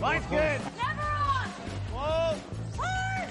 Line's 0.00 0.26
good. 0.26 0.60
Never 0.76 1.00
on! 1.00 1.48
Whoa. 1.92 2.36
Hard! 2.78 3.30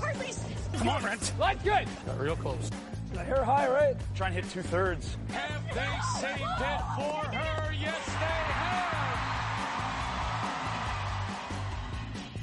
Hardly. 0.00 0.32
Come 0.78 0.88
on, 0.88 1.02
Brent. 1.02 1.32
Line's 1.38 1.62
good. 1.62 1.86
Got 2.06 2.18
real 2.18 2.36
close. 2.36 2.70
The 3.12 3.22
hair 3.22 3.44
high, 3.44 3.68
right? 3.68 3.94
Try 4.14 4.28
and 4.28 4.36
hit 4.36 4.48
two 4.50 4.62
thirds. 4.62 5.16
Have 5.28 5.62
they 5.74 5.98
saved 6.18 6.40
it 6.40 6.80
for 6.96 7.24
her? 7.36 7.72
Yes, 7.72 8.06
they 8.06 8.12
have. 8.12 8.84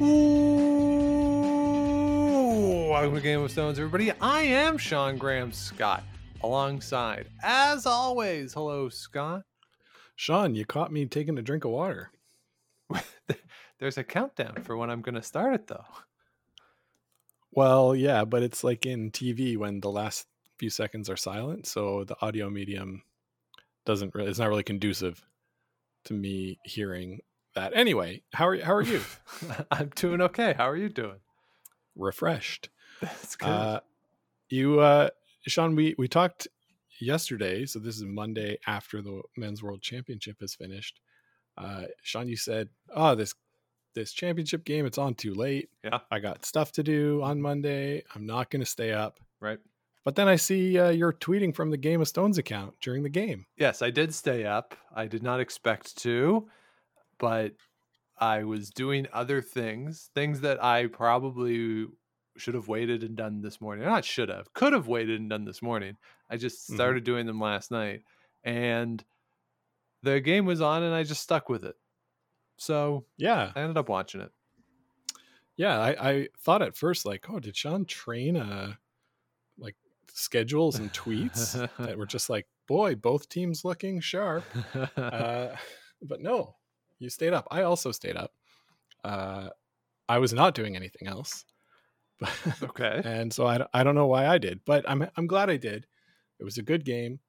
Ooh, 0.02 0.10
welcome 2.92 3.16
to 3.16 3.22
Game 3.22 3.42
of 3.42 3.50
Stones, 3.50 3.80
everybody. 3.80 4.12
I 4.22 4.42
am 4.42 4.78
Sean 4.78 5.18
Graham 5.18 5.52
Scott, 5.52 6.04
alongside, 6.44 7.30
as 7.42 7.86
always, 7.86 8.54
hello, 8.54 8.90
Scott. 8.90 9.44
Sean, 10.16 10.54
you 10.54 10.66
caught 10.66 10.92
me 10.92 11.06
taking 11.06 11.38
a 11.38 11.42
drink 11.42 11.64
of 11.64 11.72
water. 11.72 12.12
There's 13.80 13.98
a 13.98 14.04
countdown 14.04 14.62
for 14.64 14.78
when 14.78 14.90
I'm 14.90 15.02
going 15.02 15.16
to 15.16 15.22
start 15.22 15.54
it, 15.54 15.68
though. 15.68 15.86
Well, 17.52 17.96
yeah, 17.96 18.26
but 18.26 18.44
it's 18.44 18.64
like 18.64 18.86
in 18.86 19.12
TV 19.12 19.58
when 19.58 19.80
the 19.80 19.90
last 19.90 20.28
few 20.58 20.70
seconds 20.70 21.10
are 21.10 21.18
silent, 21.18 21.66
so 21.68 22.04
the 22.04 22.16
audio 22.22 22.50
medium 22.50 23.04
doesn't 23.86 24.14
really, 24.14 24.30
it's 24.30 24.40
not 24.40 24.50
really 24.50 24.64
conducive 24.64 25.26
to 26.06 26.14
me 26.14 26.60
hearing 26.64 27.20
that. 27.56 27.72
Anyway, 27.76 28.22
how 28.34 28.48
are 28.48 28.62
how 28.62 28.74
are 28.74 28.82
you? 28.82 29.02
I'm 29.72 29.92
doing 29.96 30.22
okay. 30.22 30.54
How 30.58 30.70
are 30.70 30.76
you 30.78 30.90
doing? 30.90 31.20
Refreshed. 31.96 32.70
That's 33.02 33.36
good. 33.36 33.48
Uh, 33.48 33.80
you, 34.50 34.80
uh, 34.80 35.10
Sean, 35.48 35.76
we 35.76 35.96
we 35.98 36.08
talked 36.08 36.48
yesterday, 37.00 37.66
so 37.66 37.80
this 37.80 37.96
is 37.96 38.04
Monday 38.04 38.58
after 38.68 39.02
the 39.02 39.22
Men's 39.38 39.64
World 39.64 39.82
Championship 39.82 40.38
has 40.42 40.56
finished. 40.56 41.00
Uh, 41.58 41.84
Sean, 42.04 42.28
you 42.28 42.38
said, 42.38 42.70
"Oh, 42.94 43.16
this 43.16 43.34
this 43.96 44.14
championship 44.14 44.64
game, 44.66 44.86
it's 44.86 44.98
on 45.00 45.16
too 45.16 45.34
late. 45.34 45.70
Yeah. 45.84 46.00
I 46.12 46.20
got 46.20 46.46
stuff 46.46 46.72
to 46.74 46.84
do 46.84 47.22
on 47.24 47.42
Monday. 47.42 48.04
I'm 48.14 48.26
not 48.28 48.52
going 48.52 48.60
to 48.62 48.66
stay 48.70 48.92
up." 48.94 49.20
right. 49.40 49.60
But 50.04 50.16
then 50.16 50.28
I 50.28 50.36
see 50.36 50.78
uh, 50.78 50.90
you're 50.92 51.14
tweeting 51.14 51.56
from 51.56 51.72
the 51.72 51.78
Game 51.78 52.00
of 52.00 52.08
Stones 52.08 52.38
account 52.38 52.76
during 52.80 53.02
the 53.02 53.10
game. 53.10 53.48
Yes, 53.58 53.82
I 53.82 53.90
did 53.90 54.14
stay 54.14 54.46
up. 54.46 54.76
I 54.96 55.08
did 55.08 55.24
not 55.24 55.40
expect 55.40 55.98
to, 56.04 56.48
but 57.18 57.54
I 58.20 58.44
was 58.44 58.70
doing 58.70 59.08
other 59.12 59.42
things, 59.42 60.12
things 60.14 60.42
that 60.42 60.64
I 60.64 60.86
probably 60.88 61.88
should 62.38 62.54
have 62.54 62.68
waited 62.68 63.04
and 63.04 63.16
done 63.16 63.42
this 63.42 63.60
morning. 63.60 63.84
Not 63.86 64.06
should 64.06 64.30
have, 64.30 64.54
could 64.54 64.74
have 64.74 64.88
waited 64.88 65.20
and 65.20 65.28
done 65.30 65.44
this 65.44 65.64
morning. 65.64 65.98
I 66.30 66.38
just 66.38 66.70
Mhm. 66.70 66.76
started 66.76 67.04
doing 67.04 67.26
them 67.26 67.40
last 67.42 67.72
night, 67.72 68.04
and 68.44 69.04
the 70.04 70.20
game 70.22 70.46
was 70.46 70.62
on, 70.62 70.84
and 70.84 70.94
I 70.94 71.02
just 71.04 71.24
stuck 71.24 71.50
with 71.50 71.66
it. 71.66 71.76
So 72.58 73.06
Yeah, 73.18 73.52
I 73.56 73.62
ended 73.62 73.78
up 73.78 73.90
watching 73.90 74.22
it. 74.22 74.32
yeah. 75.58 75.80
I, 75.80 76.10
I 76.12 76.28
thought 76.40 76.62
at 76.62 76.76
first 76.78 77.06
like, 77.06 77.26
oh, 77.30 77.40
did 77.40 77.56
Sean 77.56 77.86
train 77.86 78.38
uh 78.38 78.74
like 79.58 79.76
schedules 80.12 80.78
and 80.80 80.92
tweets 80.94 81.54
that 81.80 81.98
were 81.98 82.06
just 82.06 82.30
like, 82.30 82.48
boy, 82.68 82.96
both 82.96 83.30
teams 83.30 83.64
looking 83.66 84.00
sharp. 84.00 84.44
uh, 84.98 85.50
but 86.02 86.22
no, 86.22 86.56
you 87.00 87.10
stayed 87.10 87.34
up. 87.34 87.48
I 87.52 87.64
also 87.64 87.92
stayed 87.92 88.16
up. 88.18 88.32
Uh, 89.04 89.50
I 90.10 90.18
was 90.20 90.34
not 90.34 90.56
doing 90.56 90.76
anything 90.76 91.08
else, 91.08 91.46
okay. 92.64 93.02
and 93.06 93.32
so 93.34 93.46
I, 93.48 93.58
don't- 93.60 93.70
I 93.74 93.84
don't 93.84 93.96
know 93.96 94.08
why 94.08 94.28
I 94.28 94.38
did, 94.38 94.62
but 94.66 94.84
I'm 94.90 95.08
I'm 95.18 95.28
glad 95.28 95.50
I 95.50 95.58
did. 95.58 95.86
It 96.40 96.44
was 96.44 96.58
a 96.58 96.64
good 96.64 96.86
game. 96.86 97.20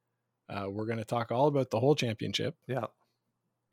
Uh, 0.48 0.66
we're 0.70 0.86
going 0.86 0.98
to 0.98 1.04
talk 1.04 1.32
all 1.32 1.48
about 1.48 1.70
the 1.70 1.80
whole 1.80 1.94
championship, 1.94 2.54
Yeah. 2.66 2.84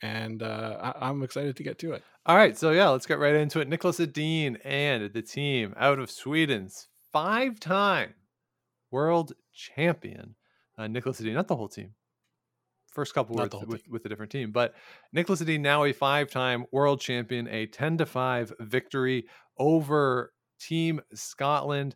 And 0.03 0.43
uh, 0.43 0.93
I, 0.99 1.09
I'm 1.09 1.23
excited 1.23 1.55
to 1.55 1.63
get 1.63 1.79
to 1.79 1.93
it. 1.93 2.03
All 2.25 2.35
right, 2.35 2.57
so 2.57 2.71
yeah, 2.71 2.89
let's 2.89 3.05
get 3.05 3.19
right 3.19 3.33
into 3.33 3.59
it. 3.61 3.69
Nicholas 3.69 3.99
Edin 3.99 4.57
and 4.63 5.11
the 5.13 5.21
team 5.21 5.73
out 5.77 5.97
of 5.97 6.11
Sweden's 6.11 6.89
five-time 7.11 8.13
world 8.91 9.33
champion, 9.53 10.35
uh, 10.77 10.87
Nicholas 10.87 11.21
Edin, 11.21 11.33
not 11.33 11.47
the 11.47 11.55
whole 11.55 11.69
team. 11.69 11.91
First 12.91 13.15
couple 13.15 13.35
Not 13.35 13.51
with, 13.53 13.67
with, 13.67 13.81
with 13.89 14.05
a 14.05 14.09
different 14.09 14.31
team, 14.31 14.51
but 14.51 14.75
Nicholas 15.13 15.41
Edin 15.41 15.61
now 15.61 15.83
a 15.83 15.93
five-time 15.93 16.65
world 16.71 16.99
champion, 16.99 17.47
a 17.47 17.65
ten 17.65 17.97
to 17.97 18.05
five 18.05 18.53
victory 18.59 19.25
over 19.57 20.33
Team 20.59 21.01
Scotland. 21.13 21.95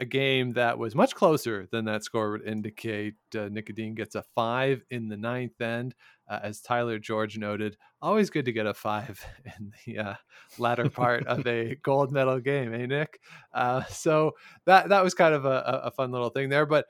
A 0.00 0.04
game 0.04 0.52
that 0.52 0.78
was 0.78 0.94
much 0.94 1.14
closer 1.16 1.66
than 1.72 1.84
that 1.86 2.04
score 2.04 2.30
would 2.30 2.46
indicate. 2.46 3.14
Uh, 3.36 3.48
Nick 3.50 3.68
Edin 3.68 3.96
gets 3.96 4.14
a 4.14 4.22
five 4.34 4.84
in 4.90 5.08
the 5.08 5.16
ninth 5.16 5.60
end, 5.60 5.94
uh, 6.30 6.38
as 6.40 6.60
Tyler 6.60 7.00
George 7.00 7.36
noted 7.36 7.76
always 8.00 8.30
good 8.30 8.44
to 8.44 8.52
get 8.52 8.66
a 8.66 8.74
five 8.74 9.20
in 9.58 9.72
the 9.84 9.98
uh, 9.98 10.14
latter 10.56 10.88
part 10.88 11.26
of 11.26 11.44
a 11.48 11.74
gold 11.82 12.12
medal 12.12 12.38
game, 12.38 12.72
eh, 12.72 12.86
Nick? 12.86 13.18
Uh, 13.52 13.82
so 13.86 14.36
that 14.66 14.88
that 14.90 15.02
was 15.02 15.14
kind 15.14 15.34
of 15.34 15.44
a, 15.44 15.48
a- 15.66 15.86
a 15.86 15.90
fun 15.90 16.12
little 16.12 16.30
thing 16.30 16.48
there. 16.48 16.64
But 16.66 16.86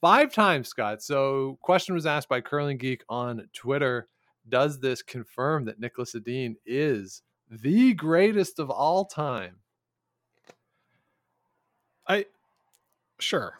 five 0.00 0.32
times, 0.32 0.68
Scott. 0.68 1.02
So 1.02 1.58
question 1.60 1.94
was 1.94 2.06
asked 2.06 2.28
by 2.28 2.40
Curling 2.40 2.78
Geek 2.78 3.02
on 3.08 3.48
Twitter: 3.52 4.06
Does 4.48 4.78
this 4.78 5.02
confirm 5.02 5.64
that 5.64 5.80
Nicholas 5.80 6.14
Edin 6.14 6.54
is 6.64 7.22
the 7.50 7.94
greatest 7.94 8.60
of 8.60 8.70
all 8.70 9.06
time? 9.06 9.56
I 12.08 12.26
sure. 13.20 13.58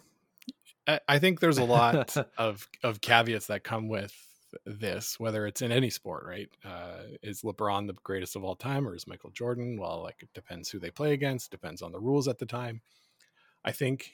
I, 0.87 1.01
I 1.07 1.19
think 1.19 1.41
there's 1.41 1.59
a 1.59 1.65
lot 1.65 2.17
of 2.39 2.69
of 2.83 3.01
caveats 3.01 3.47
that 3.47 3.65
come 3.65 3.89
with 3.89 4.15
this, 4.65 5.21
whether 5.21 5.47
it's 5.47 5.63
in 5.63 5.73
any 5.73 5.91
sport, 5.91 6.25
right? 6.27 6.49
Uh, 6.65 7.03
is 7.23 7.43
LeBron 7.43 7.87
the 7.87 7.95
greatest 8.03 8.37
of 8.37 8.45
all 8.45 8.57
time, 8.57 8.89
or 8.89 8.95
is 8.95 9.07
Michael 9.07 9.31
Jordan? 9.31 9.79
Well, 9.79 10.03
like 10.03 10.23
it 10.23 10.31
depends 10.35 10.71
who 10.71 10.79
they 10.79 10.91
play 10.91 11.13
against, 11.13 11.51
depends 11.51 11.83
on 11.83 11.93
the 11.93 12.01
rules 12.01 12.29
at 12.29 12.39
the 12.39 12.47
time. 12.47 12.81
I 13.65 13.73
think 13.73 14.13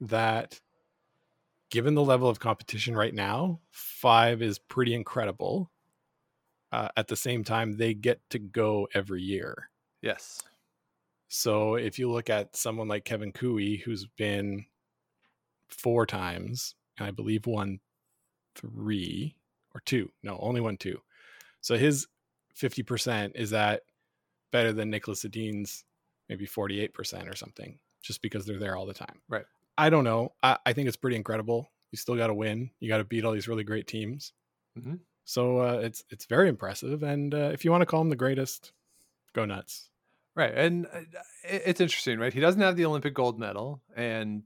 that 0.00 0.60
given 1.70 1.94
the 1.94 2.02
level 2.02 2.28
of 2.28 2.40
competition 2.40 2.96
right 2.96 3.14
now, 3.14 3.60
five 3.70 4.42
is 4.42 4.58
pretty 4.58 4.94
incredible. 4.94 5.70
Uh, 6.72 6.88
at 6.96 7.08
the 7.08 7.16
same 7.16 7.44
time, 7.44 7.76
they 7.76 7.94
get 7.94 8.20
to 8.30 8.38
go 8.38 8.88
every 8.94 9.22
year. 9.22 9.70
Yes. 10.02 10.42
So 11.36 11.74
if 11.74 11.98
you 11.98 12.08
look 12.08 12.30
at 12.30 12.54
someone 12.54 12.86
like 12.86 13.04
Kevin 13.04 13.32
Koe, 13.32 13.58
who's 13.84 14.06
been 14.06 14.66
four 15.68 16.06
times, 16.06 16.76
and 16.96 17.08
I 17.08 17.10
believe 17.10 17.44
won 17.48 17.80
three 18.54 19.34
or 19.74 19.80
two, 19.80 20.12
no, 20.22 20.38
only 20.40 20.60
won 20.60 20.76
two. 20.76 21.00
So 21.60 21.76
his 21.76 22.06
50% 22.56 23.32
is 23.34 23.50
that 23.50 23.82
better 24.52 24.72
than 24.72 24.90
Nicholas 24.90 25.24
Edin's 25.24 25.84
maybe 26.28 26.46
48% 26.46 27.28
or 27.28 27.34
something, 27.34 27.80
just 28.00 28.22
because 28.22 28.46
they're 28.46 28.60
there 28.60 28.76
all 28.76 28.86
the 28.86 28.94
time. 28.94 29.20
Right. 29.28 29.44
I 29.76 29.90
don't 29.90 30.04
know. 30.04 30.34
I, 30.44 30.56
I 30.64 30.72
think 30.72 30.86
it's 30.86 30.96
pretty 30.96 31.16
incredible. 31.16 31.68
You 31.90 31.98
still 31.98 32.14
got 32.14 32.28
to 32.28 32.34
win. 32.34 32.70
You 32.78 32.88
got 32.88 32.98
to 32.98 33.04
beat 33.04 33.24
all 33.24 33.32
these 33.32 33.48
really 33.48 33.64
great 33.64 33.88
teams. 33.88 34.32
Mhm. 34.78 35.00
So 35.24 35.58
uh, 35.58 35.80
it's 35.82 36.04
it's 36.10 36.26
very 36.26 36.48
impressive. 36.48 37.02
And 37.02 37.34
uh, 37.34 37.50
if 37.52 37.64
you 37.64 37.72
want 37.72 37.82
to 37.82 37.86
call 37.86 38.02
him 38.02 38.10
the 38.10 38.14
greatest, 38.14 38.72
go 39.32 39.44
nuts. 39.44 39.90
Right. 40.36 40.52
And 40.52 40.86
uh, 40.86 41.00
it's 41.44 41.80
interesting, 41.80 42.18
right? 42.18 42.32
He 42.32 42.40
doesn't 42.40 42.60
have 42.60 42.76
the 42.76 42.84
Olympic 42.86 43.14
gold 43.14 43.38
medal. 43.38 43.82
And 43.96 44.42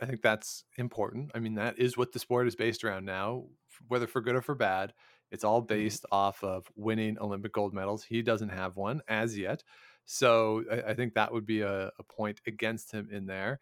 I 0.00 0.06
think 0.06 0.22
that's 0.22 0.64
important. 0.76 1.32
I 1.34 1.40
mean, 1.40 1.54
that 1.54 1.78
is 1.78 1.96
what 1.96 2.12
the 2.12 2.18
sport 2.18 2.46
is 2.46 2.56
based 2.56 2.84
around 2.84 3.04
now, 3.04 3.44
whether 3.88 4.06
for 4.06 4.20
good 4.20 4.36
or 4.36 4.42
for 4.42 4.54
bad. 4.54 4.92
It's 5.30 5.44
all 5.44 5.60
based 5.60 6.06
off 6.12 6.44
of 6.44 6.66
winning 6.76 7.18
Olympic 7.18 7.52
gold 7.52 7.74
medals. 7.74 8.04
He 8.04 8.22
doesn't 8.22 8.50
have 8.50 8.76
one 8.76 9.00
as 9.08 9.36
yet. 9.36 9.64
So 10.04 10.64
I, 10.70 10.90
I 10.90 10.94
think 10.94 11.14
that 11.14 11.32
would 11.32 11.46
be 11.46 11.62
a, 11.62 11.90
a 11.98 12.02
point 12.04 12.40
against 12.46 12.92
him 12.92 13.08
in 13.10 13.26
there. 13.26 13.58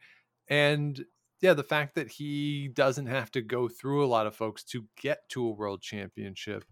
And 0.48 1.02
yeah, 1.40 1.54
the 1.54 1.62
fact 1.64 1.94
that 1.94 2.08
he 2.08 2.68
doesn't 2.68 3.06
have 3.06 3.30
to 3.32 3.40
go 3.40 3.68
through 3.68 4.04
a 4.04 4.06
lot 4.06 4.26
of 4.26 4.36
folks 4.36 4.62
to 4.64 4.84
get 5.00 5.28
to 5.30 5.46
a 5.46 5.50
world 5.50 5.80
championship 5.80 6.64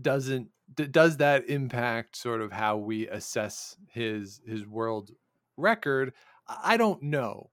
doesn't 0.00 0.50
d- 0.74 0.86
does 0.88 1.16
that 1.18 1.48
impact 1.48 2.16
sort 2.16 2.40
of 2.42 2.52
how 2.52 2.76
we 2.76 3.08
assess 3.08 3.76
his 3.88 4.40
his 4.46 4.66
world 4.66 5.10
record? 5.56 6.14
I 6.48 6.76
don't 6.76 7.02
know 7.02 7.50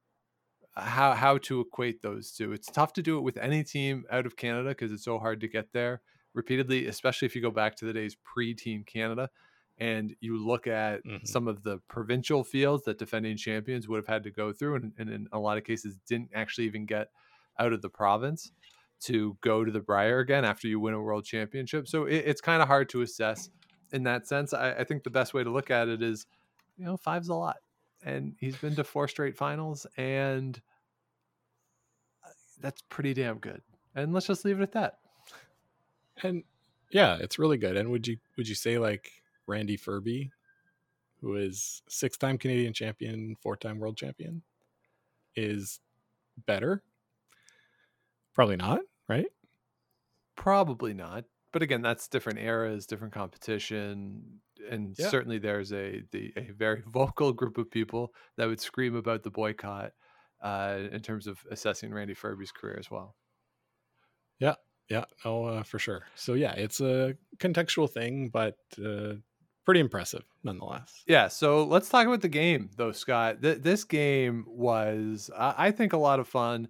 how 0.75 1.13
how 1.13 1.37
to 1.39 1.61
equate 1.61 2.01
those 2.01 2.31
two. 2.33 2.53
It's 2.53 2.67
tough 2.71 2.93
to 2.93 3.03
do 3.03 3.17
it 3.17 3.21
with 3.21 3.37
any 3.37 3.63
team 3.63 4.05
out 4.11 4.25
of 4.25 4.35
canada 4.37 4.69
because 4.69 4.91
it's 4.91 5.03
so 5.03 5.19
hard 5.19 5.39
to 5.41 5.47
get 5.47 5.71
there 5.73 6.01
repeatedly 6.33 6.87
especially 6.87 7.25
if 7.27 7.35
you 7.35 7.41
go 7.41 7.51
back 7.51 7.75
to 7.75 7.85
the 7.85 7.93
days 7.93 8.15
pre-team 8.23 8.83
canada 8.83 9.29
and 9.77 10.15
you 10.19 10.37
look 10.37 10.67
at 10.67 11.03
Mhm. 11.03 11.23
some 11.23 11.47
of 11.47 11.63
the 11.63 11.79
provincial 11.87 12.43
fields 12.43 12.83
that 12.85 12.97
defending 12.97 13.37
champions 13.37 13.87
would 13.87 13.97
have 13.97 14.07
had 14.07 14.23
to 14.23 14.31
go 14.31 14.51
through 14.53 14.75
and, 14.75 14.93
and 14.97 15.09
in 15.09 15.27
a 15.31 15.39
lot 15.39 15.57
of 15.57 15.63
cases 15.63 15.97
didn't 16.07 16.31
actually 16.33 16.65
even 16.65 16.85
get 16.85 17.09
out 17.59 17.73
of 17.73 17.81
the 17.81 17.89
province 17.89 18.51
to 19.05 19.37
go 19.41 19.63
to 19.63 19.71
the 19.71 19.79
Brier 19.79 20.19
again 20.19 20.45
after 20.45 20.67
you 20.67 20.79
win 20.79 20.93
a 20.93 21.01
world 21.01 21.25
championship. 21.25 21.87
So 21.87 22.05
it, 22.05 22.23
it's 22.25 22.41
kind 22.41 22.61
of 22.61 22.67
hard 22.67 22.89
to 22.89 23.01
assess 23.01 23.49
in 23.91 24.03
that 24.03 24.27
sense. 24.27 24.53
I, 24.53 24.73
I 24.73 24.83
think 24.83 25.03
the 25.03 25.09
best 25.09 25.33
way 25.33 25.43
to 25.43 25.51
look 25.51 25.71
at 25.71 25.87
it 25.87 26.01
is, 26.01 26.25
you 26.77 26.85
know, 26.85 26.97
five's 26.97 27.29
a 27.29 27.35
lot. 27.35 27.57
And 28.05 28.35
he's 28.39 28.57
been 28.57 28.75
to 28.75 28.83
four 28.83 29.07
straight 29.07 29.37
finals, 29.37 29.87
and 29.95 30.59
uh, 32.25 32.29
that's 32.59 32.81
pretty 32.89 33.13
damn 33.13 33.37
good. 33.37 33.61
And 33.95 34.13
let's 34.13 34.27
just 34.27 34.43
leave 34.43 34.59
it 34.59 34.63
at 34.63 34.73
that. 34.73 34.97
And 36.21 36.43
yeah, 36.91 37.17
it's 37.21 37.39
really 37.39 37.57
good. 37.57 37.77
And 37.77 37.89
would 37.91 38.07
you 38.07 38.17
would 38.37 38.47
you 38.47 38.55
say 38.55 38.77
like 38.77 39.09
Randy 39.47 39.77
Ferbey 39.77 40.31
who 41.23 41.37
is 41.37 41.81
six 41.87 42.17
time 42.17 42.37
Canadian 42.37 42.73
champion, 42.73 43.37
four 43.41 43.55
time 43.55 43.79
world 43.79 43.95
champion, 43.95 44.41
is 45.35 45.79
better? 46.45 46.83
Probably 48.33 48.57
not, 48.57 48.81
right? 49.07 49.27
Probably 50.35 50.93
not. 50.93 51.25
But 51.51 51.61
again, 51.61 51.81
that's 51.83 52.07
different 52.07 52.39
eras, 52.39 52.87
different 52.87 53.13
competition, 53.13 54.41
and 54.69 54.95
Yeah. 54.97 55.09
certainly 55.09 55.37
there's 55.37 55.71
a 55.71 56.01
the 56.11 56.33
a 56.35 56.51
very 56.51 56.81
vocal 56.87 57.31
group 57.31 57.57
of 57.59 57.69
people 57.69 58.13
that 58.37 58.47
would 58.47 58.59
scream 58.59 58.95
about 58.95 59.21
the 59.23 59.29
boycott 59.29 59.91
uh, 60.41 60.79
in 60.91 61.01
terms 61.01 61.27
of 61.27 61.39
assessing 61.51 61.93
Randy 61.93 62.15
Ferbey's 62.15 62.51
career 62.51 62.75
as 62.79 62.89
well. 62.89 63.15
Yeah, 64.39 64.55
yeah, 64.89 65.05
oh, 65.25 65.45
uh, 65.45 65.63
for 65.63 65.77
sure. 65.79 66.05
So 66.15 66.33
yeah, 66.33 66.53
it's 66.53 66.81
a 66.81 67.15
contextual 67.37 67.89
thing, 67.89 68.29
but 68.29 68.57
uh, 68.83 69.13
pretty 69.63 69.79
impressive 69.79 70.23
nonetheless. 70.43 71.03
Yeah, 71.07 71.27
so 71.27 71.63
let's 71.65 71.87
talk 71.87 72.07
about 72.07 72.21
the 72.21 72.29
game, 72.29 72.71
though, 72.75 72.91
Scott. 72.91 73.41
Th- 73.43 73.59
this 73.59 73.83
game 73.83 74.45
was, 74.47 75.29
I-, 75.37 75.67
I 75.67 75.71
think, 75.71 75.93
a 75.93 75.97
lot 75.97 76.19
of 76.19 76.27
fun. 76.27 76.67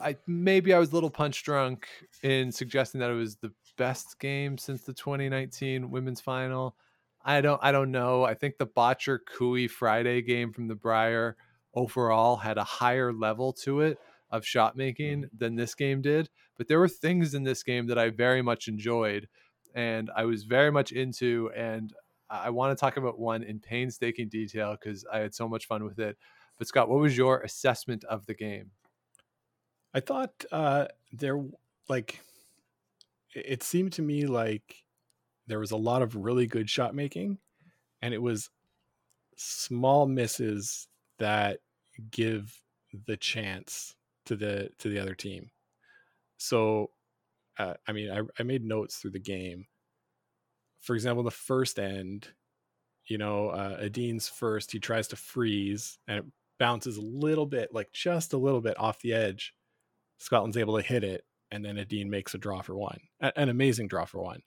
I 0.00 0.16
maybe 0.26 0.72
I 0.72 0.78
was 0.78 0.90
a 0.90 0.94
little 0.94 1.10
punch 1.10 1.42
drunk 1.42 1.88
in 2.22 2.52
suggesting 2.52 3.00
that 3.00 3.10
it 3.10 3.14
was 3.14 3.36
the 3.36 3.52
best 3.76 4.18
game 4.18 4.58
since 4.58 4.82
the 4.82 4.92
2019 4.92 5.90
women's 5.90 6.20
final. 6.20 6.76
I 7.24 7.40
don't, 7.40 7.60
I 7.62 7.72
don't 7.72 7.90
know. 7.90 8.24
I 8.24 8.34
think 8.34 8.58
the 8.58 8.66
Bottcher 8.66 9.18
Koe 9.26 9.68
Friday 9.68 10.22
game 10.22 10.52
from 10.52 10.68
the 10.68 10.74
Brier 10.74 11.36
overall 11.74 12.36
had 12.36 12.58
a 12.58 12.64
higher 12.64 13.12
level 13.12 13.52
to 13.52 13.80
it 13.80 13.98
of 14.30 14.44
shot 14.44 14.76
making 14.76 15.22
mm-hmm. 15.22 15.36
than 15.36 15.56
this 15.56 15.74
game 15.74 16.02
did. 16.02 16.28
But 16.56 16.68
there 16.68 16.78
were 16.78 16.88
things 16.88 17.34
in 17.34 17.44
this 17.44 17.62
game 17.62 17.86
that 17.88 17.98
I 17.98 18.10
very 18.10 18.42
much 18.42 18.68
enjoyed, 18.68 19.28
and 19.74 20.10
I 20.14 20.24
was 20.24 20.44
very 20.44 20.72
much 20.72 20.92
into, 20.92 21.50
and 21.56 21.92
I 22.28 22.50
want 22.50 22.76
to 22.76 22.80
talk 22.80 22.96
about 22.96 23.18
one 23.18 23.42
in 23.42 23.60
painstaking 23.60 24.28
detail 24.28 24.76
because 24.78 25.04
I 25.10 25.18
had 25.18 25.34
so 25.34 25.48
much 25.48 25.66
fun 25.66 25.84
with 25.84 25.98
it. 25.98 26.16
But 26.58 26.66
Scott, 26.66 26.88
what 26.88 26.98
was 26.98 27.16
your 27.16 27.40
assessment 27.40 28.04
of 28.04 28.26
the 28.26 28.34
game? 28.34 28.72
I 29.98 30.00
thought 30.00 30.44
uh, 30.52 30.86
there, 31.12 31.44
like, 31.88 32.20
it 33.34 33.64
seemed 33.64 33.94
to 33.94 34.02
me 34.02 34.26
like 34.26 34.84
there 35.48 35.58
was 35.58 35.72
a 35.72 35.76
lot 35.76 36.02
of 36.02 36.14
really 36.14 36.46
good 36.46 36.70
shot 36.70 36.94
making, 36.94 37.38
and 38.00 38.14
it 38.14 38.22
was 38.22 38.48
small 39.36 40.06
misses 40.06 40.86
that 41.18 41.58
give 42.12 42.62
the 43.06 43.16
chance 43.16 43.96
to 44.26 44.36
the 44.36 44.70
to 44.78 44.88
the 44.88 45.00
other 45.00 45.16
team. 45.16 45.50
So, 46.36 46.90
uh, 47.58 47.74
I 47.88 47.90
mean, 47.90 48.08
I, 48.08 48.20
I 48.38 48.44
made 48.44 48.64
notes 48.64 48.98
through 48.98 49.10
the 49.10 49.18
game. 49.18 49.66
For 50.78 50.94
example, 50.94 51.24
the 51.24 51.32
first 51.32 51.80
end, 51.80 52.28
you 53.06 53.18
know, 53.18 53.48
uh, 53.48 53.78
Edin's 53.80 54.28
first, 54.28 54.70
he 54.70 54.78
tries 54.78 55.08
to 55.08 55.16
freeze 55.16 55.98
and 56.06 56.18
it 56.20 56.24
bounces 56.60 56.98
a 56.98 57.02
little 57.02 57.46
bit, 57.46 57.74
like 57.74 57.90
just 57.90 58.32
a 58.32 58.38
little 58.38 58.60
bit 58.60 58.78
off 58.78 59.00
the 59.00 59.12
edge. 59.12 59.54
Scotland's 60.18 60.56
able 60.56 60.76
to 60.76 60.82
hit 60.82 61.04
it, 61.04 61.24
and 61.50 61.64
then 61.64 61.78
Edin 61.78 62.10
makes 62.10 62.34
a 62.34 62.38
draw 62.38 62.60
for 62.62 62.76
one, 62.76 63.00
an 63.20 63.48
amazing 63.48 63.88
draw 63.88 64.04
for 64.04 64.20
one. 64.20 64.42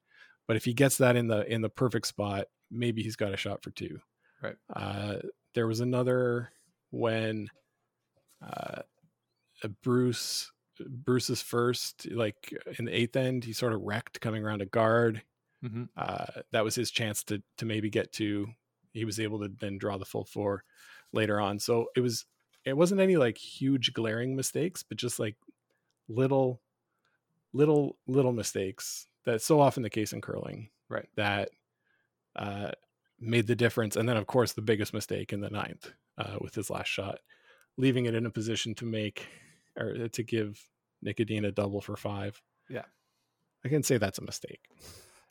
But 0.48 0.58
if 0.58 0.66
he 0.66 0.74
gets 0.74 0.98
that 0.98 1.16
in 1.16 1.28
the 1.28 1.52
in 1.52 1.62
the 1.62 1.70
perfect 1.70 2.08
spot, 2.08 2.48
maybe 2.70 3.04
he's 3.04 3.16
got 3.16 3.34
a 3.34 3.38
shot 3.38 3.64
for 3.64 3.72
two. 3.72 4.00
Right. 4.42 4.56
Uh, 4.74 5.18
there 5.54 5.68
was 5.68 5.80
another 5.80 6.52
when 6.90 7.48
uh, 8.42 8.82
uh, 9.64 9.68
Bruce 9.84 10.52
Bruce's 10.80 11.42
first, 11.42 12.08
like 12.12 12.54
in 12.80 12.86
the 12.86 12.96
eighth 12.96 13.16
end, 13.16 13.44
he 13.44 13.54
sort 13.54 13.74
of 13.74 13.82
wrecked 13.82 14.20
coming 14.22 14.44
around 14.44 14.62
a 14.62 14.66
guard. 14.66 15.22
Mhm. 15.64 15.90
Uh, 15.96 16.42
that 16.52 16.64
was 16.64 16.76
his 16.76 16.90
chance 16.92 17.24
to 17.26 17.42
to 17.58 17.66
maybe 17.66 17.90
get 17.90 18.12
to. 18.14 18.48
He 18.94 19.06
was 19.06 19.20
able 19.20 19.40
to 19.42 19.48
then 19.48 19.78
draw 19.78 19.98
the 19.98 20.06
full 20.06 20.26
four 20.26 20.64
later 21.14 21.40
on. 21.40 21.60
So 21.60 21.88
it 21.96 22.02
was 22.02 22.26
it 22.66 22.76
wasn't 22.76 23.02
any 23.02 23.18
like 23.18 23.38
huge 23.38 23.94
glaring 23.94 24.36
mistakes, 24.36 24.84
but 24.84 24.98
just 24.98 25.20
like 25.20 25.36
little 26.16 26.62
little 27.54 27.98
little 28.08 28.31
mistakes 28.31 29.08
that's 29.25 29.46
so 29.46 29.60
often 29.60 29.84
the 29.84 29.90
case 29.90 30.13
in 30.13 30.22
curling 30.22 30.69
Right. 30.90 31.08
that 31.16 31.50
uh, 32.36 32.72
made 33.19 33.48
the 33.48 33.56
difference. 33.56 33.96
And 33.96 34.08
then, 34.10 34.18
of 34.18 34.25
course, 34.28 34.54
the 34.54 34.62
biggest 34.62 34.94
mistake 34.94 35.31
in 35.31 35.42
the 35.42 35.50
ninth 35.50 35.92
uh, 36.18 36.38
with 36.42 36.56
his 36.56 36.69
last 36.69 36.88
shot, 36.88 37.19
leaving 37.78 38.06
it 38.06 38.16
in 38.16 38.25
a 38.25 38.30
position 38.31 38.74
to 38.75 38.86
make 38.86 39.28
or 39.78 40.08
to 40.10 40.24
give 40.24 40.68
Nick 41.02 41.19
Edin 41.22 41.46
a 41.46 41.52
double 41.52 41.80
for 41.81 41.96
five. 41.96 42.42
Yeah. 42.69 42.86
I 43.63 43.69
can 43.69 43.84
say 43.84 43.98
that's 43.98 44.18
a 44.19 44.24
mistake. 44.24 44.62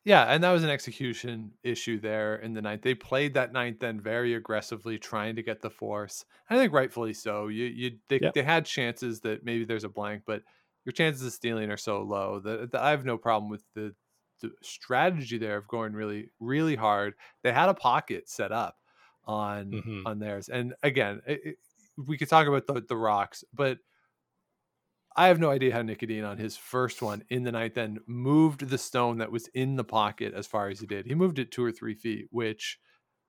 Yeah, 0.05 0.25
and 0.25 0.43
that 0.45 0.53
was 0.53 0.65
an 0.65 0.71
execution 0.71 1.53
issue 1.63 2.01
there 2.01 2.37
in 2.37 2.55
the 2.55 2.63
ninth. 2.63 2.81
They 2.83 2.95
played 2.95 3.35
that 3.35 3.53
ninth 3.53 3.83
end 3.83 4.01
very 4.03 4.33
aggressively, 4.35 4.99
trying 4.99 5.37
to 5.37 5.43
get 5.43 5.61
the 5.61 5.69
force. 5.69 6.25
I 6.49 6.57
think 6.57 6.73
rightfully 6.73 7.13
so. 7.13 7.49
You 7.49 7.67
you 7.67 7.99
they, 8.09 8.19
Yep. 8.23 8.33
they 8.35 8.43
had 8.43 8.65
chances 8.65 9.21
that 9.21 9.45
maybe 9.45 9.65
there's 9.67 9.85
a 9.85 9.91
blank, 9.91 10.23
but 10.25 10.43
your 10.85 10.93
chances 10.93 11.27
of 11.27 11.33
stealing 11.33 11.71
are 11.71 11.77
so 11.77 12.03
low 12.03 12.41
that, 12.41 12.73
that 12.73 12.81
I 12.81 12.91
have 12.91 13.05
no 13.05 13.19
problem 13.19 13.51
with 13.51 13.65
the, 13.75 13.95
the 14.41 14.53
strategy 14.63 15.39
there 15.39 15.57
of 15.59 15.69
going 15.69 15.93
really 15.93 16.31
really 16.41 16.77
hard. 16.77 17.15
They 17.43 17.53
had 17.53 17.69
a 17.69 17.75
pocket 17.75 18.29
set 18.29 18.53
up 18.53 18.79
on 19.25 19.83
Mhm. 19.83 20.05
on 20.05 20.19
theirs, 20.19 20.49
and 20.49 20.75
again, 20.83 21.23
it, 21.27 21.41
it- 21.45 21.57
we 22.07 22.17
could 22.17 22.29
talk 22.31 22.47
about 22.47 22.67
the 22.67 22.81
the 22.81 22.97
rocks, 22.97 23.45
but 23.53 23.79
I 25.17 25.27
have 25.29 25.41
no 25.41 25.51
idea 25.51 25.73
how 25.73 25.83
Nick 25.83 26.03
Edin 26.03 26.25
on 26.25 26.39
his 26.39 26.57
first 26.57 27.03
one 27.03 27.25
in 27.29 27.43
the 27.43 27.53
ninth 27.53 27.77
end 27.77 28.01
moved 28.07 28.69
the 28.69 28.79
stone 28.79 29.19
that 29.19 29.33
was 29.33 29.49
in 29.49 29.77
the 29.77 29.85
pocket 29.85 30.35
as 30.35 30.47
far 30.47 30.69
as 30.69 30.81
he 30.81 30.87
did. 30.87 31.07
He 31.07 31.15
moved 31.15 31.39
it 31.39 31.51
two 31.51 31.65
or 31.65 31.73
three 31.73 31.95
feet, 31.95 32.29
which, 32.31 32.79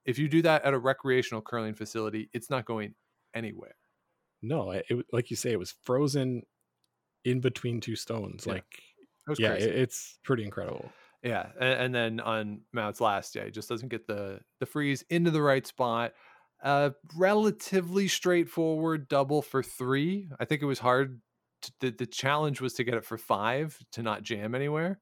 if 0.06 0.20
you 0.20 0.28
do 0.30 0.42
that 0.44 0.64
at 0.64 0.74
a 0.76 0.80
recreational 0.80 1.42
curling 1.42 1.76
facility, 1.76 2.30
it's 2.34 2.50
not 2.50 2.66
going 2.66 2.96
anywhere. 3.34 3.76
No, 4.42 4.72
it, 4.72 4.86
it 4.90 5.06
like 5.12 5.30
you 5.30 5.36
say, 5.36 5.52
it 5.52 5.60
was 5.60 5.72
frozen 5.72 6.44
in 7.24 7.40
between 7.40 7.82
two 7.82 7.96
stones. 7.96 8.46
Yeah. 8.46 8.54
Like, 8.54 8.84
yeah, 9.38 9.54
it, 9.54 9.64
it's 9.64 10.20
pretty 10.24 10.44
incredible. 10.44 10.92
Yeah, 11.24 11.48
and, 11.60 11.80
and 11.80 11.96
then 11.96 12.20
on 12.20 12.62
Mouat's 12.74 13.00
last, 13.00 13.36
yeah, 13.36 13.46
he 13.46 13.52
just 13.52 13.70
doesn't 13.70 13.90
get 13.90 14.08
the 14.08 14.40
the 14.60 14.66
freeze 14.66 15.04
into 15.10 15.32
the 15.32 15.42
right 15.42 15.66
spot. 15.66 16.14
Uh, 16.64 16.92
relatively 17.16 18.08
straightforward 18.08 19.08
double 19.08 19.42
for 19.42 19.64
three. 19.64 20.30
I 20.40 20.46
think 20.46 20.62
it 20.62 20.66
was 20.66 20.80
hard. 20.80 21.22
To, 21.62 21.72
the 21.80 21.90
the 21.92 22.06
challenge 22.08 22.60
was 22.60 22.74
to 22.74 22.84
get 22.84 22.96
it 22.96 23.06
for 23.06 23.18
five 23.18 23.78
to 23.94 24.02
not 24.02 24.24
jam 24.24 24.56
anywhere. 24.56 25.00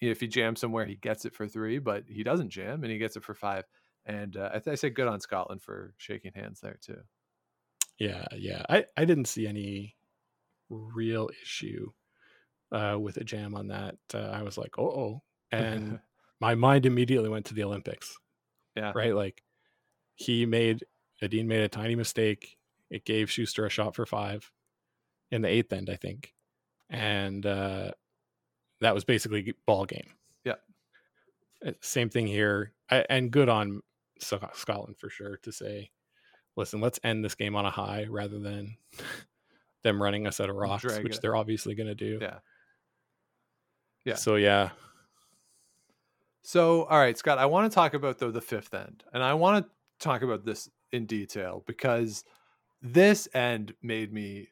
If 0.00 0.20
he 0.20 0.26
jams 0.26 0.60
somewhere, 0.60 0.84
he 0.86 0.96
gets 0.96 1.24
it 1.24 1.34
for 1.34 1.46
three, 1.46 1.78
but 1.78 2.04
he 2.08 2.24
doesn't 2.24 2.50
jam 2.50 2.82
and 2.82 2.90
he 2.90 2.98
gets 2.98 3.16
it 3.16 3.22
for 3.22 3.34
five. 3.34 3.64
And 4.04 4.36
uh, 4.36 4.50
I, 4.52 4.58
th- 4.58 4.72
I 4.72 4.74
say 4.74 4.90
good 4.90 5.06
on 5.06 5.20
Scotland 5.20 5.62
for 5.62 5.94
shaking 5.96 6.32
hands 6.34 6.60
there 6.60 6.78
too. 6.80 6.98
Yeah, 7.98 8.24
yeah. 8.36 8.62
I 8.68 8.86
I 8.96 9.04
didn't 9.04 9.26
see 9.26 9.46
any 9.46 9.94
real 10.72 11.30
issue 11.42 11.90
uh, 12.72 12.96
with 12.98 13.16
a 13.18 13.24
jam 13.24 13.54
on 13.54 13.68
that. 13.68 13.96
Uh, 14.12 14.30
I 14.32 14.42
was 14.42 14.56
like, 14.56 14.78
oh, 14.78 14.84
oh, 14.84 15.22
and 15.50 16.00
my 16.40 16.54
mind 16.54 16.86
immediately 16.86 17.28
went 17.28 17.46
to 17.46 17.54
the 17.54 17.64
Olympics. 17.64 18.16
Yeah. 18.76 18.92
Right. 18.94 19.14
Like 19.14 19.42
he 20.14 20.46
made 20.46 20.84
Edin 21.20 21.46
made 21.46 21.60
a 21.62 21.68
tiny 21.68 21.94
mistake. 21.94 22.56
It 22.90 23.04
gave 23.04 23.30
Shuster 23.30 23.66
a 23.66 23.70
shot 23.70 23.94
for 23.94 24.06
five 24.06 24.50
in 25.30 25.42
the 25.42 25.48
eighth 25.48 25.72
end, 25.72 25.88
I 25.90 25.96
think, 25.96 26.34
and 26.90 27.44
uh, 27.46 27.92
that 28.80 28.94
was 28.94 29.04
basically 29.04 29.54
ball 29.66 29.86
game. 29.86 30.10
Yeah. 30.44 30.54
Uh, 31.66 31.72
Same 31.80 32.10
thing 32.10 32.26
here, 32.26 32.72
I, 32.90 33.06
and 33.08 33.30
good 33.30 33.48
on 33.48 33.80
Scotland 34.18 34.96
for 34.98 35.08
sure 35.08 35.38
to 35.38 35.52
say, 35.52 35.90
listen, 36.56 36.80
let's 36.80 37.00
end 37.02 37.24
this 37.24 37.34
game 37.34 37.56
on 37.56 37.64
a 37.64 37.70
high 37.70 38.06
rather 38.08 38.38
than 38.38 38.76
them 39.82 40.02
running 40.02 40.26
a 40.26 40.32
set 40.32 40.48
of 40.48 40.56
rocks, 40.56 40.82
Drag 40.82 41.02
which 41.02 41.16
it. 41.16 41.22
they're 41.22 41.36
obviously 41.36 41.74
going 41.74 41.88
to 41.88 41.94
do. 41.94 42.18
Yeah. 42.20 42.38
Yeah. 44.04 44.14
So 44.14 44.34
yeah, 44.36 44.70
So, 46.42 46.84
all 46.84 46.98
right, 46.98 47.16
Scott, 47.16 47.38
I 47.38 47.46
want 47.46 47.70
to 47.70 47.74
talk 47.74 47.94
about 47.94 48.18
though 48.18 48.32
the 48.32 48.40
fifth 48.40 48.74
end, 48.74 49.04
and 49.12 49.22
I 49.22 49.34
want 49.34 49.64
to 49.64 49.70
talk 50.04 50.22
about 50.22 50.44
this 50.44 50.68
in 50.90 51.06
detail 51.06 51.62
because 51.66 52.24
this 52.82 53.28
end 53.32 53.74
made 53.80 54.12
me 54.12 54.48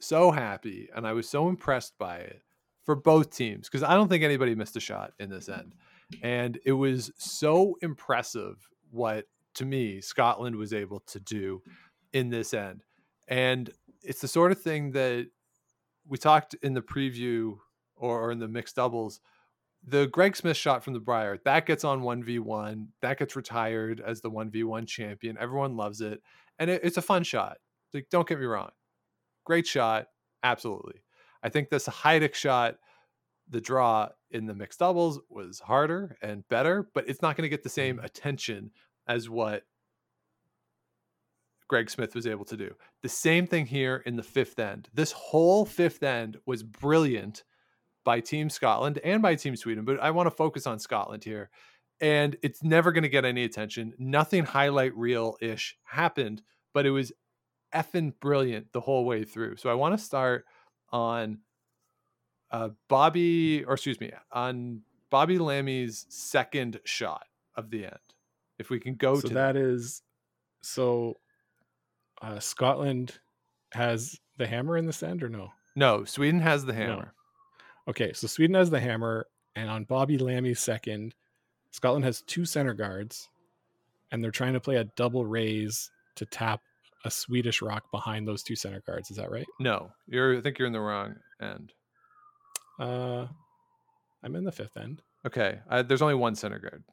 so 0.00 0.32
happy, 0.32 0.88
and 0.94 1.06
I 1.06 1.12
was 1.12 1.28
so 1.28 1.48
impressed 1.48 1.96
by 1.96 2.18
it 2.18 2.42
for 2.82 2.96
both 2.96 3.30
teams 3.30 3.68
because 3.68 3.84
I 3.84 3.94
don't 3.94 4.08
think 4.08 4.24
anybody 4.24 4.54
missed 4.56 4.76
a 4.76 4.80
shot 4.80 5.12
in 5.20 5.30
this 5.30 5.48
end, 5.48 5.74
and 6.22 6.58
it 6.64 6.72
was 6.72 7.12
so 7.18 7.76
impressive 7.82 8.68
what 8.90 9.26
to 9.54 9.64
me 9.64 10.00
Scotland 10.00 10.56
was 10.56 10.72
able 10.72 11.00
to 11.00 11.20
do 11.20 11.62
in 12.12 12.30
this 12.30 12.52
end, 12.52 12.82
and 13.28 13.70
it's 14.08 14.22
the 14.22 14.28
sort 14.28 14.50
of 14.50 14.60
thing 14.60 14.92
that 14.92 15.28
we 16.08 16.16
talked 16.16 16.54
in 16.62 16.72
the 16.72 16.80
preview 16.80 17.58
or, 17.94 18.22
or 18.22 18.32
in 18.32 18.38
the 18.38 18.48
mixed 18.48 18.76
doubles 18.76 19.20
the 19.86 20.08
Greg 20.08 20.34
Smith 20.34 20.56
shot 20.56 20.82
from 20.82 20.94
the 20.94 21.00
Brier 21.00 21.38
that 21.44 21.66
gets 21.66 21.84
on 21.84 22.00
1v1 22.00 22.86
that 23.02 23.18
gets 23.18 23.36
retired 23.36 24.00
as 24.04 24.20
the 24.20 24.30
1v1 24.30 24.88
champion 24.88 25.36
everyone 25.38 25.76
loves 25.76 26.00
it 26.00 26.20
and 26.58 26.70
it, 26.70 26.80
it's 26.82 26.96
a 26.96 27.02
fun 27.02 27.22
shot 27.22 27.58
like 27.92 28.08
don't 28.10 28.26
get 28.26 28.40
me 28.40 28.46
wrong 28.46 28.70
great 29.44 29.66
shot 29.66 30.06
absolutely 30.42 31.02
I 31.42 31.50
think 31.50 31.68
this 31.68 31.86
Heidick 31.86 32.34
shot 32.34 32.76
the 33.50 33.60
draw 33.60 34.08
in 34.30 34.46
the 34.46 34.54
mixed 34.54 34.78
doubles 34.78 35.20
was 35.28 35.60
harder 35.60 36.16
and 36.22 36.48
better 36.48 36.88
but 36.94 37.08
it's 37.08 37.22
not 37.22 37.36
going 37.36 37.44
to 37.44 37.48
get 37.48 37.62
the 37.62 37.68
same 37.68 37.98
mm. 37.98 38.04
attention 38.04 38.70
as 39.06 39.28
what 39.28 39.64
Greg 41.68 41.90
Smith 41.90 42.14
was 42.14 42.26
able 42.26 42.44
to 42.46 42.56
do. 42.56 42.74
The 43.02 43.08
same 43.08 43.46
thing 43.46 43.66
here 43.66 44.02
in 44.06 44.16
the 44.16 44.22
fifth 44.22 44.58
end. 44.58 44.88
This 44.94 45.12
whole 45.12 45.64
fifth 45.64 46.02
end 46.02 46.38
was 46.46 46.62
brilliant 46.62 47.44
by 48.04 48.20
Team 48.20 48.48
Scotland 48.48 48.98
and 49.04 49.20
by 49.20 49.34
Team 49.34 49.54
Sweden, 49.54 49.84
but 49.84 50.00
I 50.00 50.10
want 50.10 50.26
to 50.26 50.34
focus 50.34 50.66
on 50.66 50.78
Scotland 50.78 51.24
here. 51.24 51.50
And 52.00 52.36
it's 52.42 52.62
never 52.62 52.90
going 52.92 53.02
to 53.02 53.08
get 53.08 53.24
any 53.24 53.44
attention. 53.44 53.92
Nothing 53.98 54.44
highlight 54.44 54.96
reel 54.96 55.36
ish 55.40 55.76
happened, 55.84 56.42
but 56.72 56.86
it 56.86 56.90
was 56.90 57.12
effing 57.74 58.14
brilliant 58.20 58.72
the 58.72 58.80
whole 58.80 59.04
way 59.04 59.24
through. 59.24 59.56
So 59.56 59.68
I 59.68 59.74
want 59.74 59.98
to 59.98 60.02
start 60.02 60.46
on 60.90 61.40
uh, 62.50 62.70
Bobby, 62.88 63.64
or 63.64 63.74
excuse 63.74 64.00
me, 64.00 64.10
on 64.32 64.82
Bobby 65.10 65.38
Lammie's 65.38 66.06
second 66.08 66.80
shot 66.84 67.26
of 67.56 67.70
the 67.70 67.84
end. 67.84 67.98
If 68.58 68.70
we 68.70 68.80
can 68.80 68.94
go 68.94 69.16
so 69.16 69.28
to 69.28 69.34
that 69.34 69.56
is 69.56 70.02
so 70.62 71.18
uh, 72.22 72.38
Scotland 72.38 73.18
has 73.72 74.18
the 74.36 74.46
hammer 74.46 74.76
in 74.76 74.86
the 74.86 75.06
end 75.06 75.22
or 75.22 75.28
no? 75.28 75.50
No, 75.76 76.04
Sweden 76.04 76.40
has 76.40 76.64
the 76.64 76.74
hammer. 76.74 77.12
Okay, 77.88 78.12
so 78.12 78.26
Sweden 78.26 78.54
has 78.54 78.70
the 78.70 78.80
hammer, 78.80 79.26
and 79.56 79.70
on 79.70 79.84
Bobby 79.84 80.18
Lammie's 80.18 80.60
second, 80.60 81.14
Scotland 81.70 82.04
has 82.04 82.22
two 82.22 82.44
center 82.44 82.74
guards, 82.74 83.28
and 84.10 84.22
they're 84.22 84.30
trying 84.30 84.52
to 84.54 84.60
play 84.60 84.76
a 84.76 84.84
double 84.96 85.24
raise 85.24 85.90
to 86.16 86.26
tap 86.26 86.60
a 87.04 87.10
Swedish 87.10 87.62
rock 87.62 87.90
behind 87.90 88.26
those 88.26 88.42
two 88.42 88.56
center 88.56 88.82
guards. 88.86 89.10
Is 89.10 89.16
that 89.16 89.30
right? 89.30 89.46
No, 89.60 89.90
you're. 90.06 90.38
I 90.38 90.40
think 90.40 90.58
you're 90.58 90.66
in 90.66 90.72
the 90.72 90.80
wrong 90.80 91.14
end. 91.40 91.72
Uh, 92.78 93.26
I'm 94.22 94.36
in 94.36 94.44
the 94.44 94.52
fifth 94.52 94.76
end. 94.76 95.02
Okay, 95.26 95.60
uh, 95.70 95.82
there's 95.82 96.02
only 96.02 96.14
one 96.14 96.34
center 96.34 96.58
guard. 96.58 96.84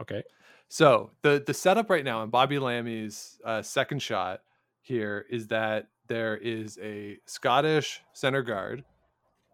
Okay. 0.00 0.22
So 0.68 1.10
the 1.22 1.42
the 1.44 1.54
setup 1.54 1.90
right 1.90 2.04
now 2.04 2.22
in 2.22 2.30
Bobby 2.30 2.56
Lammie's 2.56 3.38
uh, 3.44 3.62
second 3.62 4.00
shot 4.00 4.40
here 4.80 5.24
is 5.30 5.48
that 5.48 5.88
there 6.08 6.36
is 6.36 6.78
a 6.82 7.18
Scottish 7.26 8.02
center 8.12 8.42
guard, 8.42 8.84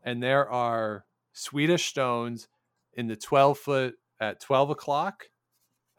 and 0.03 0.23
there 0.23 0.49
are 0.51 1.05
Swedish 1.33 1.87
stones 1.87 2.49
in 2.95 3.07
the 3.07 3.17
12 3.17 3.59
foot 3.59 3.95
at 4.21 4.41
12 4.41 4.71
o'clock, 4.71 5.27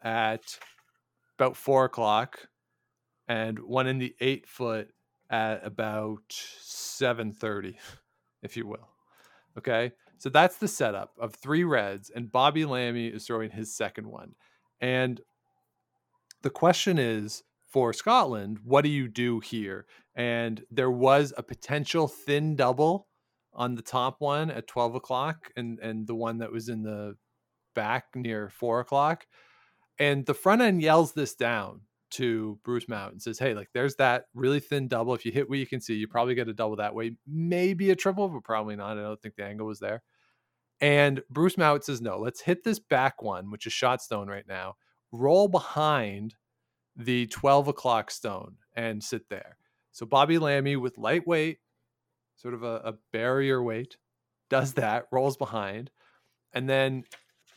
at 0.02 0.58
about 1.38 1.56
four 1.56 1.84
o'clock, 1.84 2.48
and 3.28 3.58
one 3.58 3.86
in 3.86 3.98
the 3.98 4.14
eight 4.20 4.46
foot 4.46 4.92
at 5.30 5.64
about 5.64 6.22
7:30, 6.28 7.78
if 8.42 8.56
you 8.56 8.66
will. 8.66 8.88
Okay, 9.56 9.92
so 10.18 10.28
that's 10.28 10.56
the 10.56 10.68
setup 10.68 11.14
of 11.18 11.34
three 11.34 11.64
reds, 11.64 12.10
and 12.10 12.30
Bobby 12.30 12.64
Lammie 12.64 13.12
is 13.12 13.26
throwing 13.26 13.50
his 13.50 13.74
second 13.74 14.06
one. 14.06 14.34
And 14.82 15.20
the 16.42 16.50
question 16.50 16.98
is 16.98 17.44
for 17.70 17.92
Scotland, 17.92 18.58
what 18.64 18.82
do 18.82 18.90
you 18.90 19.08
do 19.08 19.40
here? 19.40 19.86
And 20.14 20.62
there 20.70 20.90
was 20.90 21.32
a 21.38 21.42
potential 21.42 22.08
thin 22.08 22.56
double 22.56 23.06
on 23.54 23.76
the 23.76 23.82
top 23.82 24.16
one 24.18 24.50
at 24.50 24.66
12 24.66 24.96
o'clock 24.96 25.50
and, 25.56 25.78
and 25.78 26.06
the 26.06 26.14
one 26.14 26.38
that 26.38 26.52
was 26.52 26.68
in 26.68 26.82
the 26.82 27.16
back 27.74 28.06
near 28.14 28.50
four 28.50 28.80
o'clock. 28.80 29.24
And 29.98 30.26
the 30.26 30.34
front 30.34 30.62
end 30.62 30.82
yells 30.82 31.12
this 31.12 31.34
down 31.34 31.82
to 32.10 32.58
Bruce 32.64 32.88
Mouat 32.88 33.12
and 33.12 33.22
says, 33.22 33.38
Hey, 33.38 33.54
like 33.54 33.68
there's 33.72 33.96
that 33.96 34.24
really 34.34 34.60
thin 34.60 34.88
double. 34.88 35.14
If 35.14 35.24
you 35.24 35.32
hit 35.32 35.48
what 35.48 35.58
you 35.58 35.66
can 35.66 35.80
see, 35.80 35.94
you 35.94 36.08
probably 36.08 36.34
get 36.34 36.48
a 36.48 36.52
double 36.52 36.76
that 36.76 36.94
way. 36.94 37.12
Maybe 37.26 37.90
a 37.90 37.96
triple, 37.96 38.28
but 38.28 38.44
probably 38.44 38.76
not. 38.76 38.98
I 38.98 39.02
don't 39.02 39.20
think 39.20 39.36
the 39.36 39.44
angle 39.44 39.66
was 39.66 39.80
there. 39.80 40.02
And 40.80 41.22
Bruce 41.30 41.56
Mouat 41.56 41.84
says, 41.84 42.00
no, 42.00 42.18
let's 42.18 42.40
hit 42.40 42.64
this 42.64 42.78
back 42.78 43.22
one, 43.22 43.50
which 43.50 43.66
is 43.66 43.72
shot 43.72 44.02
stone 44.02 44.28
right 44.28 44.46
now, 44.48 44.74
roll 45.12 45.48
behind 45.48 46.34
the 46.96 47.26
12 47.28 47.68
o'clock 47.68 48.10
stone 48.10 48.56
and 48.74 49.02
sit 49.02 49.28
there. 49.28 49.56
So 49.92 50.06
Bobby 50.06 50.38
Lammie 50.38 50.80
with 50.80 50.98
lightweight, 50.98 51.58
sort 52.36 52.54
of 52.54 52.62
a, 52.62 52.76
a 52.84 52.94
barrier 53.12 53.62
weight, 53.62 53.96
does 54.50 54.74
that, 54.74 55.06
rolls 55.12 55.36
behind. 55.36 55.90
And 56.52 56.68
then 56.68 57.04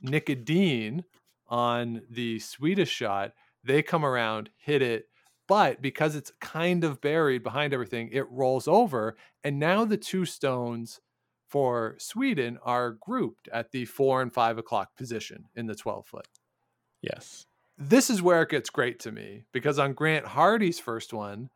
Nick 0.01 0.29
Edin 0.29 1.03
on 1.48 2.01
the 2.10 2.39
Swedish 2.39 2.89
shot, 2.91 3.31
they 3.63 3.81
come 3.81 4.05
around, 4.05 4.50
hit 4.57 4.81
it, 4.81 5.07
but 5.48 5.81
because 5.81 6.15
it's 6.15 6.31
kind 6.41 6.84
of 6.84 7.01
buried 7.01 7.43
behind 7.43 7.74
everything, 7.74 8.10
it 8.12 8.29
rolls 8.29 8.67
over. 8.67 9.15
And 9.43 9.60
now 9.60 9.86
the 9.86 9.98
two 9.98 10.25
stones 10.25 11.00
for 11.47 11.95
Sweden 11.99 12.57
are 12.63 12.91
grouped 12.91 13.47
at 13.49 13.71
the 13.71 13.85
four 13.85 14.21
and 14.21 14.33
five 14.33 14.57
o'clock 14.57 14.95
position 14.95 15.45
in 15.55 15.67
the 15.67 15.75
12 15.75 16.05
foot. 16.05 16.27
Yes. 17.01 17.45
This 17.77 18.09
is 18.09 18.21
where 18.21 18.41
it 18.41 18.49
gets 18.49 18.69
great 18.69 18.99
to 19.01 19.11
me 19.11 19.45
because 19.51 19.79
on 19.79 19.93
Grant 19.93 20.25
Hardie's 20.25 20.79
first 20.79 21.13
one, 21.13 21.49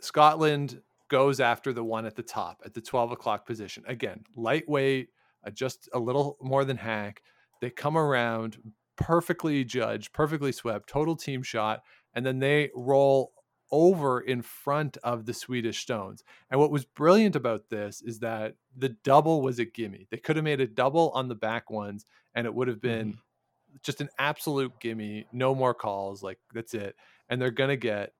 Scotland 0.00 0.80
goes 1.08 1.40
after 1.40 1.72
the 1.72 1.84
one 1.84 2.06
at 2.06 2.16
the 2.16 2.22
top 2.22 2.62
at 2.64 2.74
the 2.74 2.80
12 2.80 3.12
o'clock 3.12 3.46
position. 3.46 3.82
Again, 3.86 4.24
lightweight, 4.36 5.08
uh, 5.44 5.50
just 5.50 5.88
a 5.92 5.98
little 5.98 6.36
more 6.40 6.64
than 6.64 6.76
hack. 6.76 7.22
They 7.60 7.70
come 7.70 7.98
around 7.98 8.58
perfectly 8.96 9.64
judged, 9.64 10.12
perfectly 10.12 10.52
swept, 10.52 10.88
total 10.88 11.16
team 11.16 11.42
shot, 11.42 11.82
and 12.14 12.24
then 12.24 12.38
they 12.38 12.70
roll 12.74 13.32
over 13.72 14.20
in 14.20 14.42
front 14.42 14.96
of 15.04 15.26
the 15.26 15.34
Swedish 15.34 15.80
Stones. 15.80 16.24
And 16.50 16.60
what 16.60 16.70
was 16.70 16.84
brilliant 16.84 17.36
about 17.36 17.68
this 17.68 18.02
is 18.02 18.18
that 18.20 18.54
the 18.76 18.90
double 19.04 19.42
was 19.42 19.58
a 19.58 19.64
gimme. 19.64 20.06
They 20.10 20.16
could 20.16 20.36
have 20.36 20.44
made 20.44 20.60
a 20.60 20.66
double 20.66 21.10
on 21.10 21.28
the 21.28 21.34
back 21.34 21.70
ones, 21.70 22.06
and 22.34 22.46
it 22.46 22.54
would 22.54 22.68
have 22.68 22.80
been 22.80 23.08
mm-hmm. 23.08 23.76
just 23.82 24.00
an 24.00 24.08
absolute 24.18 24.72
gimme. 24.80 25.26
No 25.32 25.54
more 25.54 25.74
calls. 25.74 26.22
Like 26.22 26.38
that's 26.52 26.74
it. 26.74 26.96
And 27.28 27.40
they're 27.40 27.50
gonna 27.50 27.76
get 27.76 28.12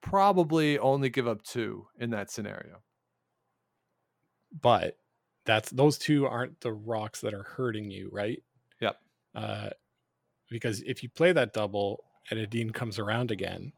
probably 0.00 0.78
only 0.78 1.08
give 1.08 1.26
up 1.26 1.42
two 1.42 1.86
in 1.98 2.10
that 2.10 2.30
scenario. 2.30 2.82
But 4.60 4.96
that's 5.44 5.70
those 5.70 5.98
two 5.98 6.26
aren't 6.26 6.60
the 6.60 6.72
rocks 6.72 7.20
that 7.22 7.34
are 7.34 7.42
hurting 7.42 7.90
you, 7.90 8.10
right? 8.12 8.42
Yep. 8.80 8.96
Uh, 9.34 9.70
because 10.50 10.82
if 10.82 11.02
you 11.02 11.08
play 11.08 11.32
that 11.32 11.52
double 11.52 12.04
and 12.30 12.38
Edin 12.38 12.70
comes 12.70 12.98
around 12.98 13.30
again, 13.30 13.72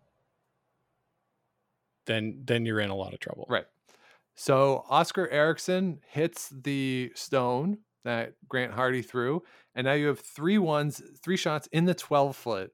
then 2.07 2.42
then 2.45 2.66
you're 2.66 2.80
in 2.80 2.90
a 2.90 2.97
lot 2.97 3.14
of 3.14 3.21
trouble. 3.21 3.47
Right. 3.49 3.66
So 4.35 4.85
Oskar 4.88 5.28
Eriksson 5.28 6.00
hits 6.09 6.49
the 6.49 7.12
stone 7.14 7.78
that 8.04 8.35
Grant 8.49 8.73
Hardie 8.73 9.04
threw, 9.04 9.42
and 9.75 9.85
now 9.85 9.92
you 9.92 10.07
have 10.07 10.21
three 10.21 10.59
ones, 10.59 11.02
three 11.23 11.37
shots 11.37 11.69
in 11.73 11.85
the 11.85 11.95
12 11.95 12.35
foot 12.35 12.73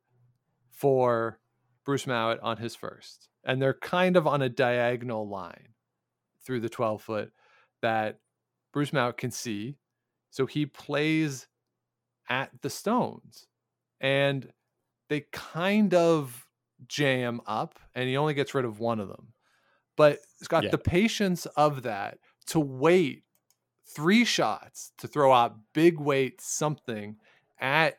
for 0.70 1.40
Bruce 1.84 2.06
Mouat 2.06 2.38
on 2.42 2.58
his 2.58 2.76
first. 2.76 3.28
And 3.44 3.60
they're 3.60 3.74
kind 3.74 4.16
of 4.16 4.26
on 4.26 4.42
a 4.42 4.48
diagonal 4.48 5.28
line 5.28 5.74
through 6.44 6.60
the 6.60 6.68
12 6.68 7.02
foot 7.02 7.32
that 7.82 8.20
Bruce 8.72 8.92
Mouat 8.92 9.16
can 9.16 9.30
see. 9.30 9.76
So 10.30 10.46
he 10.46 10.66
plays 10.66 11.48
at 12.28 12.50
the 12.62 12.70
stones. 12.70 13.46
And 14.00 14.52
they 15.08 15.26
kind 15.32 15.94
of 15.94 16.45
jam 16.86 17.40
up 17.46 17.78
and 17.94 18.08
he 18.08 18.16
only 18.16 18.34
gets 18.34 18.54
rid 18.54 18.64
of 18.64 18.80
one 18.80 19.00
of 19.00 19.08
them. 19.08 19.32
But 19.96 20.18
it's 20.38 20.48
got 20.48 20.64
yeah. 20.64 20.70
the 20.70 20.78
patience 20.78 21.46
of 21.56 21.82
that 21.82 22.18
to 22.46 22.60
wait 22.60 23.24
three 23.86 24.24
shots 24.24 24.92
to 24.98 25.08
throw 25.08 25.32
out 25.32 25.56
big 25.72 25.98
weight 25.98 26.40
something 26.40 27.16
at 27.58 27.98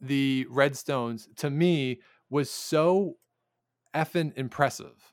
the 0.00 0.46
Redstones 0.50 1.28
to 1.36 1.50
me 1.50 2.00
was 2.30 2.50
so 2.50 3.16
effing 3.94 4.32
impressive. 4.36 5.12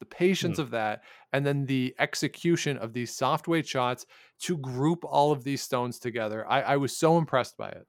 The 0.00 0.06
patience 0.06 0.58
mm. 0.58 0.62
of 0.62 0.70
that, 0.70 1.02
and 1.32 1.46
then 1.46 1.66
the 1.66 1.94
execution 1.98 2.76
of 2.76 2.92
these 2.92 3.14
soft 3.14 3.46
weight 3.46 3.66
shots 3.66 4.06
to 4.40 4.56
group 4.56 5.04
all 5.04 5.32
of 5.32 5.44
these 5.44 5.62
stones 5.62 5.98
together. 5.98 6.44
I, 6.48 6.62
I 6.62 6.76
was 6.76 6.96
so 6.96 7.16
impressed 7.16 7.56
by 7.56 7.68
it. 7.68 7.86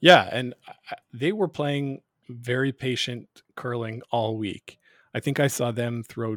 Yeah, 0.00 0.28
and 0.32 0.54
they 1.12 1.32
were 1.32 1.48
playing 1.48 2.00
very 2.30 2.72
patient 2.72 3.28
curling 3.56 4.02
all 4.10 4.36
week. 4.36 4.78
I 5.14 5.20
think 5.20 5.40
I 5.40 5.48
saw 5.48 5.70
them 5.70 6.02
throw, 6.02 6.36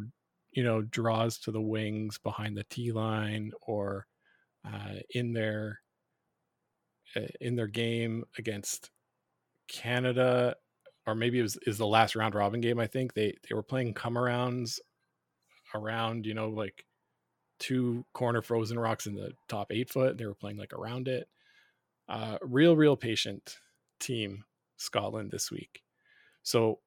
you 0.52 0.64
know, 0.64 0.82
draws 0.82 1.38
to 1.40 1.52
the 1.52 1.60
wings 1.60 2.18
behind 2.18 2.56
the 2.56 2.64
tee 2.64 2.92
line 2.92 3.52
or 3.62 4.06
uh, 4.66 4.96
in 5.10 5.32
their 5.32 5.80
uh, 7.16 7.20
in 7.40 7.56
their 7.56 7.68
game 7.68 8.24
against 8.38 8.90
Canada, 9.68 10.56
or 11.06 11.14
maybe 11.14 11.38
it 11.38 11.42
was 11.42 11.58
is 11.66 11.78
the 11.78 11.86
last 11.86 12.16
round 12.16 12.34
robin 12.34 12.60
game. 12.60 12.80
I 12.80 12.86
think 12.86 13.14
they 13.14 13.34
they 13.48 13.54
were 13.54 13.62
playing 13.62 13.94
come 13.94 14.14
arounds 14.14 14.78
around, 15.74 16.26
you 16.26 16.34
know, 16.34 16.48
like 16.48 16.84
two 17.58 18.04
corner 18.12 18.42
frozen 18.42 18.78
rocks 18.78 19.06
in 19.06 19.14
the 19.14 19.32
top 19.48 19.68
eight 19.70 19.90
foot. 19.90 20.18
They 20.18 20.26
were 20.26 20.34
playing 20.34 20.56
like 20.56 20.72
around 20.72 21.08
it. 21.08 21.28
Uh, 22.08 22.38
real, 22.42 22.76
real 22.76 22.96
patient 22.96 23.58
team 24.00 24.44
Scotland 24.76 25.30
this 25.30 25.50
week. 25.50 25.83
So 26.44 26.78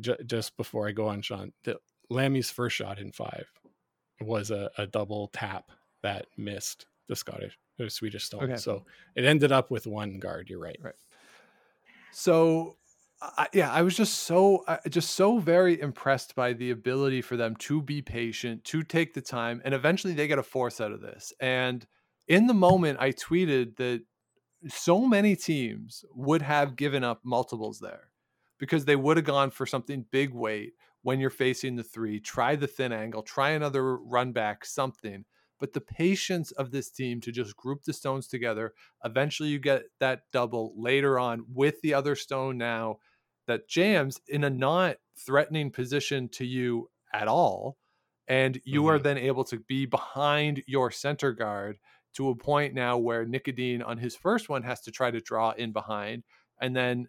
j- 0.00 0.16
just 0.26 0.56
before 0.56 0.88
I 0.88 0.92
go 0.92 1.06
on, 1.06 1.22
Sean, 1.22 1.52
the, 1.62 1.78
Lammie's 2.10 2.50
first 2.50 2.76
shot 2.76 2.98
in 2.98 3.12
five 3.12 3.46
was 4.20 4.50
a, 4.50 4.70
a 4.76 4.86
double 4.86 5.28
tap 5.32 5.70
that 6.02 6.26
missed 6.36 6.86
the 7.08 7.14
Scottish 7.14 7.56
the 7.78 7.90
Swedish 7.90 8.24
stone. 8.24 8.44
Okay. 8.44 8.56
So 8.56 8.84
it 9.16 9.24
ended 9.24 9.52
up 9.52 9.70
with 9.70 9.86
one 9.86 10.18
guard. 10.18 10.48
You're 10.48 10.60
right. 10.60 10.78
Right. 10.80 10.94
So 12.12 12.76
I, 13.20 13.48
yeah, 13.52 13.72
I 13.72 13.82
was 13.82 13.96
just 13.96 14.22
so 14.22 14.64
uh, 14.68 14.76
just 14.88 15.10
so 15.12 15.38
very 15.38 15.80
impressed 15.80 16.34
by 16.34 16.52
the 16.52 16.70
ability 16.70 17.22
for 17.22 17.36
them 17.36 17.56
to 17.56 17.82
be 17.82 18.02
patient, 18.02 18.64
to 18.64 18.82
take 18.82 19.14
the 19.14 19.20
time, 19.20 19.60
and 19.64 19.74
eventually 19.74 20.14
they 20.14 20.26
get 20.26 20.38
a 20.38 20.42
force 20.42 20.80
out 20.80 20.92
of 20.92 21.00
this. 21.00 21.32
And 21.40 21.86
in 22.28 22.46
the 22.46 22.54
moment, 22.54 22.98
I 23.00 23.10
tweeted 23.10 23.76
that 23.76 24.02
so 24.68 25.06
many 25.06 25.36
teams 25.36 26.04
would 26.14 26.42
have 26.42 26.76
given 26.76 27.04
up 27.04 27.20
multiples 27.24 27.80
there 27.80 28.08
because 28.64 28.86
they 28.86 28.96
would 28.96 29.18
have 29.18 29.26
gone 29.26 29.50
for 29.50 29.66
something 29.66 30.06
big 30.10 30.32
weight 30.32 30.72
when 31.02 31.20
you're 31.20 31.28
facing 31.28 31.76
the 31.76 31.82
three, 31.82 32.18
try 32.18 32.56
the 32.56 32.66
thin 32.66 32.92
angle, 32.92 33.22
try 33.22 33.50
another 33.50 33.98
run 33.98 34.32
back, 34.32 34.64
something. 34.64 35.26
But 35.60 35.74
the 35.74 35.82
patience 35.82 36.50
of 36.52 36.70
this 36.70 36.88
team 36.90 37.20
to 37.20 37.30
just 37.30 37.58
group 37.58 37.82
the 37.84 37.92
stones 37.92 38.26
together, 38.26 38.72
eventually 39.04 39.50
you 39.50 39.58
get 39.58 39.82
that 40.00 40.22
double 40.32 40.72
later 40.78 41.18
on 41.18 41.44
with 41.52 41.82
the 41.82 41.92
other 41.92 42.14
stone 42.16 42.56
now 42.56 43.00
that 43.46 43.68
jams 43.68 44.18
in 44.28 44.44
a 44.44 44.50
not 44.50 44.96
threatening 45.14 45.70
position 45.70 46.30
to 46.30 46.46
you 46.46 46.88
at 47.12 47.28
all. 47.28 47.76
And 48.28 48.58
you 48.64 48.80
mm-hmm. 48.80 48.92
are 48.92 48.98
then 48.98 49.18
able 49.18 49.44
to 49.44 49.58
be 49.58 49.84
behind 49.84 50.62
your 50.66 50.90
center 50.90 51.32
guard 51.32 51.76
to 52.14 52.30
a 52.30 52.34
point 52.34 52.72
now 52.72 52.96
where 52.96 53.26
Nick 53.26 53.46
Edin 53.46 53.82
on 53.82 53.98
his 53.98 54.16
first 54.16 54.48
one 54.48 54.62
has 54.62 54.80
to 54.80 54.90
try 54.90 55.10
to 55.10 55.20
draw 55.20 55.50
in 55.50 55.72
behind. 55.72 56.22
And 56.62 56.74
then 56.74 57.08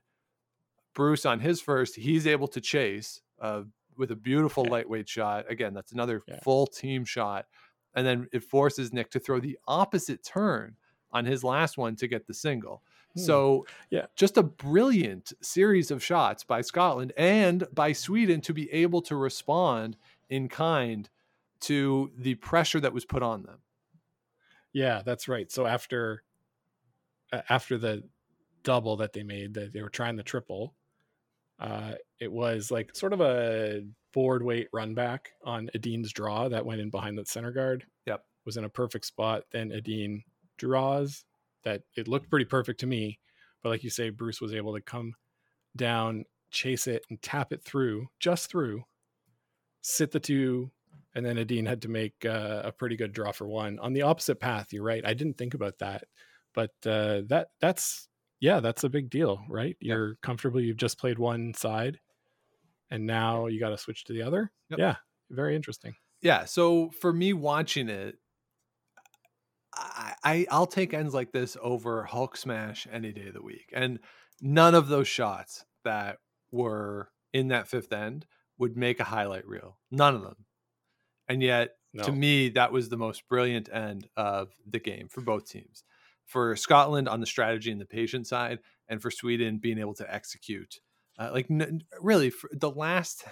Bruce 0.95 1.25
on 1.25 1.39
his 1.39 1.61
first, 1.61 1.95
he's 1.95 2.25
able 2.25 2.47
to 2.47 2.61
chase 2.61 3.21
uh, 3.39 3.61
with 3.97 4.09
a 4.09 4.15
beautiful 4.15 4.65
lightweight 4.65 5.07
shot. 5.07 5.45
Again, 5.49 5.73
that's 5.73 5.91
another 5.91 6.23
yeah. 6.27 6.39
full 6.39 6.65
team 6.65 7.05
shot. 7.05 7.45
And 7.93 8.05
then 8.05 8.27
it 8.33 8.43
forces 8.43 8.91
Nick 8.91 9.11
to 9.11 9.19
throw 9.19 9.39
the 9.39 9.59
opposite 9.67 10.23
turn 10.23 10.75
on 11.11 11.25
his 11.25 11.43
last 11.43 11.77
one 11.77 11.95
to 11.97 12.07
get 12.07 12.27
the 12.27 12.33
single. 12.33 12.81
Hmm. 13.13 13.21
So, 13.21 13.65
yeah, 13.89 14.07
just 14.15 14.37
a 14.37 14.43
brilliant 14.43 15.31
series 15.41 15.91
of 15.91 16.03
shots 16.03 16.43
by 16.43 16.61
Scotland 16.61 17.13
and 17.15 17.65
by 17.71 17.93
Sweden 17.93 18.41
to 18.41 18.53
be 18.53 18.71
able 18.71 19.01
to 19.03 19.15
respond 19.15 19.97
in 20.29 20.49
kind 20.49 21.09
to 21.61 22.11
the 22.17 22.35
pressure 22.35 22.79
that 22.79 22.93
was 22.93 23.05
put 23.05 23.23
on 23.23 23.43
them. 23.43 23.59
Yeah, 24.73 25.01
that's 25.05 25.27
right. 25.29 25.49
So 25.49 25.65
after 25.65 26.23
uh, 27.31 27.41
after 27.49 27.77
the 27.77 28.03
double 28.63 28.97
that 28.97 29.13
they 29.13 29.23
made, 29.23 29.53
that 29.53 29.71
they 29.71 29.81
were 29.81 29.89
trying 29.89 30.17
the 30.17 30.23
triple, 30.23 30.75
uh, 31.59 31.93
it 32.19 32.31
was 32.31 32.71
like 32.71 32.95
sort 32.95 33.13
of 33.13 33.21
a 33.21 33.83
board 34.13 34.43
weight 34.43 34.67
run 34.74 34.93
back 34.93 35.31
on 35.43 35.69
Edin's 35.74 36.12
draw 36.12 36.50
that 36.50 36.65
went 36.65 36.81
in 36.81 36.89
behind 36.89 37.17
the 37.17 37.25
center 37.25 37.51
guard. 37.51 37.85
Yep. 38.05 38.24
Was 38.45 38.57
in 38.57 38.63
a 38.63 38.69
perfect 38.69 39.05
spot. 39.05 39.43
Then 39.51 39.71
Edin 39.71 40.24
draws 40.57 41.24
that 41.63 41.81
it 41.95 42.07
looked 42.07 42.29
pretty 42.29 42.45
perfect 42.45 42.79
to 42.81 42.88
me. 42.88 43.19
But 43.63 43.69
like 43.69 43.83
you 43.83 43.89
say, 43.89 44.09
Bruce 44.09 44.39
was 44.39 44.53
able 44.53 44.74
to 44.75 44.81
come 44.81 45.13
down, 45.75 46.25
chase 46.51 46.88
it, 46.88 47.03
and 47.09 47.21
tap 47.21 47.51
it 47.51 47.63
through, 47.63 48.07
just 48.19 48.50
through, 48.50 48.83
sit 49.81 50.12
the 50.12 50.19
two, 50.19 50.71
and 51.15 51.25
then 51.25 51.38
Edin 51.38 51.65
had 51.65 51.81
to 51.81 51.89
make 51.89 52.13
uh, 52.25 52.62
a 52.63 52.71
pretty 52.71 52.95
good 52.95 53.13
draw 53.13 53.31
for 53.31 53.47
one 53.47 53.79
on 53.79 53.93
the 53.93 54.03
opposite 54.03 54.39
path. 54.39 54.71
You're 54.71 54.83
right. 54.83 55.05
I 55.05 55.13
didn't 55.13 55.38
think 55.38 55.53
about 55.53 55.79
that, 55.79 56.03
but 56.53 56.71
uh, 56.85 57.21
that 57.27 57.47
that's 57.59 58.07
yeah, 58.45 58.59
that's 58.59 58.83
a 58.83 58.89
big 58.89 59.09
deal, 59.09 59.43
right? 59.49 59.75
You're 59.79 60.09
yep. 60.09 60.17
comfortably, 60.21 60.65
you've 60.65 60.77
just 60.77 60.99
played 60.99 61.17
one 61.17 61.55
side 61.55 61.99
and 62.91 63.07
now 63.07 63.47
you 63.47 63.59
got 63.59 63.69
to 63.69 63.77
switch 63.77 64.03
to 64.03 64.13
the 64.13 64.21
other. 64.21 64.51
Yep. 64.69 64.79
Yeah, 64.79 64.95
very 65.31 65.55
interesting. 65.55 65.95
Yeah. 66.21 66.45
So 66.45 66.91
for 67.01 67.11
me 67.11 67.33
watching 67.33 67.89
it, 67.89 68.17
I, 69.73 70.13
I 70.23 70.45
I'll 70.51 70.67
take 70.67 70.93
ends 70.93 71.15
like 71.15 71.31
this 71.31 71.57
over 71.59 72.03
Hulk 72.03 72.37
Smash 72.37 72.87
any 72.91 73.11
day 73.11 73.29
of 73.29 73.33
the 73.33 73.41
week. 73.41 73.71
And 73.73 73.97
none 74.39 74.75
of 74.75 74.89
those 74.89 75.07
shots 75.07 75.65
that 75.83 76.20
were 76.51 77.09
in 77.33 77.48
that 77.48 77.67
fifth 77.67 77.91
end 77.91 78.27
would 78.59 78.77
make 78.77 79.00
a 79.00 79.05
highlight 79.05 79.48
reel. 79.48 79.79
None 79.89 80.13
of 80.13 80.22
them. 80.22 80.46
And 81.27 81.41
yet, 81.41 81.72
no. 81.96 82.03
to 82.03 82.11
me, 82.11 82.50
that 82.50 82.72
was 82.72 82.89
the 82.89 82.98
most 82.98 83.27
brilliant 83.27 83.70
end 83.74 84.07
of 84.15 84.50
the 84.70 84.79
game 84.79 85.07
for 85.09 85.22
both 85.22 85.50
teams 85.50 85.83
for 86.25 86.55
Scotland 86.55 87.07
on 87.07 87.20
the 87.20 87.25
strategy 87.25 87.72
and 87.72 87.79
the 87.79 87.85
patient 87.85 88.27
side, 88.27 88.59
and 88.88 89.01
for 89.01 89.11
Sweden 89.11 89.57
being 89.57 89.79
able 89.79 89.94
to 89.96 90.14
execute. 90.14 90.79
Uh, 91.18 91.29
like 91.31 91.50
n- 91.50 91.83
really, 92.01 92.31
the 92.51 92.72
last 92.72 93.24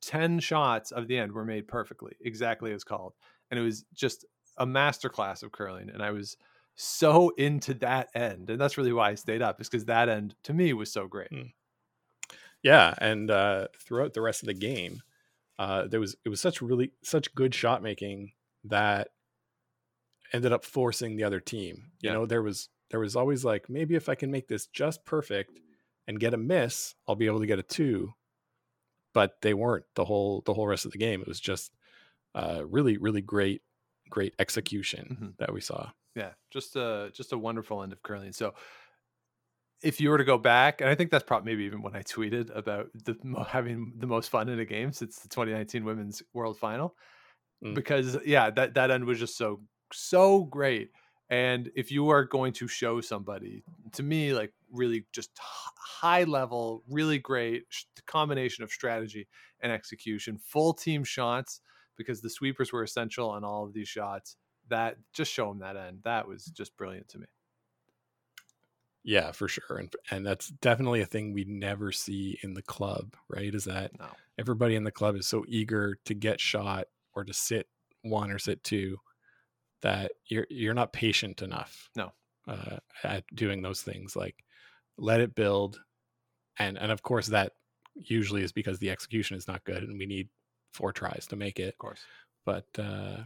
ten 0.00 0.40
shots 0.40 0.90
of 0.90 1.08
the 1.08 1.18
end 1.18 1.32
were 1.32 1.44
made 1.44 1.68
perfectly, 1.68 2.12
exactly 2.24 2.72
as 2.72 2.84
called, 2.84 3.14
and 3.50 3.58
it 3.58 3.62
was 3.62 3.84
just 3.94 4.24
a 4.58 4.66
masterclass 4.66 5.42
of 5.42 5.52
curling. 5.52 5.90
And 5.90 6.02
I 6.02 6.10
was 6.10 6.36
so 6.74 7.30
into 7.36 7.74
that 7.74 8.08
end, 8.14 8.50
and 8.50 8.60
that's 8.60 8.78
really 8.78 8.92
why 8.92 9.10
I 9.10 9.14
stayed 9.14 9.42
up, 9.42 9.60
is 9.60 9.68
because 9.68 9.84
that 9.86 10.08
end 10.08 10.34
to 10.44 10.54
me 10.54 10.72
was 10.72 10.92
so 10.92 11.06
great. 11.06 11.28
Hmm. 11.28 11.48
Yeah, 12.62 12.94
and 12.98 13.30
uh, 13.30 13.68
throughout 13.78 14.14
the 14.14 14.20
rest 14.20 14.42
of 14.42 14.46
the 14.46 14.54
game, 14.54 15.02
uh, 15.58 15.86
there 15.88 16.00
was 16.00 16.16
it 16.24 16.28
was 16.28 16.40
such 16.40 16.62
really 16.62 16.92
such 17.02 17.34
good 17.34 17.54
shot 17.54 17.82
making 17.82 18.32
that 18.64 19.08
ended 20.32 20.52
up 20.52 20.64
forcing 20.64 21.16
the 21.16 21.24
other 21.24 21.40
team. 21.40 21.92
You 22.00 22.12
know, 22.12 22.26
there 22.26 22.42
was 22.42 22.68
there 22.90 23.00
was 23.00 23.16
always 23.16 23.44
like 23.44 23.68
maybe 23.68 23.94
if 23.94 24.08
I 24.08 24.14
can 24.14 24.30
make 24.30 24.48
this 24.48 24.66
just 24.66 25.04
perfect 25.04 25.58
and 26.06 26.20
get 26.20 26.34
a 26.34 26.38
miss, 26.38 26.94
I'll 27.06 27.16
be 27.16 27.26
able 27.26 27.40
to 27.40 27.46
get 27.46 27.58
a 27.58 27.62
two. 27.62 28.12
But 29.14 29.42
they 29.42 29.54
weren't 29.54 29.84
the 29.94 30.04
whole 30.04 30.42
the 30.46 30.54
whole 30.54 30.66
rest 30.66 30.86
of 30.86 30.92
the 30.92 30.98
game. 30.98 31.20
It 31.20 31.28
was 31.28 31.40
just 31.40 31.72
uh, 32.34 32.62
really 32.66 32.96
really 32.96 33.22
great 33.22 33.62
great 34.10 34.34
execution 34.38 35.16
mm-hmm. 35.16 35.28
that 35.38 35.52
we 35.52 35.60
saw. 35.60 35.90
Yeah, 36.14 36.30
just 36.50 36.76
a 36.76 37.10
just 37.14 37.32
a 37.32 37.38
wonderful 37.38 37.82
end 37.82 37.92
of 37.92 38.02
curling. 38.02 38.32
So 38.32 38.54
if 39.82 40.00
you 40.00 40.10
were 40.10 40.18
to 40.18 40.24
go 40.24 40.38
back, 40.38 40.80
and 40.80 40.88
I 40.88 40.94
think 40.94 41.10
that's 41.10 41.24
probably 41.24 41.52
maybe 41.52 41.64
even 41.64 41.82
when 41.82 41.96
I 41.96 42.02
tweeted 42.02 42.56
about 42.56 42.88
the 42.94 43.16
having 43.48 43.94
the 43.98 44.06
most 44.06 44.30
fun 44.30 44.48
in 44.48 44.58
a 44.60 44.64
game 44.64 44.92
since 44.92 45.18
the 45.18 45.28
2019 45.28 45.84
Women's 45.84 46.22
World 46.32 46.58
Final, 46.58 46.94
mm. 47.64 47.74
because 47.74 48.18
yeah, 48.24 48.50
that 48.50 48.74
that 48.74 48.90
end 48.90 49.04
was 49.04 49.18
just 49.18 49.36
so 49.36 49.60
so 49.94 50.44
great. 50.44 50.90
And 51.30 51.70
if 51.74 51.90
you 51.90 52.10
are 52.10 52.24
going 52.24 52.52
to 52.54 52.68
show 52.68 53.00
somebody, 53.00 53.64
to 53.92 54.02
me, 54.02 54.34
like 54.34 54.52
really 54.70 55.06
just 55.12 55.30
high 55.38 56.24
level, 56.24 56.82
really 56.88 57.18
great 57.18 57.64
combination 58.06 58.64
of 58.64 58.70
strategy 58.70 59.28
and 59.60 59.72
execution, 59.72 60.38
full 60.38 60.74
team 60.74 61.04
shots, 61.04 61.60
because 61.96 62.20
the 62.20 62.28
sweepers 62.28 62.72
were 62.72 62.82
essential 62.82 63.30
on 63.30 63.44
all 63.44 63.64
of 63.64 63.72
these 63.72 63.88
shots. 63.88 64.36
That 64.68 64.98
just 65.12 65.32
show 65.32 65.48
them 65.48 65.60
that 65.60 65.76
end. 65.76 66.00
That 66.04 66.28
was 66.28 66.44
just 66.46 66.76
brilliant 66.76 67.08
to 67.08 67.18
me. 67.18 67.26
Yeah, 69.04 69.32
for 69.32 69.48
sure. 69.48 69.78
And 69.78 69.92
and 70.10 70.26
that's 70.26 70.48
definitely 70.48 71.00
a 71.00 71.06
thing 71.06 71.32
we 71.32 71.44
never 71.44 71.92
see 71.92 72.38
in 72.42 72.54
the 72.54 72.62
club, 72.62 73.14
right? 73.28 73.54
Is 73.54 73.64
that 73.64 73.98
no. 73.98 74.06
everybody 74.38 74.76
in 74.76 74.84
the 74.84 74.90
club 74.90 75.16
is 75.16 75.26
so 75.26 75.44
eager 75.48 75.98
to 76.04 76.14
get 76.14 76.40
shot 76.40 76.88
or 77.14 77.24
to 77.24 77.32
sit 77.32 77.68
one 78.02 78.30
or 78.30 78.38
sit 78.38 78.62
two 78.62 78.98
that 79.82 80.12
you're 80.26 80.46
you're 80.48 80.74
not 80.74 80.92
patient 80.92 81.42
enough. 81.42 81.90
No. 81.96 82.12
Uh, 82.48 82.78
at 83.04 83.24
doing 83.34 83.62
those 83.62 83.82
things 83.82 84.16
like 84.16 84.34
let 84.98 85.20
it 85.20 85.34
build 85.34 85.80
and 86.58 86.76
and 86.76 86.90
of 86.90 87.02
course 87.02 87.28
that 87.28 87.52
usually 87.94 88.42
is 88.42 88.52
because 88.52 88.78
the 88.78 88.90
execution 88.90 89.36
is 89.36 89.46
not 89.46 89.64
good 89.64 89.82
and 89.82 89.98
we 89.98 90.06
need 90.06 90.28
four 90.72 90.92
tries 90.92 91.26
to 91.26 91.36
make 91.36 91.60
it 91.60 91.68
of 91.68 91.78
course 91.78 92.00
but 92.44 92.66
uh 92.78 93.18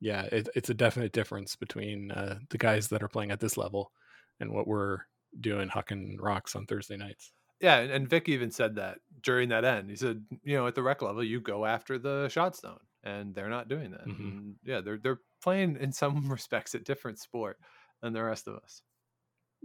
yeah 0.00 0.22
it, 0.32 0.48
it's 0.54 0.70
a 0.70 0.74
definite 0.74 1.12
difference 1.12 1.54
between 1.56 2.10
uh 2.12 2.38
the 2.50 2.58
guys 2.58 2.88
that 2.88 3.02
are 3.02 3.08
playing 3.08 3.30
at 3.30 3.40
this 3.40 3.56
level 3.56 3.92
and 4.40 4.50
what 4.50 4.66
we're 4.66 5.00
doing 5.40 5.68
hucking 5.68 6.16
rocks 6.18 6.56
on 6.56 6.66
thursday 6.66 6.96
nights 6.96 7.32
yeah 7.60 7.78
and 7.78 8.08
vic 8.08 8.28
even 8.28 8.50
said 8.50 8.76
that 8.76 8.98
during 9.22 9.48
that 9.48 9.64
end 9.64 9.90
he 9.90 9.96
said 9.96 10.24
you 10.44 10.56
know 10.56 10.66
at 10.66 10.74
the 10.74 10.82
rec 10.82 11.02
level 11.02 11.22
you 11.22 11.40
go 11.40 11.66
after 11.66 11.98
the 11.98 12.28
shot 12.28 12.56
stone 12.56 12.78
and 13.06 13.34
they're 13.34 13.48
not 13.48 13.68
doing 13.68 13.92
that 13.92 14.06
mm-hmm. 14.06 14.50
yeah 14.64 14.80
they're 14.80 14.98
they're 14.98 15.20
playing 15.46 15.76
in 15.80 15.92
some 15.92 16.28
respects 16.30 16.74
a 16.74 16.78
different 16.80 17.18
sport 17.18 17.58
than 18.02 18.12
the 18.12 18.22
rest 18.22 18.48
of 18.48 18.56
us. 18.56 18.82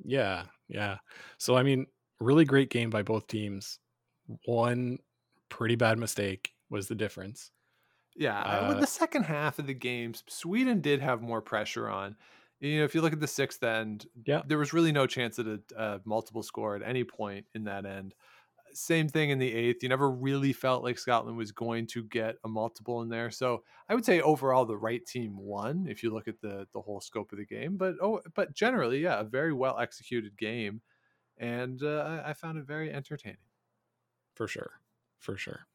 Yeah, 0.03 0.43
yeah. 0.67 0.97
So 1.37 1.55
I 1.55 1.63
mean, 1.63 1.87
really 2.19 2.45
great 2.45 2.69
game 2.69 2.89
by 2.89 3.01
both 3.01 3.27
teams. 3.27 3.79
One 4.45 4.99
pretty 5.49 5.75
bad 5.75 5.97
mistake 5.97 6.53
was 6.69 6.87
the 6.87 6.95
difference. 6.95 7.51
Yeah, 8.15 8.41
uh, 8.41 8.73
the 8.73 8.87
second 8.87 9.23
half 9.23 9.57
of 9.57 9.67
the 9.67 9.73
games, 9.73 10.23
Sweden 10.27 10.81
did 10.81 11.01
have 11.01 11.21
more 11.21 11.41
pressure 11.41 11.89
on. 11.89 12.15
You 12.59 12.79
know, 12.79 12.83
if 12.83 12.93
you 12.93 13.01
look 13.01 13.13
at 13.13 13.19
the 13.19 13.27
sixth 13.27 13.63
end, 13.63 14.05
yeah, 14.25 14.41
there 14.45 14.57
was 14.57 14.73
really 14.73 14.91
no 14.91 15.07
chance 15.07 15.39
at 15.39 15.47
a, 15.47 15.59
a 15.75 16.01
multiple 16.05 16.43
score 16.43 16.75
at 16.75 16.83
any 16.87 17.03
point 17.03 17.45
in 17.55 17.63
that 17.63 17.85
end 17.85 18.13
same 18.77 19.07
thing 19.07 19.29
in 19.29 19.39
the 19.39 19.53
eighth. 19.53 19.83
You 19.83 19.89
never 19.89 20.09
really 20.09 20.53
felt 20.53 20.83
like 20.83 20.97
Scotland 20.97 21.37
was 21.37 21.51
going 21.51 21.87
to 21.87 22.03
get 22.03 22.35
a 22.43 22.47
multiple 22.47 23.01
in 23.01 23.09
there. 23.09 23.31
So 23.31 23.63
I 23.89 23.95
would 23.95 24.05
say 24.05 24.21
overall 24.21 24.65
the 24.65 24.77
right 24.77 25.05
team 25.05 25.37
won 25.37 25.87
if 25.89 26.03
you 26.03 26.11
look 26.11 26.27
at 26.27 26.41
the 26.41 26.67
the 26.73 26.81
whole 26.81 27.01
scope 27.01 27.31
of 27.31 27.37
the 27.37 27.45
game. 27.45 27.77
But 27.77 27.95
oh, 28.01 28.21
but 28.35 28.53
generally, 28.53 28.99
yeah, 28.99 29.19
a 29.19 29.23
very 29.23 29.53
well 29.53 29.79
executed 29.79 30.37
game, 30.37 30.81
and 31.37 31.81
uh, 31.83 32.21
I 32.25 32.33
found 32.33 32.57
it 32.57 32.65
very 32.65 32.91
entertaining. 32.91 33.37
For 34.35 34.47
sure, 34.47 34.71
for 35.19 35.37
sure. 35.37 35.67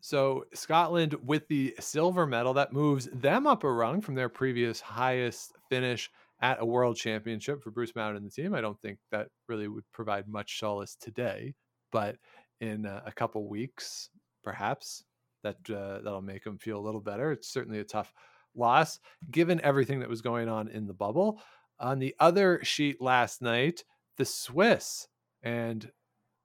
So 0.00 0.44
Scotland 0.54 1.14
with 1.24 1.46
the 1.48 1.74
silver 1.78 2.26
medal 2.26 2.54
that 2.54 2.72
moves 2.72 3.08
them 3.12 3.46
up 3.46 3.64
a 3.64 3.70
rung 3.70 4.00
from 4.00 4.14
their 4.14 4.30
previous 4.30 4.80
highest 4.80 5.52
finish 5.68 6.10
at 6.40 6.60
a 6.60 6.64
world 6.64 6.96
championship 6.96 7.62
for 7.62 7.70
Bruce 7.70 7.94
Mountain 7.94 8.16
and 8.16 8.26
the 8.26 8.30
team. 8.30 8.54
I 8.54 8.62
don't 8.62 8.80
think 8.80 8.98
that 9.10 9.28
really 9.46 9.68
would 9.68 9.84
provide 9.92 10.26
much 10.26 10.58
solace 10.58 10.96
today 10.96 11.54
but 11.90 12.16
in 12.60 12.86
uh, 12.86 13.02
a 13.06 13.12
couple 13.12 13.48
weeks, 13.48 14.10
perhaps 14.42 15.04
that 15.42 15.56
uh, 15.70 16.00
that'll 16.02 16.22
make 16.22 16.44
them 16.44 16.58
feel 16.58 16.78
a 16.78 16.84
little 16.86 17.00
better. 17.00 17.32
It's 17.32 17.48
certainly 17.48 17.80
a 17.80 17.84
tough 17.84 18.12
loss 18.54 18.98
given 19.30 19.60
everything 19.62 20.00
that 20.00 20.08
was 20.08 20.22
going 20.22 20.48
on 20.48 20.68
in 20.68 20.86
the 20.86 20.94
bubble. 20.94 21.40
On 21.78 21.98
the 21.98 22.14
other 22.18 22.60
sheet 22.62 23.00
last 23.00 23.40
night, 23.40 23.84
the 24.16 24.24
Swiss 24.24 25.08
and 25.42 25.90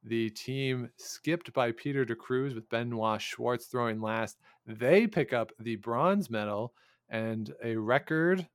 the 0.03 0.29
team 0.29 0.89
skipped 0.97 1.51
by 1.51 1.71
Peter 1.71 2.05
de 2.05 2.15
Cruz 2.15 2.53
with 2.53 2.69
Benoit 2.69 3.21
Schwarz 3.21 3.65
throwing 3.65 3.99
last. 3.99 4.37
They 4.65 5.07
pick 5.07 5.33
up 5.33 5.51
the 5.59 5.75
bronze 5.77 6.29
medal 6.29 6.73
and 7.09 7.53
a 7.63 7.75
record 7.75 8.47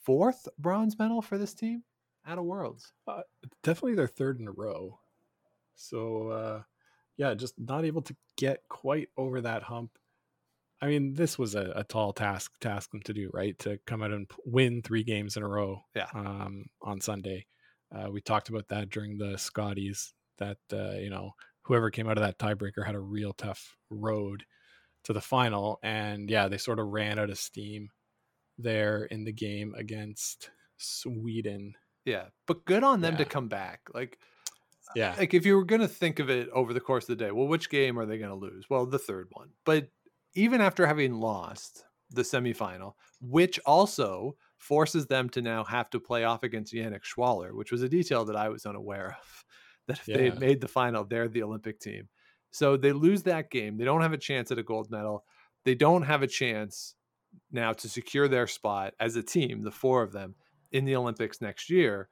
fourth 0.00 0.48
bronze 0.58 0.98
medal 0.98 1.20
for 1.20 1.36
this 1.36 1.52
team 1.52 1.82
at 2.26 2.38
a 2.38 2.42
Worlds. 2.42 2.92
Uh, 3.06 3.22
definitely 3.62 3.94
their 3.94 4.06
third 4.06 4.40
in 4.40 4.48
a 4.48 4.52
row. 4.52 4.98
So 5.74 6.28
uh, 6.28 6.62
yeah, 7.16 7.34
just 7.34 7.54
not 7.58 7.84
able 7.84 8.02
to 8.02 8.16
get 8.36 8.62
quite 8.68 9.08
over 9.16 9.40
that 9.40 9.62
hump. 9.62 9.98
I 10.80 10.86
mean, 10.86 11.14
this 11.14 11.38
was 11.38 11.54
a, 11.54 11.72
a 11.76 11.84
tall 11.84 12.12
task 12.12 12.52
to 12.60 12.68
ask 12.68 12.90
them 12.90 13.02
to 13.02 13.12
do, 13.12 13.30
right? 13.32 13.56
To 13.60 13.78
come 13.86 14.02
out 14.02 14.10
and 14.10 14.28
win 14.44 14.82
three 14.82 15.04
games 15.04 15.36
in 15.36 15.44
a 15.44 15.48
row. 15.48 15.84
Yeah. 15.94 16.08
Um, 16.12 16.64
on 16.82 17.00
Sunday, 17.00 17.46
uh, 17.94 18.10
we 18.10 18.20
talked 18.20 18.48
about 18.48 18.68
that 18.68 18.90
during 18.90 19.16
the 19.16 19.38
Scotties. 19.38 20.12
That 20.38 20.58
uh, 20.72 20.94
you 20.98 21.10
know, 21.10 21.32
whoever 21.62 21.90
came 21.90 22.08
out 22.08 22.18
of 22.18 22.24
that 22.24 22.38
tiebreaker 22.38 22.84
had 22.84 22.96
a 22.96 23.00
real 23.00 23.32
tough 23.32 23.76
road 23.90 24.44
to 25.04 25.12
the 25.12 25.20
final, 25.20 25.78
and 25.82 26.28
yeah, 26.28 26.48
they 26.48 26.58
sort 26.58 26.80
of 26.80 26.88
ran 26.88 27.18
out 27.18 27.30
of 27.30 27.38
steam 27.38 27.90
there 28.58 29.04
in 29.04 29.24
the 29.24 29.32
game 29.32 29.74
against 29.76 30.50
Sweden. 30.78 31.74
Yeah, 32.04 32.26
but 32.46 32.64
good 32.64 32.82
on 32.82 33.00
them 33.00 33.16
to 33.18 33.24
come 33.24 33.48
back. 33.48 33.82
Like, 33.94 34.18
Yeah, 34.94 35.14
like 35.18 35.34
if 35.34 35.46
you 35.46 35.56
were 35.56 35.64
going 35.64 35.80
to 35.80 35.88
think 35.88 36.18
of 36.18 36.30
it 36.30 36.48
over 36.50 36.72
the 36.72 36.80
course 36.80 37.04
of 37.08 37.18
the 37.18 37.24
day, 37.24 37.30
well, 37.30 37.46
which 37.46 37.70
game 37.70 37.98
are 37.98 38.06
they 38.06 38.18
going 38.18 38.30
to 38.30 38.36
lose? 38.36 38.66
Well, 38.68 38.86
the 38.86 38.98
third 38.98 39.28
one. 39.32 39.50
But 39.64 39.88
even 40.34 40.60
after 40.60 40.86
having 40.86 41.14
lost 41.14 41.84
the 42.10 42.22
semifinal, 42.22 42.94
which 43.20 43.58
also 43.64 44.36
forces 44.58 45.06
them 45.06 45.28
to 45.30 45.42
now 45.42 45.64
have 45.64 45.90
to 45.90 46.00
play 46.00 46.24
off 46.24 46.42
against 46.42 46.72
Yannick 46.72 47.02
Schwaller, 47.02 47.52
which 47.52 47.72
was 47.72 47.82
a 47.82 47.88
detail 47.88 48.24
that 48.24 48.36
I 48.36 48.48
was 48.48 48.66
unaware 48.66 49.16
of. 49.20 49.44
That 49.88 49.98
if 49.98 50.06
they 50.06 50.26
had 50.26 50.38
made 50.38 50.60
the 50.60 50.68
final, 50.68 51.02
they're 51.02 51.26
the 51.26 51.42
Olympic 51.42 51.80
team. 51.80 52.08
So 52.52 52.76
they 52.76 52.92
lose 52.92 53.24
that 53.24 53.50
game. 53.50 53.76
They 53.76 53.84
don't 53.84 54.00
have 54.00 54.12
a 54.12 54.16
chance 54.16 54.52
at 54.52 54.58
a 54.60 54.62
gold 54.62 54.92
medal. 54.92 55.24
They 55.64 55.74
don't 55.74 56.02
have 56.02 56.22
a 56.22 56.28
chance 56.28 56.94
now 57.50 57.72
to 57.72 57.88
secure 57.88 58.28
their 58.28 58.46
spot 58.46 58.94
as 59.00 59.16
a 59.16 59.22
team, 59.24 59.62
the 59.62 59.72
four 59.72 60.04
of 60.04 60.12
them, 60.12 60.36
in 60.70 60.84
the 60.84 60.94
Olympics 60.94 61.40
next 61.40 61.68
year 61.68 62.10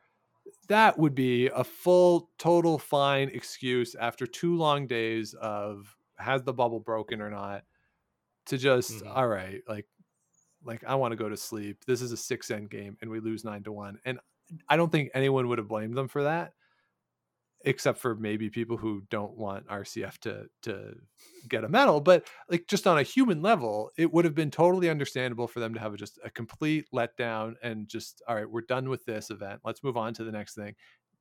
that 0.68 0.98
would 0.98 1.14
be 1.14 1.48
a 1.48 1.64
full 1.64 2.31
total 2.38 2.79
fine 2.79 3.29
excuse 3.31 3.94
after 3.94 4.26
two 4.26 4.57
long 4.57 4.87
days 4.87 5.35
of 5.35 5.96
has 6.18 6.42
the 6.42 6.53
bubble 6.53 6.81
broken 6.81 7.20
or 7.20 7.31
not? 7.31 7.64
to 8.46 8.59
just 8.59 9.05
Mhm. 9.05 9.16
all 9.16 9.29
right 9.29 9.62
like 9.68 9.87
like 10.64 10.85
i 10.85 10.94
want 10.94 11.12
to 11.12 11.16
go 11.16 11.29
to 11.29 11.37
sleep. 11.37 11.85
This 11.87 12.03
is 12.03 12.12
a 12.12 12.16
six 12.16 12.50
end 12.50 12.70
game 12.70 12.96
and 13.00 13.11
we 13.11 13.20
lose 13.20 13.44
nine 13.44 13.62
to 13.64 13.72
one. 13.72 14.00
And 14.05 14.20
i 14.68 14.76
don't 14.76 14.90
think 14.92 15.11
anyone 15.14 15.48
would 15.48 15.59
have 15.59 15.68
blamed 15.68 15.96
them 15.96 16.09
for 16.09 16.24
that 16.24 16.55
except 17.64 17.99
for 17.99 18.14
maybe 18.14 18.49
people 18.49 18.77
who 18.77 19.03
don't 19.11 19.37
want 19.37 19.66
rcf 19.68 20.16
to 20.18 20.46
to 20.62 20.94
get 21.49 21.64
a 21.64 21.68
medal 21.68 22.01
but 22.01 22.27
like 22.49 22.66
just 22.66 22.87
on 22.87 22.99
a 22.99 23.03
human 23.03 23.42
level 23.42 23.90
it 23.96 24.12
would 24.12 24.25
have 24.25 24.35
been 24.35 24.51
totally 24.51 24.88
understandable 24.88 25.46
for 25.46 25.61
them 25.61 25.75
to 25.75 25.81
have 25.81 25.94
just 25.96 26.18
a 26.25 26.31
complete 26.31 26.87
letdown 26.94 27.55
and 27.62 27.88
just 27.88 28.23
all 28.27 28.35
right 28.35 28.51
we're 28.51 28.61
done 28.62 28.88
with 28.88 29.05
this 29.05 29.31
event. 29.31 29.61
Let's 29.64 29.83
move 29.83 29.96
on 29.96 30.14
to 30.14 30.25
the 30.25 30.33
next 30.33 30.55
thing. 30.55 30.75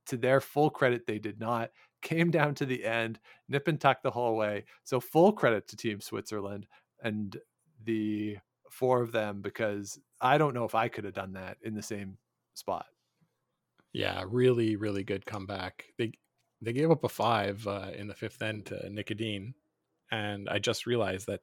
To 0.07 0.17
their 0.17 0.41
full 0.41 0.69
credit 0.69 1.05
they 1.05 1.19
did 1.19 1.39
not. 1.39 1.71
Came 2.01 2.31
down 2.31 2.55
to 2.55 2.65
the 2.65 2.85
end 2.85 3.19
nip 3.49 3.67
and 3.67 3.79
tuck 3.79 4.01
the 4.01 4.11
whole 4.11 4.37
way. 4.37 4.63
So 4.85 5.01
full 5.01 5.33
credit 5.33 5.67
to 5.67 5.75
team 5.75 5.99
switzerland 5.99 6.65
and 7.03 7.37
the 7.83 8.37
four 8.69 9.01
of 9.01 9.11
them 9.11 9.41
because 9.41 9.99
i 10.21 10.37
don't 10.37 10.53
know 10.53 10.63
if 10.63 10.75
i 10.75 10.87
could 10.87 11.03
have 11.03 11.13
done 11.13 11.33
that 11.33 11.57
in 11.63 11.73
the 11.73 11.81
same 11.81 12.17
spot. 12.53 12.85
Yeah, 13.93 14.23
really, 14.27 14.75
really 14.75 15.03
good 15.03 15.25
comeback. 15.25 15.85
They 15.97 16.11
they 16.61 16.73
gave 16.73 16.91
up 16.91 17.03
a 17.03 17.09
five 17.09 17.65
uh, 17.67 17.91
in 17.95 18.07
the 18.07 18.13
fifth 18.15 18.41
end 18.41 18.65
to 18.67 18.89
Nick 18.89 19.11
Edin, 19.11 19.53
and 20.11 20.49
I 20.49 20.59
just 20.59 20.85
realized 20.85 21.27
that 21.27 21.41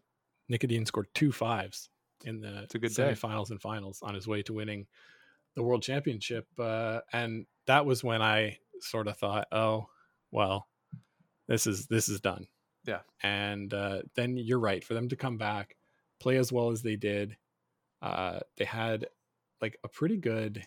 Nick 0.48 0.64
Edin 0.64 0.86
scored 0.86 1.08
two 1.14 1.32
fives 1.32 1.88
in 2.24 2.40
the 2.40 2.62
It's 2.62 2.74
a 2.74 2.78
good 2.78 2.94
day. 2.94 3.12
semifinals 3.12 3.50
and 3.50 3.60
finals 3.60 4.00
on 4.02 4.14
his 4.14 4.26
way 4.26 4.42
to 4.42 4.52
winning 4.52 4.86
the 5.54 5.62
world 5.62 5.82
championship. 5.82 6.46
Uh, 6.58 7.00
and 7.12 7.46
that 7.66 7.86
was 7.86 8.04
when 8.04 8.22
I 8.22 8.58
sort 8.80 9.08
of 9.08 9.16
thought, 9.16 9.48
oh, 9.52 9.88
well, 10.30 10.68
this 11.48 11.66
is 11.66 11.86
this 11.86 12.08
is 12.08 12.20
done. 12.20 12.46
Yeah. 12.84 13.00
And 13.22 13.72
uh, 13.74 14.02
then 14.14 14.36
you're 14.36 14.60
right 14.60 14.84
for 14.84 14.94
them 14.94 15.08
to 15.08 15.16
come 15.16 15.38
back, 15.38 15.76
play 16.20 16.36
as 16.36 16.52
well 16.52 16.70
as 16.70 16.82
they 16.82 16.96
did. 16.96 17.36
Uh, 18.02 18.40
they 18.56 18.64
had 18.64 19.06
like 19.60 19.78
a 19.82 19.88
pretty 19.88 20.16
good 20.16 20.64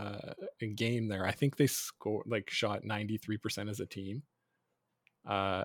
uh, 0.00 0.66
game 0.74 1.08
there. 1.08 1.26
I 1.26 1.32
think 1.32 1.56
they 1.56 1.66
scored 1.66 2.26
like 2.26 2.50
shot 2.50 2.82
93% 2.84 3.68
as 3.70 3.80
a 3.80 3.86
team. 3.86 4.22
Uh, 5.26 5.64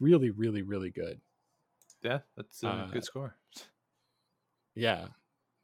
really, 0.00 0.30
really, 0.30 0.62
really 0.62 0.90
good. 0.90 1.20
yeah 2.02 2.20
that's 2.36 2.62
a 2.62 2.68
Uh, 2.68 2.86
good 2.88 3.04
score 3.04 3.36
Yeah. 4.74 5.08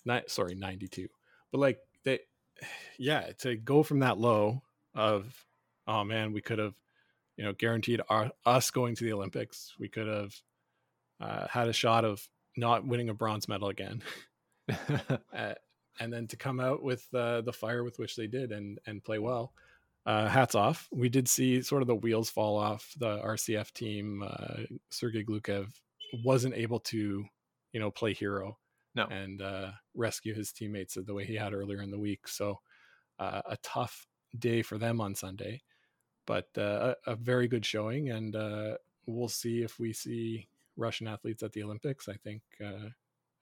Not 0.05 0.31
sorry, 0.31 0.55
92. 0.55 1.09
But 1.51 1.59
like 1.59 1.79
they 2.05 2.21
yeah, 2.99 3.33
to 3.39 3.57
go 3.57 3.83
from 3.83 4.01
that 4.01 4.19
low 4.19 4.63
of 4.95 5.47
oh 5.87 6.05
man, 6.05 6.33
we 6.33 6.41
could 6.41 6.59
have 6.59 6.75
you 7.37 7.45
know 7.45 7.53
guaranteed 7.53 8.01
our, 8.09 8.31
us 8.47 8.71
going 8.71 8.95
to 8.97 9.05
the 9.05 9.13
Olympics. 9.13 9.75
We 9.79 9.89
could 9.89 10.07
have 10.07 10.35
uh, 11.21 11.47
had 11.49 11.69
a 11.69 11.73
shot 11.73 12.05
of 12.05 12.29
not 12.57 12.87
winning 12.87 13.09
a 13.09 13.15
bronze 13.15 13.49
medal 13.49 13.69
again. 13.69 14.03
uh, 15.35 15.55
and 16.01 16.13
then 16.13 16.27
to 16.29 16.37
come 16.37 16.61
out 16.61 16.83
with 16.83 17.07
uh, 17.15 17.41
the 17.43 17.53
fire 17.53 17.85
with 17.85 17.99
which 17.99 18.17
they 18.17 18.27
did 18.27 18.53
and 18.53 18.79
and 18.87 19.05
play 19.05 19.19
well. 19.19 19.53
Uh, 20.07 20.29
hats 20.29 20.55
off. 20.55 20.87
We 20.93 21.09
did 21.09 21.27
see 21.29 21.63
sort 21.63 21.81
of 21.81 21.89
the 21.89 21.95
wheels 21.95 22.29
fall 22.29 22.59
off 22.59 22.93
the 22.99 23.19
RCF 23.21 23.73
team. 23.73 24.23
Uh, 24.23 24.65
Sergei 24.91 25.25
Glukhov 25.25 25.69
wasn't 26.23 26.55
able 26.55 26.81
to, 26.81 27.25
you 27.73 27.81
know, 27.81 27.91
play 27.91 28.13
hero 28.13 28.59
no 28.95 29.07
and 29.07 29.43
uh, 29.43 29.71
rescue 29.95 30.35
his 30.35 30.53
teammates 30.53 30.97
the 31.01 31.15
way 31.15 31.25
he 31.25 31.35
had 31.35 31.53
earlier 31.53 31.83
in 31.83 31.91
the 31.91 31.99
week. 31.99 32.29
So 32.29 32.61
uh, 33.19 33.43
a 33.47 33.57
tough 33.59 34.07
day 34.39 34.63
for 34.63 34.79
them 34.79 35.01
on 35.01 35.15
Sunday, 35.15 35.63
but 36.27 36.49
uh, 36.57 36.95
a, 37.07 37.13
a 37.13 37.17
very 37.17 37.49
good 37.49 37.65
showing, 37.65 38.11
and 38.11 38.35
uh, 38.35 38.77
we'll 39.07 39.29
see 39.29 39.63
if 39.63 39.79
we 39.79 39.93
see 39.93 40.49
Russian 40.77 41.07
athletes 41.09 41.43
at 41.43 41.53
the 41.53 41.63
Olympics. 41.63 42.09
I 42.09 42.15
think 42.15 42.43
uh, 42.65 42.91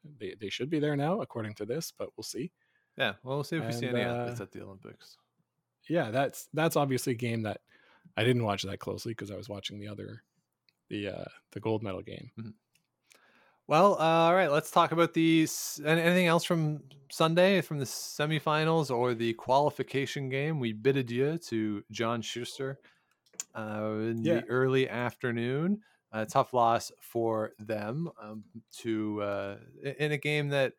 they 0.05 0.35
they 0.41 0.49
should 0.51 0.71
be 0.71 0.81
there 0.81 0.97
now, 0.97 1.21
according 1.21 1.55
to 1.57 1.67
this, 1.67 1.93
but 1.93 2.11
we'll 2.17 2.25
see. 2.25 2.53
yeah 2.97 3.15
well 3.23 3.37
we'll 3.37 3.45
see 3.45 3.57
if 3.57 3.67
we 3.67 3.73
see 3.73 3.87
And, 3.87 3.89
any 3.89 4.03
athletes 4.03 4.41
uh, 4.41 4.41
at 4.41 4.51
the 4.51 4.63
olympics 4.63 5.19
Yeah, 5.89 6.11
that's 6.11 6.49
that's 6.53 6.77
obviously 6.77 7.13
a 7.13 7.17
game 7.17 7.43
that 7.43 7.61
I 8.17 8.25
didn't 8.25 8.45
watch 8.45 8.63
that 8.63 8.79
closely 8.79 9.13
because 9.13 9.31
I 9.31 9.37
was 9.37 9.49
watching 9.49 9.81
the 9.81 9.89
other 9.89 10.23
the 10.91 11.09
uh, 11.09 11.25
the 11.53 11.61
gold 11.61 11.83
medal 11.83 12.03
game. 12.03 12.33
Well, 13.67 13.95
uh, 13.95 14.27
all 14.29 14.35
right. 14.35 14.51
Let's 14.51 14.71
talk 14.71 14.93
about 14.93 15.15
these. 15.15 15.81
And 15.85 15.99
anything 16.01 16.27
else 16.27 16.45
from 16.45 16.83
Sunday, 17.11 17.61
from 17.61 17.79
the 17.79 17.85
semifinals 17.85 18.91
or 18.95 19.15
the 19.15 19.35
qualification 19.35 20.29
game? 20.29 20.59
We 20.59 20.73
bid 20.73 20.97
adieu 20.97 21.39
to 21.39 21.85
John 21.91 22.23
Shuster 22.23 22.81
uh, 23.57 23.97
in 24.01 24.23
Yeah. 24.23 24.43
the 24.43 24.49
early 24.49 24.89
afternoon. 24.89 25.83
A 26.13 26.27
tough 26.27 26.53
loss 26.53 26.93
for 27.01 27.53
them 27.59 28.11
um, 28.23 28.45
to 28.79 29.23
uh, 29.23 29.57
in 29.99 30.13
a 30.13 30.19
game 30.19 30.51
that. 30.51 30.75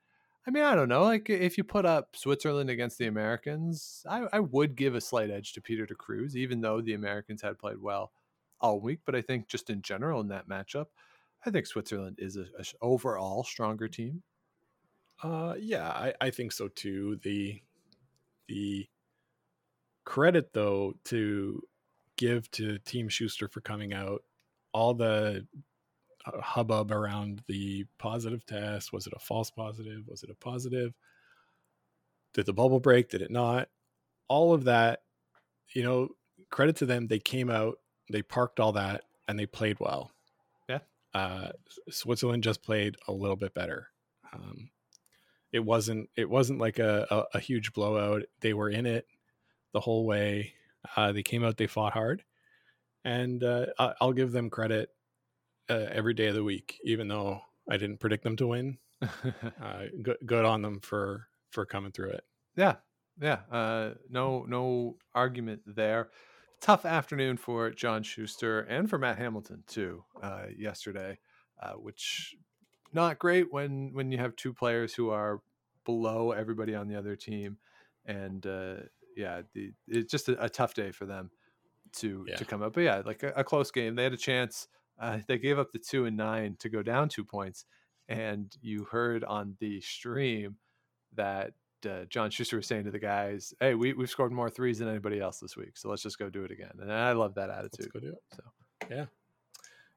I 0.46 0.52
mean, 0.52 0.64
I 0.64 0.76
don't 0.76 0.90
know. 0.90 1.04
Like, 1.04 1.30
if 1.30 1.58
you 1.58 1.64
put 1.64 1.86
up 1.86 2.18
Switzerland 2.18 2.70
against 2.70 2.98
the 2.98 3.08
Americans, 3.08 4.06
I, 4.10 4.28
I 4.34 4.42
would 4.42 4.76
give 4.76 4.94
a 4.94 5.00
slight 5.00 5.30
edge 5.30 5.54
to 5.54 5.62
Peter 5.62 5.86
de 5.86 5.96
Cruz, 5.96 6.36
even 6.36 6.60
though 6.60 6.82
the 6.82 6.96
Americans 6.96 7.42
had 7.42 7.58
played 7.58 7.78
well 7.78 8.12
all 8.60 8.82
week. 8.82 9.00
But 9.06 9.16
I 9.16 9.22
think 9.22 9.48
just 9.48 9.70
in 9.70 9.82
general 9.82 10.20
in 10.20 10.28
that 10.28 10.50
matchup, 10.50 10.88
I 11.46 11.50
think 11.50 11.66
Switzerland 11.66 12.18
is 12.20 12.36
a, 12.36 12.46
a 12.60 12.66
overall 12.82 13.46
stronger 13.46 13.88
team. 13.88 14.22
Uh, 15.22 15.56
yeah, 15.60 15.88
I, 15.88 16.14
I 16.20 16.30
think 16.30 16.52
so 16.52 16.68
too. 16.68 17.20
The 17.24 17.62
the 18.48 18.88
credit 20.04 20.52
though 20.54 20.94
to 21.06 21.62
give 22.18 22.50
to 22.52 22.78
Team 22.80 23.08
Shuster 23.08 23.48
for 23.48 23.62
coming 23.62 23.94
out, 23.94 24.24
all 24.74 24.94
the 24.94 25.46
uh, 26.26 26.42
hubbub 26.42 26.92
around 26.92 27.42
the 27.48 27.86
positive 27.98 28.46
test. 28.46 28.92
Was 28.92 29.08
it 29.08 29.14
a 29.16 29.20
false 29.20 29.52
positive? 29.52 30.08
Was 30.08 30.24
it 30.24 30.30
a 30.30 30.36
positive? 30.36 30.94
Did 32.34 32.46
the 32.46 32.54
bubble 32.54 32.80
break? 32.80 33.10
Did 33.10 33.22
it 33.22 33.32
not? 33.32 33.70
All 34.28 34.54
of 34.54 34.64
that, 34.66 35.04
you 35.74 35.84
know, 35.84 36.10
credit 36.50 36.76
to 36.78 36.86
them. 36.86 37.08
They 37.08 37.20
came 37.20 37.50
out, 37.50 37.78
they 38.12 38.22
parked 38.22 38.60
all 38.60 38.72
that, 38.74 39.04
and 39.28 39.38
they 39.38 39.46
played 39.46 39.80
well. 39.80 40.12
Yeah. 40.68 40.80
Uh, 41.14 41.50
Switzerland 41.90 42.44
just 42.44 42.64
played 42.64 42.96
a 43.08 43.12
little 43.12 43.36
bit 43.36 43.54
better. 43.54 43.88
Um, 44.34 44.70
it 45.52 45.60
wasn't 45.60 46.10
it 46.16 46.30
wasn't 46.30 46.60
like 46.60 46.80
a, 46.80 47.06
a, 47.12 47.38
a 47.38 47.40
huge 47.40 47.74
blowout. 47.74 48.24
They 48.42 48.54
were 48.54 48.70
in 48.70 48.88
it 48.88 49.06
the 49.74 49.80
whole 49.80 50.06
way. 50.06 50.54
Uh, 50.96 51.12
they 51.12 51.24
came 51.24 51.44
out, 51.44 51.58
they 51.58 51.68
fought 51.68 51.94
hard, 51.94 52.24
and 53.04 53.44
uh, 53.44 53.66
I'll 54.00 54.14
give 54.14 54.32
them 54.32 54.50
credit 54.50 54.90
uh, 55.70 55.88
every 55.92 56.14
day 56.14 56.28
of 56.28 56.36
the 56.36 56.44
week, 56.44 56.80
even 56.84 57.08
though 57.08 57.42
I 57.70 57.78
didn't 57.78 58.00
predict 58.00 58.24
them 58.24 58.36
to 58.38 58.48
win. 58.48 58.78
Uh, 59.62 59.86
good, 60.02 60.18
good 60.26 60.46
on 60.46 60.62
them 60.62 60.80
for 60.80 61.28
for 61.52 61.66
coming 61.66 61.92
through 61.92 62.10
it. 62.10 62.24
Yeah, 62.56 62.76
yeah. 63.22 63.40
Uh, 63.52 63.92
no, 64.10 64.46
no 64.48 64.98
argument 65.14 65.62
there. 65.66 66.10
Tough 66.62 66.86
afternoon 66.86 67.38
for 67.38 67.70
John 67.72 68.04
Shuster 68.04 68.62
and 68.62 68.90
for 68.90 68.98
Matt 68.98 69.18
Hamilton 69.18 69.64
too. 69.68 70.04
Uh, 70.22 70.46
yesterday, 70.58 71.20
uh, 71.62 71.74
which 71.74 72.36
not 72.94 73.20
great 73.20 73.52
when 73.52 73.92
when 73.94 74.12
you 74.12 74.18
have 74.18 74.36
two 74.36 74.54
players 74.54 74.94
who 74.94 75.10
are 75.10 75.42
below 75.86 76.32
everybody 76.32 76.76
on 76.76 76.88
the 76.88 76.98
other 76.98 77.16
team, 77.16 77.58
and 78.06 78.46
uh, 78.46 78.76
yeah, 79.16 79.42
the, 79.54 79.72
it's 79.88 80.12
just 80.12 80.30
a, 80.30 80.46
a 80.46 80.50
tough 80.50 80.74
day 80.74 80.92
for 80.92 81.06
them 81.06 81.32
to 81.98 82.26
Yeah. 82.28 82.36
to 82.36 82.46
come 82.46 82.62
up. 82.62 82.74
But 82.74 82.82
yeah, 82.82 83.02
like 83.06 83.24
a, 83.24 83.34
a 83.36 83.44
close 83.44 83.72
game. 83.72 83.96
They 83.96 84.04
had 84.04 84.14
a 84.14 84.18
chance. 84.18 84.68
Uh, 85.00 85.20
they 85.28 85.38
gave 85.38 85.58
up 85.60 85.72
the 85.72 85.80
two 85.80 86.06
and 86.06 86.16
nine 86.16 86.56
to 86.60 86.70
go 86.70 86.82
down 86.84 87.10
two 87.10 87.24
points, 87.24 87.66
and 88.08 88.56
you 88.62 88.86
heard 88.86 89.24
on 89.24 89.56
the 89.60 89.82
stream 89.82 90.58
that 91.16 91.54
uh, 91.90 92.06
John 92.10 92.30
Shuster 92.30 92.58
was 92.58 92.68
saying 92.68 92.86
to 92.86 92.92
the 92.92 93.00
guys, 93.00 93.54
"Hey, 93.60 93.74
we 93.74 93.94
we've 93.94 94.10
scored 94.10 94.32
more 94.32 94.50
threes 94.50 94.80
than 94.80 94.88
anybody 94.88 95.20
else 95.20 95.40
this 95.40 95.58
week, 95.58 95.78
so 95.78 95.90
let's 95.90 96.04
just 96.04 96.20
go 96.20 96.30
do 96.30 96.44
it 96.44 96.52
again." 96.52 96.72
And 96.80 96.92
I 96.92 97.12
love 97.14 97.36
that 97.36 97.50
Let's 97.50 97.76
attitude. 97.80 97.94
go 97.94 98.00
do 98.00 98.10
it. 98.10 98.22
So 98.36 98.44
Yeah, 98.90 99.06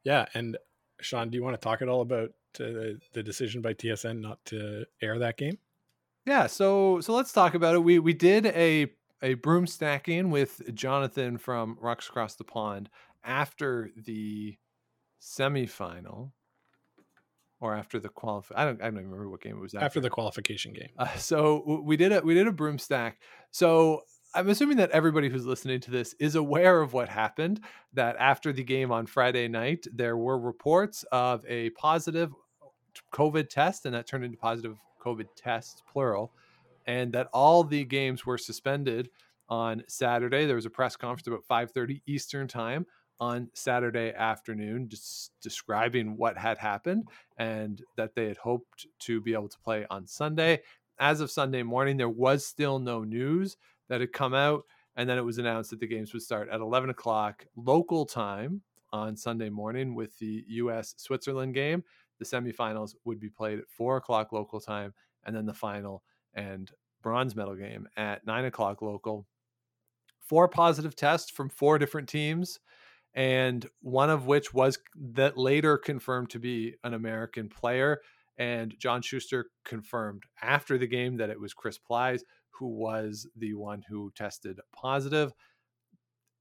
yeah. 0.03 0.27
And 0.35 0.57
Sean, 1.01 1.29
do 1.31 1.37
you 1.37 1.45
want 1.45 1.55
to 1.61 1.63
talk 1.65 1.83
at 1.83 1.89
all 1.89 2.01
about 2.01 2.31
uh, 2.59 2.97
the 3.13 3.23
decision 3.23 3.61
by 3.61 3.75
TSN 3.75 4.21
not 4.21 4.43
to 4.47 4.87
air 5.03 5.19
that 5.19 5.37
game? 5.37 5.59
yeah, 6.25 6.47
so 6.49 7.01
so 7.03 7.15
let's 7.15 7.33
talk 7.33 7.55
about 7.55 7.75
it. 7.75 7.85
We 7.85 7.99
we 7.99 8.15
did 8.15 8.47
a 8.47 8.91
a 9.27 9.35
broom 9.35 9.67
stacking 9.67 10.31
with 10.31 10.73
Jonathan 10.73 11.37
from 11.37 11.77
Rocks 11.81 12.09
Across 12.09 12.37
the 12.37 12.45
Pond 12.45 12.89
after 13.25 13.91
the 13.97 14.57
semifinal 15.21 16.31
or 17.59 17.75
after 17.75 17.99
the 17.99 18.09
qualify. 18.09 18.55
I 18.57 18.65
don't 18.65 18.81
I 18.81 18.85
don't 18.85 18.95
even 18.95 19.11
remember 19.11 19.29
what 19.29 19.41
game 19.41 19.57
it 19.57 19.61
was 19.61 19.75
After 19.75 19.99
the 19.99 20.11
qualification 20.11 20.73
game. 20.73 20.91
Uh, 20.97 21.13
so 21.17 21.83
we 21.85 21.97
did 21.97 22.13
a 22.13 22.21
we 22.21 22.35
did 22.35 22.47
a 22.47 22.53
broom 22.53 22.79
stack. 22.79 23.21
So 23.51 24.03
I'm 24.33 24.49
assuming 24.49 24.77
that 24.77 24.93
everybody 24.93 25.29
who's 25.29 25.45
listening 25.45 25.81
to 25.81 25.91
this 25.91 26.15
is 26.21 26.37
aware 26.37 26.81
of 26.81 26.93
what 26.93 27.09
happened. 27.09 27.61
That 27.95 28.15
after 28.21 28.53
the 28.53 28.63
game 28.63 28.93
on 28.93 29.07
Friday 29.07 29.49
night, 29.49 29.89
there 29.93 30.17
were 30.17 30.39
reports 30.39 31.05
of 31.11 31.45
a 31.49 31.71
positive 31.71 32.33
COVID 33.13 33.49
test, 33.49 33.87
and 33.87 33.95
that 33.97 34.07
turned 34.07 34.25
into 34.25 34.39
positive 34.39 34.77
COVID 35.05 35.27
tests, 35.35 35.83
plural, 35.93 36.33
and 36.87 37.13
that 37.13 37.29
all 37.33 37.65
the 37.65 37.85
games 37.85 38.25
were 38.25 38.39
suspended 38.39 39.11
on 39.49 39.83
Saturday. 39.89 40.47
There 40.47 40.57
was 40.57 40.67
a 40.67 40.71
press 40.71 40.97
conference 40.97 41.27
about 41.27 41.45
5:30 41.45 42.03
Eastern 42.07 42.49
time 42.49 42.87
on 43.19 43.49
Saturday 43.55 44.13
afternoon, 44.13 44.89
just 44.89 45.33
describing 45.41 46.17
what 46.17 46.37
had 46.37 46.59
happened 46.59 47.09
and 47.39 47.83
that 47.97 48.15
they 48.15 48.27
had 48.27 48.37
hoped 48.37 48.87
to 48.99 49.21
be 49.21 49.33
able 49.33 49.49
to 49.49 49.59
play 49.61 49.87
on 49.91 50.07
Sunday. 50.07 50.61
As 50.99 51.21
of 51.21 51.31
Sunday 51.31 51.63
morning, 51.63 51.97
there 51.97 52.09
was 52.09 52.47
still 52.47 52.79
no 52.79 53.05
news 53.05 53.57
that 53.89 54.01
had 54.01 54.13
come 54.13 54.35
out, 54.35 54.65
and 54.97 55.09
then 55.09 55.19
it 55.19 55.25
was 55.25 55.39
announced 55.39 55.71
that 55.71 55.81
the 55.81 55.87
games 55.87 56.13
would 56.13 56.23
start 56.23 56.49
at 56.49 56.61
11 56.61 56.91
o'clock 56.91 57.47
local 57.57 58.05
time 58.05 58.63
on 58.93 59.17
Sunday 59.17 59.51
morning 59.51 59.95
with 59.95 60.19
the 60.19 60.45
U.S. 60.49 60.95
Switzerland 60.97 61.55
game. 61.55 61.85
The 62.19 62.25
semifinals 62.25 62.95
would 63.05 63.21
be 63.21 63.29
played 63.29 63.59
at 63.59 63.69
four 63.69 63.99
o'clock 63.99 64.33
local 64.33 64.61
time, 64.61 64.95
and 65.25 65.37
then 65.37 65.47
the 65.47 65.55
final 65.55 66.03
and 66.37 66.71
bronze 67.03 67.35
medal 67.35 67.57
game 67.57 67.89
at 67.97 68.25
nine 68.27 68.45
o'clock 68.45 68.83
local. 68.83 69.27
Four 70.21 70.49
positive 70.49 70.95
tests 70.95 71.31
from 71.31 71.49
four 71.49 71.79
different 71.79 72.09
teams 72.09 72.61
and 73.15 73.67
one 73.81 74.11
of 74.11 74.27
which 74.27 74.53
was 74.53 74.79
that 74.95 75.39
later 75.39 75.79
confirmed 75.79 76.31
to 76.31 76.39
be 76.39 76.75
an 76.85 76.95
American 76.95 77.49
player. 77.49 78.03
And 78.39 78.75
John 78.79 79.01
Shuster 79.01 79.47
confirmed 79.65 80.25
after 80.43 80.77
the 80.77 80.87
game 80.87 81.17
that 81.17 81.31
it 81.31 81.41
was 81.41 81.55
Chris 81.55 81.79
Plys 81.79 82.23
who 82.59 82.69
was 82.69 83.27
the 83.37 83.55
one 83.55 83.83
who 83.89 84.11
tested 84.15 84.61
positive. 84.75 85.33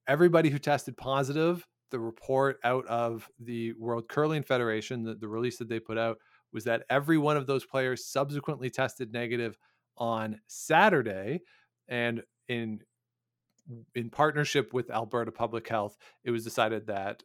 Everybody 0.08 0.50
who 0.50 0.60
tested 0.60 0.96
positive, 0.98 1.66
the 1.92 2.00
report 2.00 2.58
out 2.64 2.86
of 2.88 3.30
the 3.40 3.74
World 3.74 4.08
Curling 4.08 4.44
Federation, 4.44 5.04
the, 5.04 5.16
the 5.16 5.28
release 5.28 5.58
that 5.58 5.68
they 5.68 5.80
put 5.80 5.98
out, 5.98 6.18
was 6.54 6.64
that 6.66 6.84
every 6.90 7.18
one 7.18 7.38
of 7.38 7.48
those 7.48 7.66
players 7.66 8.06
subsequently 8.06 8.70
tested 8.70 9.12
negative 9.12 9.58
on 9.98 10.40
Saturday. 10.48 11.42
And 11.88 12.24
in 12.48 12.82
in 13.96 14.10
partnership 14.10 14.74
with 14.74 14.92
Alberta 14.92 15.32
Public 15.32 15.68
Health, 15.68 15.98
it 16.24 16.32
was 16.32 16.44
decided 16.44 16.88
that 16.88 17.24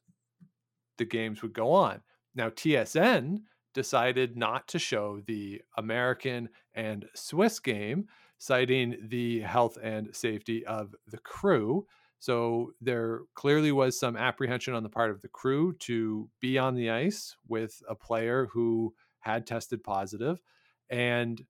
the 0.97 1.05
games 1.05 1.43
would 1.43 1.53
go 1.53 1.73
on. 1.73 2.01
Now, 2.35 2.49
TSN 2.49 3.41
decided 3.75 4.37
not 4.37 4.69
to 4.69 4.79
show 4.79 5.21
the 5.27 5.61
American 5.77 6.49
and 6.75 7.07
Swiss 7.15 7.59
game, 7.61 8.07
citing 8.39 8.97
the 9.09 9.41
health 9.41 9.77
and 9.83 10.15
safety 10.15 10.65
of 10.67 10.95
the 11.07 11.19
crew. 11.19 11.87
So 12.19 12.73
there 12.81 13.21
clearly 13.35 13.73
was 13.73 13.99
some 13.99 14.17
apprehension 14.17 14.75
on 14.75 14.83
the 14.83 14.89
part 14.89 15.11
of 15.11 15.21
the 15.23 15.29
crew 15.29 15.75
to 15.81 16.29
be 16.41 16.59
on 16.59 16.75
the 16.75 16.91
ice 16.91 17.37
with 17.49 17.81
a 17.89 17.95
player 17.95 18.49
who 18.53 18.95
had 19.21 19.47
tested 19.47 19.83
positive. 19.83 20.41
And 20.91 21.43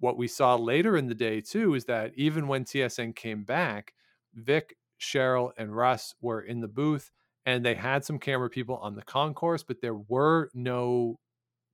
what 0.00 0.16
we 0.16 0.28
saw 0.28 0.54
later 0.56 0.96
in 0.96 1.06
the 1.06 1.14
day, 1.14 1.40
too, 1.40 1.74
is 1.74 1.84
that 1.86 2.12
even 2.14 2.48
when 2.48 2.64
TSN 2.64 3.12
came 3.12 3.44
back, 3.44 3.94
Vic, 4.34 4.76
Cheryl, 5.00 5.52
and 5.56 5.74
Russ 5.74 6.14
were 6.20 6.42
in 6.42 6.60
the 6.60 6.68
booth 6.68 7.10
and 7.46 7.64
they 7.64 7.74
had 7.74 8.04
some 8.04 8.18
camera 8.18 8.50
people 8.50 8.76
on 8.76 8.94
the 8.94 9.02
concourse, 9.02 9.62
but 9.62 9.80
there 9.80 9.94
were 9.94 10.50
no 10.54 11.18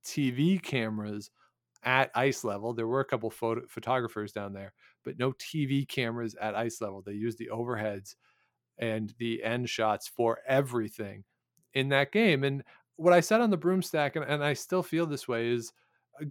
TV 0.03 0.57
cameras 0.57 1.31
at 1.83 2.11
ice 2.15 2.43
level. 2.43 2.73
There 2.73 2.87
were 2.87 3.01
a 3.01 3.05
couple 3.05 3.29
photo- 3.29 3.67
photographers 3.67 4.31
down 4.31 4.53
there, 4.53 4.73
but 5.03 5.19
no 5.19 5.33
TV 5.33 5.85
cameras 5.85 6.35
at 6.35 6.55
ice 6.55 6.81
level. 6.81 7.01
They 7.01 7.13
used 7.13 7.37
the 7.37 7.49
overheads 7.51 8.15
and 8.77 9.13
the 9.19 9.43
end 9.43 9.69
shots 9.69 10.07
for 10.07 10.39
everything 10.47 11.23
in 11.73 11.89
that 11.89 12.11
game. 12.11 12.43
And 12.43 12.63
what 12.95 13.13
I 13.13 13.19
said 13.19 13.41
on 13.41 13.49
the 13.49 13.57
broomstack, 13.57 14.15
and, 14.15 14.25
and 14.25 14.43
I 14.43 14.53
still 14.53 14.83
feel 14.83 15.05
this 15.05 15.27
way, 15.27 15.49
is 15.49 15.73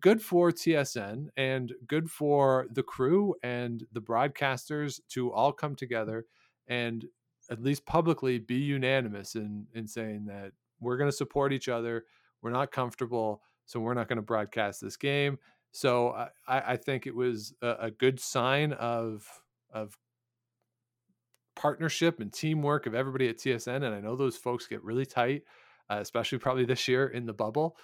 good 0.01 0.23
for 0.23 0.51
TSN 0.51 1.29
and 1.37 1.73
good 1.87 2.11
for 2.11 2.67
the 2.71 2.83
crew 2.83 3.35
and 3.43 3.85
the 3.93 4.01
broadcasters 4.01 5.01
to 5.11 5.33
all 5.33 5.53
come 5.53 5.75
together 5.75 6.27
and 6.69 7.05
at 7.51 7.63
least 7.63 7.85
publicly 7.85 8.39
be 8.39 8.57
unanimous 8.57 9.35
in 9.35 9.67
in 9.75 9.87
saying 9.87 10.27
that 10.27 10.53
we're 10.81 10.97
going 10.97 11.11
to 11.11 11.17
support 11.17 11.53
each 11.53 11.69
other. 11.69 12.05
We're 12.43 12.51
not 12.51 12.73
comfortable, 12.73 13.43
so 13.67 13.81
we're 13.81 13.95
not 13.95 14.09
going 14.09 14.17
to 14.17 14.23
broadcast 14.23 14.81
this 14.81 14.97
game. 14.97 15.39
So 15.73 16.11
I, 16.47 16.61
I 16.73 16.77
think 16.77 17.07
it 17.07 17.15
was 17.15 17.55
a, 17.63 17.77
a 17.81 17.91
good 17.91 18.21
sign 18.21 18.73
of 18.73 19.29
of 19.73 19.97
partnership 21.57 22.21
and 22.21 22.33
teamwork 22.33 22.87
of 22.87 22.95
everybody 22.95 23.29
at 23.29 23.39
TSN. 23.39 23.85
And 23.85 23.95
I 23.95 24.01
know 24.01 24.17
those 24.17 24.37
folks 24.37 24.67
get 24.67 24.83
really 24.83 25.07
tight, 25.07 25.43
uh, 25.91 25.99
especially 26.01 26.39
probably 26.39 26.65
this 26.65 26.89
year 26.89 27.07
in 27.09 27.27
the 27.27 27.33
bubble. 27.33 27.77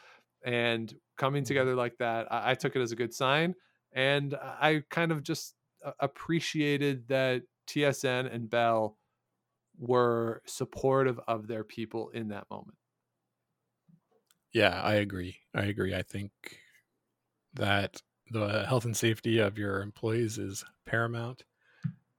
And 0.44 0.92
coming 1.16 1.42
mm-hmm. 1.42 1.48
together 1.48 1.74
like 1.74 1.98
that, 1.98 2.32
I, 2.32 2.52
I 2.52 2.54
took 2.54 2.76
it 2.76 2.82
as 2.82 2.92
a 2.92 2.96
good 2.96 3.14
sign. 3.14 3.54
And 3.92 4.34
I 4.34 4.82
kind 4.90 5.12
of 5.12 5.22
just 5.22 5.54
appreciated 5.98 7.08
that 7.08 7.42
TSN 7.68 8.32
and 8.32 8.48
Bell 8.48 8.96
were 9.78 10.42
supportive 10.46 11.18
of 11.26 11.46
their 11.46 11.64
people 11.64 12.10
in 12.10 12.28
that 12.28 12.46
moment. 12.50 12.76
Yeah, 14.52 14.80
I 14.82 14.94
agree. 14.94 15.36
I 15.54 15.62
agree. 15.62 15.94
I 15.94 16.02
think 16.02 16.32
that 17.54 18.02
the 18.30 18.64
health 18.66 18.84
and 18.84 18.96
safety 18.96 19.38
of 19.38 19.58
your 19.58 19.80
employees 19.80 20.38
is 20.38 20.64
paramount 20.86 21.44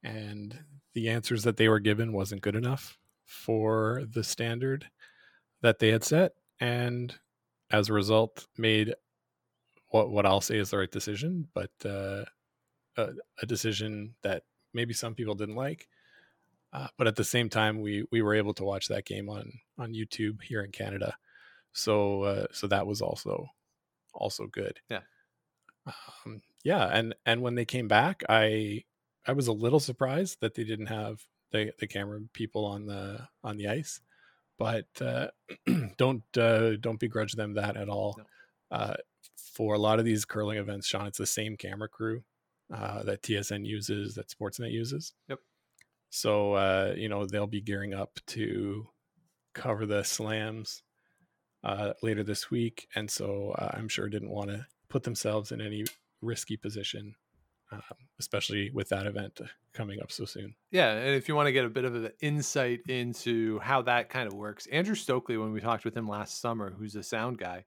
and 0.04 0.60
the 0.94 1.10
answers 1.10 1.44
that 1.44 1.58
they 1.58 1.70
were 1.70 1.80
given 1.80 2.12
wasn't 2.14 2.42
good 2.42 2.56
enough 2.56 2.98
for 3.26 4.04
the 4.12 4.24
standard 4.24 4.90
that 5.62 5.80
they 5.80 5.90
had 5.90 6.04
set 6.04 6.34
and 6.60 7.16
as 7.72 7.90
a 7.90 7.94
result 7.94 8.48
made 8.58 8.94
what 9.90 10.10
what 10.10 10.26
I'll 10.26 10.42
say 10.42 10.58
is 10.58 10.72
the 10.72 10.78
right 10.78 10.92
decision 10.92 11.48
but 11.54 11.72
uh, 11.86 12.26
a, 12.98 13.10
a 13.42 13.46
decision 13.46 14.16
that 14.24 14.44
maybe 14.74 14.94
some 14.94 15.16
people 15.16 15.36
didn't 15.36 15.56
like 15.56 15.88
uh, 16.74 16.88
but 16.98 17.08
at 17.08 17.16
the 17.16 17.24
same 17.24 17.50
time 17.50 17.82
we 17.82 18.06
we 18.12 18.22
were 18.22 18.36
able 18.36 18.54
to 18.54 18.64
watch 18.64 18.88
that 18.88 19.06
game 19.06 19.30
on 19.30 19.52
on 19.78 19.94
YouTube 19.94 20.42
here 20.42 20.62
in 20.64 20.72
Canada. 20.72 21.18
So 21.74 22.24
uh, 22.24 22.46
so 22.52 22.68
that 22.68 22.88
was 22.88 23.02
also 23.02 23.48
also 24.14 24.48
good. 24.48 24.80
Yeah. 24.90 25.02
um, 26.26 26.42
yeah 26.64 26.86
and 26.94 27.16
and 27.26 27.42
when 27.42 27.56
they 27.56 27.66
came 27.66 27.88
back 27.88 28.24
i 28.30 28.84
i 29.26 29.32
was 29.32 29.48
a 29.48 29.52
little 29.52 29.80
surprised 29.80 30.38
that 30.40 30.54
they 30.54 30.64
didn't 30.64 30.86
have 30.86 31.26
the 31.52 31.72
the 31.80 31.88
camera 31.88 32.20
people 32.34 32.66
on 32.66 32.86
the 32.86 33.28
on 33.44 33.58
the 33.58 33.68
ice 33.68 34.00
but 34.66 34.86
uh, 35.12 35.28
don't 35.98 36.24
uh, 36.38 36.76
don't 36.86 37.00
begrudge 37.06 37.34
them 37.42 37.54
that 37.56 37.76
at 37.84 37.90
all 37.90 38.12
No. 38.18 38.78
uh, 38.78 38.96
for 39.58 39.74
a 39.74 39.80
lot 39.88 40.00
of 40.00 40.06
these 40.06 40.24
curling 40.26 40.58
events 40.60 40.88
sean 40.88 41.08
it's 41.08 41.18
the 41.18 41.26
same 41.40 41.54
camera 41.66 41.90
crew 41.98 42.18
uh, 42.78 43.02
that 43.08 43.22
tsn 43.24 43.66
uses 43.78 44.16
that 44.16 44.28
sportsnet 44.30 44.72
uses 44.72 45.14
Yep. 45.30 45.40
so 46.10 46.54
uh, 46.66 46.94
you 47.04 47.10
know 47.10 47.26
they'll 47.26 47.48
be 47.60 47.62
gearing 47.70 47.94
up 47.94 48.14
to 48.36 48.88
cover 49.54 49.86
the 49.86 50.04
slams 50.04 50.84
uh, 51.64 51.94
later 52.02 52.24
this 52.24 52.50
week, 52.50 52.88
and 52.96 53.08
so 53.18 53.52
uh, 53.60 53.70
I'm 53.78 53.88
sure 53.88 54.10
didn't 54.10 54.32
want 54.40 54.50
to 54.50 54.66
put 54.90 55.04
themselves 55.04 55.52
in 55.52 55.62
any 55.62 55.84
risky 56.22 56.58
position, 56.58 57.14
um, 57.72 57.82
especially 58.20 58.70
with 58.74 58.90
that 58.90 59.06
event 59.06 59.40
coming 59.74 60.02
up 60.02 60.12
so 60.12 60.26
soon. 60.26 60.56
Yeah, 60.72 60.92
and 60.92 61.16
if 61.16 61.28
you 61.28 61.36
want 61.36 61.48
to 61.48 61.52
get 61.52 61.66
a 61.66 61.70
bit 61.70 61.86
of 61.86 61.96
an 61.96 62.12
insight 62.22 62.82
into 62.88 63.60
how 63.60 63.82
that 63.84 64.10
kind 64.10 64.28
of 64.28 64.34
works, 64.34 64.68
Andrew 64.68 64.96
Stokely, 64.96 65.38
when 65.38 65.54
we 65.54 65.62
talked 65.62 65.86
with 65.86 65.96
him 65.96 66.08
last 66.08 66.42
summer, 66.42 66.74
who's 66.78 66.96
a 66.96 67.04
sound 67.04 67.38
guy, 67.38 67.66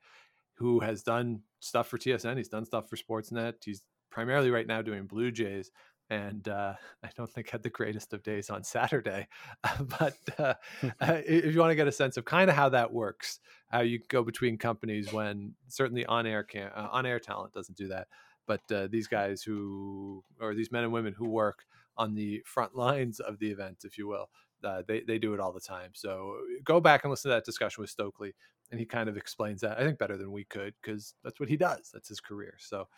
who 0.55 0.81
has 0.81 1.03
done 1.03 1.41
stuff 1.61 1.89
for 1.89 1.99
TSN, 1.99 2.37
he's 2.37 2.49
done 2.49 2.65
stuff 2.65 2.89
for 2.89 2.97
Sportsnet, 2.97 3.55
he's 3.65 3.83
primarily 4.11 4.51
right 4.51 4.67
now 4.67 4.83
doing 4.83 5.07
Blue 5.07 5.31
Jays 5.31 5.71
and 6.11 6.47
uh, 6.49 6.75
I 7.03 7.09
don't 7.17 7.31
think 7.31 7.51
had 7.51 7.63
the 7.63 7.71
greatest 7.71 8.13
of 8.13 8.23
days 8.23 8.51
on 8.51 8.65
Saturday. 8.65 9.27
but 9.99 10.17
uh, 10.39 10.55
uh, 11.01 11.21
if 11.27 11.55
you 11.55 11.61
want 11.61 11.71
to 11.71 11.77
get 11.77 11.89
a 11.89 11.93
sense 11.93 12.17
of 12.17 12.25
kind 12.25 12.51
of 12.51 12.57
how 12.57 12.69
that 12.71 12.93
works, 12.93 13.41
how 13.69 13.81
you 13.81 14.01
go 14.09 14.23
between 14.23 14.59
companies 14.59 15.13
when 15.13 15.55
certainly 15.69 16.07
on 16.07 16.27
air 16.27 16.43
can 16.43 16.71
uh, 16.75 16.89
on 16.93 17.07
air 17.07 17.19
talent 17.19 17.53
doesn't 17.53 17.77
do 17.77 17.89
that, 17.89 18.09
but 18.47 18.71
uh, 18.73 18.87
these 18.89 19.07
guys 19.09 19.43
who 19.43 20.25
or 20.41 20.55
these 20.55 20.71
men 20.73 20.85
and 20.85 20.93
women 20.93 21.15
who 21.15 21.29
work 21.29 21.65
on 21.97 22.15
the 22.15 22.43
front 22.45 22.75
lines 22.75 23.21
of 23.21 23.39
the 23.39 23.51
event, 23.51 23.85
if 23.85 23.97
you 23.99 24.07
will. 24.09 24.31
Uh, 24.63 24.83
they, 24.89 25.01
they 25.03 25.19
do 25.19 25.35
it 25.35 25.41
all 25.41 25.53
the 25.53 25.61
time. 25.61 25.91
So 25.95 26.39
go 26.65 26.81
back 26.81 27.05
and 27.05 27.11
listen 27.11 27.31
to 27.31 27.35
that 27.35 27.45
discussion 27.45 27.83
with 27.83 27.91
Stokely, 27.91 28.35
and 28.71 28.81
he 28.81 28.87
kind 28.87 29.11
of 29.11 29.17
explains 29.19 29.61
that 29.61 29.79
I 29.79 29.85
think 29.85 29.99
better 29.99 30.17
than 30.17 30.33
we 30.33 30.45
could 30.45 30.75
because 30.81 31.15
that's 31.23 31.39
what 31.39 31.51
he 31.51 31.57
does. 31.59 31.91
That's 31.93 32.09
his 32.09 32.21
career. 32.21 32.55
So 32.59 32.89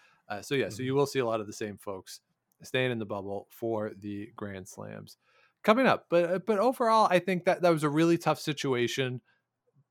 so 0.42 0.54
yeah, 0.54 0.68
so 0.68 0.82
Mhm. 0.82 0.84
you 0.84 0.94
will 0.94 1.06
see 1.06 1.18
a 1.18 1.26
lot 1.26 1.40
of 1.40 1.46
the 1.46 1.52
same 1.52 1.76
folks 1.78 2.20
staying 2.62 2.90
in 2.90 2.98
the 2.98 3.06
bubble 3.06 3.48
for 3.50 3.92
the 3.96 4.30
Grand 4.36 4.68
Slams 4.68 5.18
coming 5.62 5.86
up. 5.86 6.06
But 6.10 6.30
uh, 6.30 6.38
but 6.38 6.58
overall, 6.58 7.08
I 7.10 7.18
think 7.18 7.44
that 7.44 7.62
that 7.62 7.70
was 7.70 7.82
a 7.84 7.90
really 7.90 8.18
tough 8.18 8.40
situation. 8.40 9.20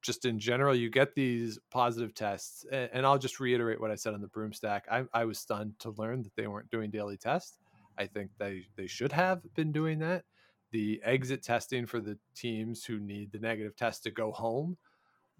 Just 0.05 0.25
in 0.25 0.37
general, 0.37 0.75
you 0.75 0.91
get 0.91 1.15
these 1.15 1.57
positive 1.71 2.13
tests, 2.13 2.63
and, 2.71 2.89
and 2.93 3.05
I'll 3.07 3.17
just 3.17 3.39
reiterate 3.39 3.81
what 3.81 3.89
I 3.89 3.95
said 3.95 4.13
on 4.13 4.21
the 4.21 4.27
broomstack. 4.27 4.81
I, 4.91 5.05
I 5.13 5.25
was 5.25 5.39
stunned 5.39 5.79
to 5.79 5.89
learn 5.97 6.21
that 6.21 6.35
they 6.35 6.45
weren't 6.45 6.69
doing 6.69 6.91
daily 6.91 7.17
tests. 7.17 7.57
I 7.97 8.05
think 8.05 8.29
they 8.37 8.67
they 8.75 8.85
should 8.85 9.11
have 9.11 9.41
been 9.55 9.71
doing 9.71 9.97
that. 9.99 10.25
The 10.71 11.01
exit 11.03 11.41
testing 11.41 11.87
for 11.87 11.99
the 11.99 12.19
teams 12.35 12.85
who 12.85 12.99
need 12.99 13.31
the 13.31 13.39
negative 13.39 13.75
test 13.75 14.03
to 14.03 14.11
go 14.11 14.31
home, 14.31 14.77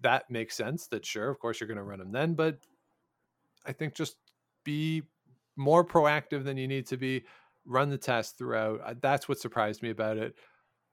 that 0.00 0.28
makes 0.30 0.56
sense. 0.56 0.88
That 0.88 1.06
sure, 1.06 1.30
of 1.30 1.38
course, 1.38 1.60
you're 1.60 1.68
going 1.68 1.76
to 1.76 1.84
run 1.84 2.00
them 2.00 2.10
then, 2.10 2.34
but 2.34 2.58
I 3.66 3.72
think 3.72 3.94
just 3.94 4.16
be 4.64 5.02
more 5.54 5.84
proactive 5.84 6.42
than 6.42 6.56
you 6.56 6.66
need 6.66 6.86
to 6.88 6.96
be. 6.96 7.24
Run 7.64 7.88
the 7.88 7.98
test 7.98 8.36
throughout. 8.36 8.80
Uh, 8.84 8.94
That's 9.00 9.28
what 9.28 9.38
surprised 9.38 9.82
me 9.82 9.90
about 9.90 10.16
it. 10.16 10.34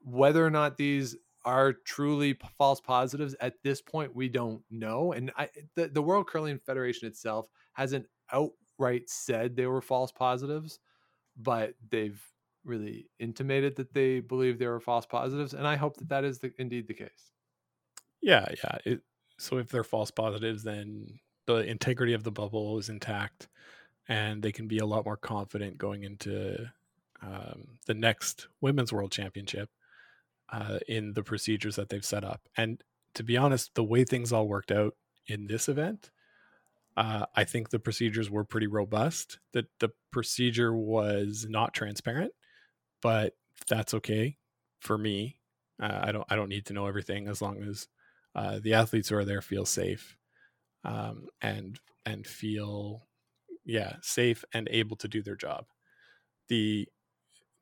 Whether 0.04 0.46
or 0.46 0.50
not 0.50 0.76
these 0.76 1.16
are 1.44 1.72
truly 1.72 2.36
false 2.58 2.80
positives 2.80 3.34
at 3.40 3.54
this 3.62 3.80
point, 3.80 4.14
we 4.14 4.28
don't 4.28 4.62
know. 4.70 5.12
And 5.12 5.30
I, 5.36 5.48
the, 5.74 5.88
the 5.88 6.02
World 6.02 6.26
Curling 6.26 6.58
Federation 6.58 7.08
itself 7.08 7.46
hasn't 7.72 8.06
outright 8.32 9.08
said 9.08 9.56
they 9.56 9.66
were 9.66 9.82
false 9.82 10.12
positives, 10.12 10.78
but 11.36 11.74
they've 11.90 12.22
really 12.64 13.08
intimated 13.18 13.76
that 13.76 13.92
they 13.92 14.20
believe 14.20 14.58
they 14.58 14.66
were 14.66 14.80
false 14.80 15.06
positives. 15.06 15.54
And 15.54 15.66
I 15.66 15.76
hope 15.76 15.98
that 15.98 16.08
that 16.08 16.24
is 16.24 16.38
the, 16.38 16.52
indeed 16.58 16.88
the 16.88 16.94
case. 16.94 17.32
Yeah, 18.22 18.46
yeah. 18.62 18.78
It, 18.84 19.00
so 19.38 19.58
if 19.58 19.68
they're 19.68 19.84
false 19.84 20.10
positives, 20.10 20.62
then 20.62 21.06
the 21.46 21.56
integrity 21.56 22.14
of 22.14 22.24
the 22.24 22.30
bubble 22.30 22.78
is 22.78 22.88
intact, 22.88 23.48
and 24.08 24.42
they 24.42 24.52
can 24.52 24.66
be 24.66 24.78
a 24.78 24.86
lot 24.86 25.04
more 25.04 25.16
confident 25.16 25.76
going 25.76 26.04
into 26.04 26.70
um, 27.20 27.78
the 27.86 27.94
next 27.94 28.48
women's 28.60 28.92
world 28.92 29.12
championship 29.12 29.68
uh, 30.52 30.78
in 30.88 31.12
the 31.14 31.22
procedures 31.22 31.76
that 31.76 31.88
they've 31.88 32.04
set 32.04 32.24
up. 32.24 32.42
And 32.56 32.82
to 33.14 33.22
be 33.22 33.36
honest, 33.36 33.74
the 33.74 33.84
way 33.84 34.04
things 34.04 34.32
all 34.32 34.48
worked 34.48 34.72
out 34.72 34.94
in 35.26 35.46
this 35.46 35.68
event, 35.68 36.10
uh, 36.96 37.26
I 37.34 37.44
think 37.44 37.70
the 37.70 37.78
procedures 37.78 38.30
were 38.30 38.44
pretty 38.44 38.66
robust. 38.66 39.38
That 39.52 39.66
the 39.80 39.90
procedure 40.10 40.74
was 40.74 41.46
not 41.48 41.74
transparent, 41.74 42.32
but 43.02 43.34
that's 43.68 43.94
okay 43.94 44.36
for 44.80 44.98
me. 44.98 45.38
Uh, 45.82 46.00
I 46.02 46.12
don't 46.12 46.26
I 46.28 46.36
don't 46.36 46.48
need 46.48 46.66
to 46.66 46.72
know 46.72 46.86
everything 46.86 47.26
as 47.28 47.42
long 47.42 47.62
as 47.62 47.88
uh, 48.34 48.60
the 48.62 48.74
athletes 48.74 49.08
who 49.08 49.16
are 49.16 49.24
there 49.24 49.42
feel 49.42 49.64
safe 49.64 50.16
um, 50.84 51.26
and 51.40 51.80
and 52.06 52.26
feel 52.26 53.08
yeah 53.64 53.96
safe 54.02 54.44
and 54.52 54.68
able 54.70 54.96
to 54.96 55.08
do 55.08 55.22
their 55.22 55.36
job. 55.36 55.66
The, 56.48 56.88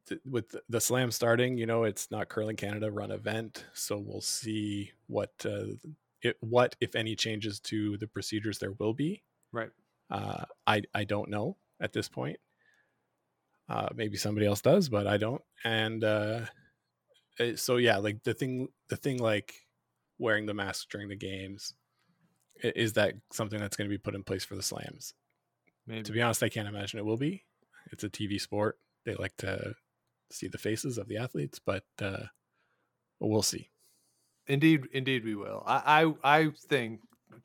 the 0.06 0.20
with 0.28 0.54
the, 0.68 0.80
slam 0.80 1.10
starting, 1.10 1.56
you 1.56 1.66
know, 1.66 1.84
it's 1.84 2.10
not 2.10 2.28
curling 2.28 2.56
Canada 2.56 2.90
run 2.90 3.10
event, 3.10 3.64
so 3.74 3.98
we'll 3.98 4.20
see 4.20 4.92
what 5.06 5.30
uh, 5.44 5.74
it, 6.22 6.36
what 6.40 6.76
if 6.80 6.94
any 6.94 7.14
changes 7.14 7.60
to 7.60 7.96
the 7.98 8.06
procedures 8.06 8.58
there 8.58 8.72
will 8.72 8.94
be. 8.94 9.22
Right. 9.52 9.70
Uh, 10.10 10.44
I 10.66 10.82
I 10.94 11.04
don't 11.04 11.30
know 11.30 11.56
at 11.80 11.92
this 11.92 12.08
point. 12.08 12.38
Uh, 13.68 13.88
maybe 13.94 14.16
somebody 14.16 14.46
else 14.46 14.60
does, 14.60 14.88
but 14.88 15.06
I 15.06 15.16
don't. 15.16 15.42
And 15.64 16.04
uh, 16.04 16.40
uh, 17.38 17.56
so 17.56 17.76
yeah, 17.76 17.98
like 17.98 18.22
the 18.24 18.34
thing, 18.34 18.68
the 18.88 18.96
thing 18.96 19.18
like 19.18 19.54
wearing 20.18 20.46
the 20.46 20.54
mask 20.54 20.90
during 20.90 21.08
the 21.08 21.16
games, 21.16 21.74
is 22.62 22.94
that 22.94 23.14
something 23.32 23.58
that's 23.58 23.76
going 23.76 23.88
to 23.88 23.94
be 23.94 23.98
put 23.98 24.14
in 24.14 24.24
place 24.24 24.44
for 24.44 24.56
the 24.56 24.62
slams? 24.62 25.14
Maybe. 25.86 26.02
To 26.02 26.12
be 26.12 26.22
honest, 26.22 26.42
I 26.42 26.48
can't 26.48 26.68
imagine 26.68 26.98
it 26.98 27.04
will 27.04 27.16
be. 27.16 27.44
It's 27.90 28.04
a 28.04 28.10
TV 28.10 28.40
sport; 28.40 28.78
they 29.04 29.14
like 29.14 29.36
to 29.38 29.74
see 30.32 30.48
the 30.48 30.58
faces 30.58 30.98
of 30.98 31.08
the 31.08 31.16
athletes, 31.16 31.58
but 31.64 31.84
uh, 32.00 32.24
we'll 33.20 33.42
see. 33.42 33.68
Indeed, 34.46 34.88
indeed, 34.92 35.24
we 35.24 35.34
will. 35.34 35.62
I, 35.66 36.04
I, 36.24 36.40
I 36.40 36.50
think 36.68 37.00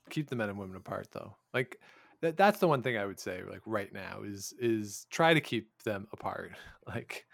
keep 0.09 0.29
the 0.29 0.35
men 0.35 0.49
and 0.49 0.57
women 0.57 0.75
apart, 0.75 1.07
though. 1.11 1.35
Like 1.53 1.79
that, 2.21 2.37
that's 2.37 2.59
the 2.59 2.67
one 2.67 2.81
thing 2.81 2.97
I 2.97 3.05
would 3.05 3.19
say. 3.19 3.41
Like 3.49 3.61
right 3.65 3.93
now 3.93 4.21
is 4.25 4.53
is 4.59 5.05
try 5.09 5.33
to 5.33 5.41
keep 5.41 5.69
them 5.83 6.07
apart. 6.11 6.53
Like 6.87 7.25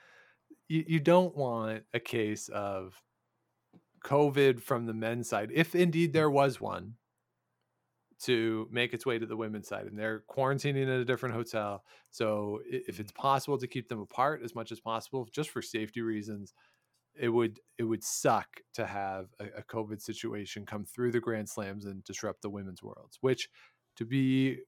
you, 0.68 0.84
you 0.88 1.00
don't 1.00 1.38
want 1.38 1.84
a 1.94 2.00
case 2.00 2.50
of 2.50 3.00
COVID 4.04 4.62
from 4.62 4.88
the 4.88 4.94
men's 4.94 5.30
side, 5.30 5.52
if 5.54 5.76
indeed 5.76 6.12
there 6.12 6.32
was 6.32 6.60
one, 6.60 6.96
to 8.24 8.68
make 8.72 8.94
its 8.94 9.06
way 9.06 9.20
to 9.20 9.26
the 9.26 9.36
women's 9.36 9.68
side, 9.68 9.86
and 9.86 9.98
they're 9.98 10.24
quarantining 10.30 10.84
at 10.84 11.00
a 11.00 11.06
different 11.06 11.36
hotel. 11.36 11.84
So 12.12 12.62
if 12.66 13.00
it's 13.00 13.12
possible 13.12 13.58
to 13.58 13.68
keep 13.68 13.90
them 13.90 14.00
apart 14.00 14.42
as 14.44 14.56
much 14.56 14.72
as 14.72 14.80
possible, 14.80 15.28
just 15.32 15.50
for 15.50 15.62
safety 15.62 16.02
reasons, 16.02 16.54
it 17.16 17.30
would 17.30 17.60
it 17.78 17.84
would 17.84 18.04
suck 18.04 18.62
to 18.74 18.86
have 18.86 19.28
a, 19.40 19.60
a 19.60 19.64
COVID 19.64 20.02
situation 20.02 20.66
come 20.66 20.86
through 20.86 21.12
the 21.12 21.20
Grand 21.20 21.50
Slams 21.50 21.86
and 21.86 22.04
disrupt 22.04 22.42
the 22.42 22.50
women's 22.50 22.82
worlds. 22.82 23.18
Which, 23.22 23.50
to 23.98 24.06
be 24.06 24.60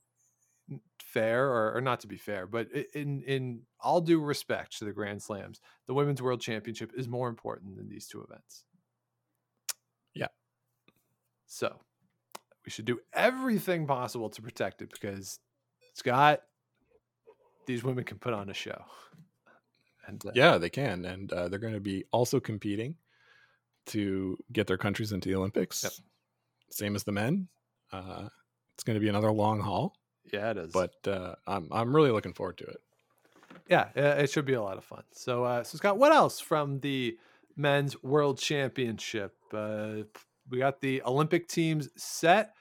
fair 0.99 1.47
or, 1.47 1.75
or 1.75 1.81
not 1.81 1.99
to 2.01 2.07
be 2.07 2.17
fair, 2.17 2.47
but 2.47 2.67
in 2.93 3.21
in 3.23 3.61
all 3.79 4.01
due 4.01 4.19
respect 4.19 4.77
to 4.79 4.85
the 4.85 4.91
Grand 4.91 5.21
Slams, 5.21 5.59
the 5.87 5.93
women's 5.93 6.21
world 6.21 6.41
championship 6.41 6.91
is 6.95 7.07
more 7.07 7.29
important 7.29 7.77
than 7.77 7.89
these 7.89 8.07
two 8.07 8.21
events. 8.21 8.65
Yeah. 10.13 10.27
So 11.47 11.79
we 12.65 12.71
should 12.71 12.85
do 12.85 12.99
everything 13.13 13.85
possible 13.85 14.29
to 14.29 14.41
protect 14.41 14.81
it 14.81 14.89
because 14.91 15.39
Scott, 15.93 16.41
these 17.67 17.83
women 17.83 18.03
can 18.03 18.17
put 18.17 18.33
on 18.33 18.49
a 18.49 18.53
show. 18.53 18.83
And 20.07 20.23
uh, 20.25 20.31
Yeah, 20.33 20.57
they 20.57 20.69
can, 20.69 21.05
and 21.05 21.31
uh, 21.31 21.47
they're 21.47 21.59
going 21.59 21.73
to 21.73 21.79
be 21.79 22.05
also 22.11 22.39
competing 22.39 22.95
to 23.87 24.37
get 24.51 24.67
their 24.67 24.77
countries 24.77 25.11
into 25.11 25.29
the 25.29 25.35
Olympics. 25.35 25.83
Yep. 25.83 25.93
Same 26.71 26.95
as 26.95 27.03
the 27.03 27.11
men. 27.11 27.47
Uh, 27.91 28.27
it's 28.73 28.83
going 28.83 28.95
to 28.95 28.99
be 28.99 29.09
another 29.09 29.31
long 29.31 29.61
haul, 29.61 29.95
yeah, 30.33 30.51
it 30.51 30.57
is. 30.57 30.73
but 30.73 30.95
uh, 31.07 31.35
I'm 31.47 31.69
I'm 31.71 31.95
really 31.95 32.11
looking 32.11 32.33
forward 32.33 32.57
to 32.57 32.65
it. 32.65 32.77
yeah, 33.69 33.87
uh, 33.95 34.21
it 34.21 34.29
should 34.29 34.45
be 34.45 34.53
a 34.53 34.61
lot 34.61 34.77
of 34.77 34.83
fun. 34.83 35.03
So, 35.11 35.45
uh, 35.45 35.63
so 35.63 35.77
Scott, 35.77 35.97
what 35.97 36.11
else 36.11 36.39
from 36.39 36.79
the 36.81 37.17
men's 37.55 38.03
world 38.03 38.37
championship? 38.39 39.33
We 40.49 40.59
got 40.59 40.81
the 40.81 41.01
Olympic 41.03 41.47
teams 41.47 41.89
set. 41.95 42.53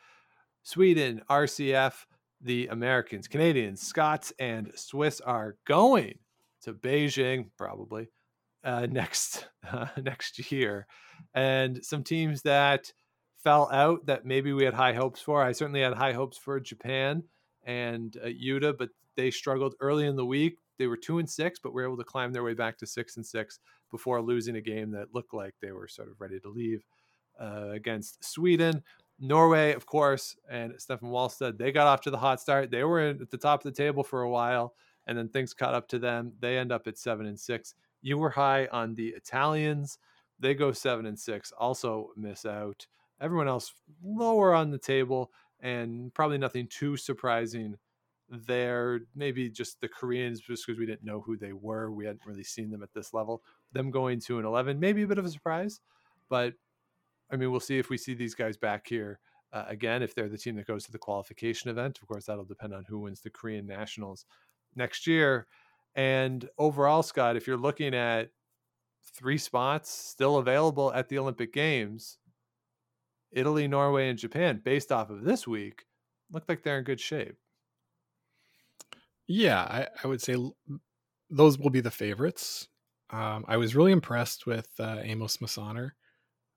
Sweden, 0.62 1.22
RCF, 1.28 2.06
the 2.40 2.68
Americans, 2.68 3.28
Canadians, 3.28 3.82
Scots, 3.82 4.32
and 4.38 4.72
Swiss 4.74 5.20
are 5.20 5.56
going 5.66 6.18
to 6.62 6.72
Beijing 6.72 7.50
probably 7.58 8.08
uh, 8.64 8.86
next 8.90 9.46
uh, 9.70 9.86
next 10.02 10.50
year, 10.50 10.86
and 11.34 11.84
some 11.84 12.02
teams 12.02 12.42
that 12.42 12.92
fell 13.42 13.70
out 13.70 14.06
that 14.06 14.24
maybe 14.24 14.52
we 14.52 14.64
had 14.64 14.74
high 14.74 14.94
hopes 14.94 15.20
for. 15.20 15.42
I 15.42 15.52
certainly 15.52 15.82
had 15.82 15.92
high 15.92 16.14
hopes 16.14 16.38
for 16.38 16.58
Japan 16.58 17.22
and 17.64 18.16
uh, 18.22 18.28
Yuta, 18.28 18.76
but 18.76 18.88
they 19.16 19.30
struggled 19.30 19.74
early 19.80 20.06
in 20.06 20.16
the 20.16 20.24
week. 20.24 20.58
They 20.78 20.86
were 20.86 20.96
two 20.96 21.18
and 21.18 21.28
six, 21.28 21.58
but 21.62 21.72
were 21.72 21.84
able 21.84 21.98
to 21.98 22.04
climb 22.04 22.32
their 22.32 22.42
way 22.42 22.54
back 22.54 22.78
to 22.78 22.86
six 22.86 23.16
and 23.16 23.24
six 23.24 23.60
before 23.90 24.22
losing 24.22 24.56
a 24.56 24.60
game 24.60 24.90
that 24.92 25.14
looked 25.14 25.34
like 25.34 25.54
they 25.60 25.72
were 25.72 25.86
sort 25.86 26.08
of 26.08 26.20
ready 26.20 26.40
to 26.40 26.48
leave 26.48 26.82
uh, 27.40 27.70
against 27.70 28.24
Sweden. 28.24 28.82
Norway, 29.20 29.72
of 29.74 29.86
course, 29.86 30.36
and 30.50 30.72
Steffen 30.72 31.04
Walstad, 31.04 31.56
they 31.56 31.72
got 31.72 31.86
off 31.86 32.00
to 32.02 32.10
the 32.10 32.18
hot 32.18 32.40
start. 32.40 32.70
They 32.70 32.84
were 32.84 33.00
at 33.00 33.30
the 33.30 33.38
top 33.38 33.64
of 33.64 33.72
the 33.72 33.82
table 33.82 34.02
for 34.02 34.22
a 34.22 34.30
while, 34.30 34.74
and 35.06 35.16
then 35.16 35.28
things 35.28 35.54
caught 35.54 35.74
up 35.74 35.88
to 35.88 35.98
them. 35.98 36.32
They 36.40 36.58
end 36.58 36.72
up 36.72 36.86
at 36.86 36.98
seven 36.98 37.26
and 37.26 37.38
six. 37.38 37.74
You 38.02 38.18
were 38.18 38.30
high 38.30 38.66
on 38.66 38.94
the 38.94 39.08
Italians. 39.08 39.98
They 40.40 40.54
go 40.54 40.72
seven 40.72 41.06
and 41.06 41.18
six, 41.18 41.52
also 41.52 42.10
miss 42.16 42.44
out. 42.44 42.86
Everyone 43.20 43.48
else 43.48 43.72
lower 44.02 44.52
on 44.52 44.70
the 44.70 44.78
table, 44.78 45.30
and 45.60 46.12
probably 46.12 46.38
nothing 46.38 46.66
too 46.66 46.96
surprising 46.96 47.76
there. 48.28 49.00
Maybe 49.14 49.48
just 49.48 49.80
the 49.80 49.88
Koreans, 49.88 50.40
just 50.40 50.66
because 50.66 50.78
we 50.78 50.86
didn't 50.86 51.04
know 51.04 51.20
who 51.20 51.36
they 51.36 51.52
were. 51.52 51.92
We 51.92 52.04
hadn't 52.04 52.26
really 52.26 52.42
seen 52.42 52.70
them 52.70 52.82
at 52.82 52.92
this 52.92 53.14
level. 53.14 53.42
Them 53.72 53.92
going 53.92 54.20
to 54.22 54.40
an 54.40 54.44
11, 54.44 54.80
maybe 54.80 55.02
a 55.02 55.06
bit 55.06 55.18
of 55.18 55.24
a 55.24 55.30
surprise, 55.30 55.80
but 56.28 56.54
I 57.34 57.36
mean, 57.36 57.50
we'll 57.50 57.60
see 57.60 57.78
if 57.78 57.90
we 57.90 57.98
see 57.98 58.14
these 58.14 58.34
guys 58.34 58.56
back 58.56 58.86
here 58.86 59.18
uh, 59.52 59.64
again. 59.66 60.02
If 60.02 60.14
they're 60.14 60.28
the 60.28 60.38
team 60.38 60.54
that 60.56 60.68
goes 60.68 60.84
to 60.84 60.92
the 60.92 60.98
qualification 60.98 61.68
event, 61.68 61.98
of 62.00 62.06
course, 62.06 62.26
that'll 62.26 62.44
depend 62.44 62.72
on 62.72 62.84
who 62.88 63.00
wins 63.00 63.20
the 63.20 63.30
Korean 63.30 63.66
Nationals 63.66 64.24
next 64.76 65.06
year. 65.06 65.48
And 65.96 66.48
overall, 66.58 67.02
Scott, 67.02 67.36
if 67.36 67.48
you're 67.48 67.56
looking 67.56 67.92
at 67.92 68.30
three 69.16 69.36
spots 69.36 69.90
still 69.90 70.36
available 70.36 70.92
at 70.92 71.08
the 71.08 71.18
Olympic 71.18 71.52
Games, 71.52 72.18
Italy, 73.32 73.66
Norway, 73.66 74.08
and 74.08 74.18
Japan, 74.18 74.60
based 74.64 74.92
off 74.92 75.10
of 75.10 75.24
this 75.24 75.46
week, 75.46 75.86
look 76.30 76.44
like 76.48 76.62
they're 76.62 76.78
in 76.78 76.84
good 76.84 77.00
shape. 77.00 77.36
Yeah, 79.26 79.60
I, 79.60 79.88
I 80.02 80.06
would 80.06 80.22
say 80.22 80.36
those 81.30 81.58
will 81.58 81.70
be 81.70 81.80
the 81.80 81.90
favorites. 81.90 82.68
Um, 83.10 83.44
I 83.48 83.56
was 83.56 83.74
really 83.74 83.92
impressed 83.92 84.46
with 84.46 84.68
uh, 84.78 84.98
Amos 85.02 85.38
Mosaner 85.38 85.90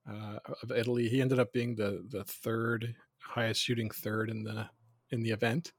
uh, 0.10 0.40
of 0.64 0.72
Italy. 0.72 1.10
He 1.10 1.22
ended 1.22 1.40
up 1.40 1.54
being 1.54 1.76
the 1.76 2.06
the 2.10 2.24
third 2.24 2.96
highest 3.20 3.62
shooting 3.62 3.90
third 3.90 4.30
in 4.30 4.44
the 4.44 4.70
in 5.12 5.22
the 5.22 5.32
event. 5.32 5.74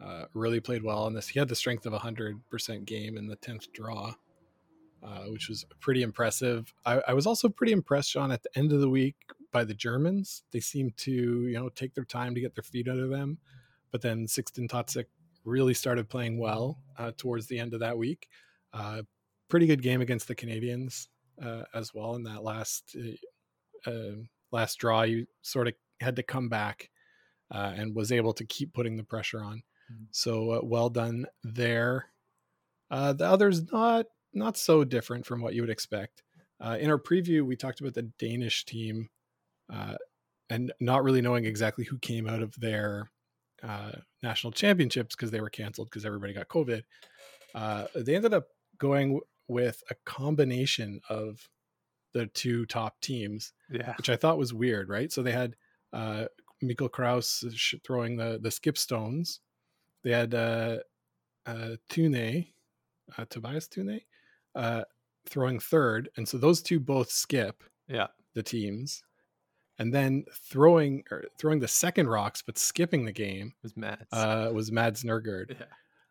Uh, 0.00 0.24
really 0.32 0.60
played 0.60 0.82
well 0.82 1.06
in 1.06 1.14
this. 1.14 1.28
He 1.28 1.38
had 1.38 1.48
the 1.48 1.54
strength 1.54 1.84
of 1.84 1.92
a 1.92 1.98
hundred 1.98 2.40
percent 2.48 2.86
game 2.86 3.18
in 3.18 3.26
the 3.26 3.36
tenth 3.36 3.70
draw, 3.72 4.14
uh, 5.02 5.24
which 5.26 5.48
was 5.48 5.64
pretty 5.80 6.02
impressive. 6.02 6.72
I, 6.86 7.02
I, 7.08 7.12
was 7.12 7.26
also 7.26 7.50
pretty 7.50 7.72
impressed, 7.72 8.10
Sean, 8.10 8.32
at 8.32 8.42
the 8.42 8.58
end 8.58 8.72
of 8.72 8.80
the 8.80 8.88
week 8.88 9.16
by 9.52 9.64
the 9.64 9.74
Germans. 9.74 10.42
They 10.52 10.60
seemed 10.60 10.96
to 10.98 11.12
you 11.12 11.58
know 11.58 11.68
take 11.68 11.94
their 11.94 12.04
time 12.04 12.34
to 12.34 12.40
get 12.40 12.54
their 12.54 12.64
feet 12.64 12.88
under 12.88 13.08
them, 13.08 13.38
but 13.90 14.00
then 14.00 14.26
Sixten 14.26 14.68
Totzek 14.68 15.06
really 15.44 15.74
started 15.74 16.08
playing 16.08 16.38
well 16.38 16.78
uh, 16.98 17.12
towards 17.16 17.46
the 17.46 17.58
end 17.58 17.74
of 17.74 17.80
that 17.80 17.98
week. 17.98 18.28
Uh, 18.72 19.02
pretty 19.48 19.66
good 19.66 19.82
game 19.82 20.00
against 20.00 20.28
the 20.28 20.34
Canadians 20.34 21.08
uh, 21.42 21.62
as 21.74 21.92
well 21.92 22.14
in 22.14 22.22
that 22.24 22.42
last 22.42 22.96
uh, 23.86 23.90
uh, 23.90 24.12
last 24.52 24.78
draw. 24.78 25.02
You 25.02 25.26
sort 25.42 25.68
of 25.68 25.74
had 26.00 26.16
to 26.16 26.22
come 26.22 26.48
back 26.48 26.90
uh, 27.50 27.72
and 27.76 27.94
was 27.94 28.12
able 28.12 28.32
to 28.34 28.44
keep 28.44 28.72
putting 28.72 28.96
the 28.96 29.04
pressure 29.04 29.42
on. 29.42 29.62
Mm-hmm. 29.92 30.04
So 30.12 30.60
well 30.64 30.88
done 30.88 31.26
there. 31.42 32.06
the 32.90 33.26
others 33.26 33.70
not 33.72 34.06
not 34.32 34.56
so 34.56 34.84
different 34.84 35.26
from 35.26 35.40
what 35.40 35.54
you 35.54 35.62
would 35.62 35.70
expect. 35.70 36.22
in 36.60 36.90
our 36.90 36.98
preview, 36.98 37.42
we 37.42 37.56
talked 37.56 37.80
about 37.80 37.94
the 37.94 38.10
Danish 38.18 38.64
team 38.64 39.08
and 40.50 40.72
not 40.80 41.04
really 41.04 41.22
knowing 41.22 41.44
exactly 41.44 41.84
who 41.84 41.98
came 41.98 42.28
out 42.28 42.42
of 42.42 42.54
their 42.56 43.10
uh, 43.62 43.92
national 44.22 44.52
championships 44.52 45.14
because 45.14 45.30
they 45.30 45.40
were 45.40 45.48
canceled 45.48 45.88
because 45.88 46.04
everybody 46.04 46.32
got 46.32 46.48
COVID. 46.48 46.82
Uh, 47.54 47.86
they 47.94 48.16
ended 48.16 48.34
up 48.34 48.48
going 48.78 49.20
with 49.48 49.82
a 49.90 49.94
combination 50.04 51.00
of 51.08 51.48
the 52.12 52.26
two 52.26 52.66
top 52.66 53.00
teams, 53.00 53.52
yeah, 53.70 53.94
which 53.96 54.10
I 54.10 54.16
thought 54.16 54.38
was 54.38 54.54
weird, 54.54 54.88
right? 54.88 55.10
So 55.12 55.22
they 55.22 55.32
had 55.32 55.56
uh, 55.92 56.24
Mikkel 56.62 56.90
Krause 56.90 57.44
throwing 57.84 58.16
the 58.16 58.38
the 58.40 58.50
skip 58.50 58.78
stones. 58.78 59.40
They 60.02 60.12
had 60.12 60.34
uh, 60.34 60.78
uh, 61.46 61.76
Thune, 61.88 62.46
uh, 63.16 63.24
Tobias 63.28 63.66
Thune, 63.66 64.00
uh, 64.54 64.82
throwing 65.28 65.60
third, 65.60 66.08
and 66.16 66.28
so 66.28 66.38
those 66.38 66.62
two 66.62 66.80
both 66.80 67.10
skip. 67.10 67.62
Yeah, 67.88 68.08
the 68.34 68.42
teams 68.42 69.02
and 69.80 69.94
then 69.94 70.26
throwing 70.30 71.02
or 71.10 71.24
throwing 71.38 71.58
the 71.58 71.66
second 71.66 72.06
rocks 72.06 72.42
but 72.42 72.58
skipping 72.58 73.06
the 73.06 73.12
game 73.12 73.54
was 73.62 73.76
Mads. 73.76 74.12
Uh, 74.12 74.50
was 74.52 74.70
Mads 74.70 75.02
Nørgaard. 75.02 75.58
Yeah. 75.58 75.66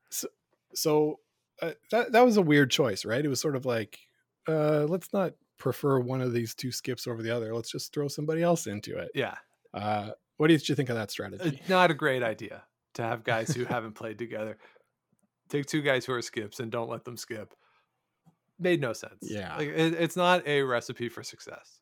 So, 0.09 0.27
so 0.73 1.19
uh, 1.61 1.71
that 1.91 2.11
that 2.11 2.25
was 2.25 2.35
a 2.35 2.41
weird 2.41 2.71
choice, 2.71 3.05
right? 3.05 3.23
It 3.23 3.29
was 3.29 3.39
sort 3.39 3.55
of 3.55 3.65
like, 3.65 3.99
uh, 4.47 4.85
let's 4.85 5.13
not 5.13 5.33
prefer 5.59 5.99
one 5.99 6.21
of 6.21 6.33
these 6.33 6.55
two 6.55 6.71
skips 6.71 7.05
over 7.05 7.21
the 7.21 7.29
other. 7.29 7.53
Let's 7.53 7.71
just 7.71 7.93
throw 7.93 8.07
somebody 8.07 8.41
else 8.41 8.65
into 8.65 8.97
it. 8.97 9.11
Yeah. 9.13 9.35
Uh, 9.73 10.11
what 10.37 10.47
did 10.47 10.67
you 10.67 10.73
think 10.73 10.89
of 10.89 10.95
that 10.95 11.09
Uh, 11.09 11.11
strategy? 11.11 11.61
not 11.69 11.91
a 11.91 11.93
great 11.93 12.23
idea 12.23 12.63
to 12.95 13.03
have 13.03 13.23
guys 13.23 13.53
who 13.53 13.65
haven't 13.65 13.93
played 13.93 14.17
together. 14.17 14.57
Take 15.49 15.65
two 15.65 15.81
guys 15.81 16.05
who 16.05 16.13
are 16.13 16.21
skips 16.21 16.59
and 16.59 16.71
don't 16.71 16.89
let 16.89 17.03
them 17.05 17.17
skip. 17.17 17.53
Made 18.57 18.81
no 18.81 18.93
sense. 18.93 19.19
Yeah. 19.21 19.55
Like, 19.55 19.67
it, 19.67 19.93
it's 19.93 20.15
not 20.15 20.47
a 20.47 20.63
recipe 20.63 21.09
for 21.09 21.23
success. 21.23 21.81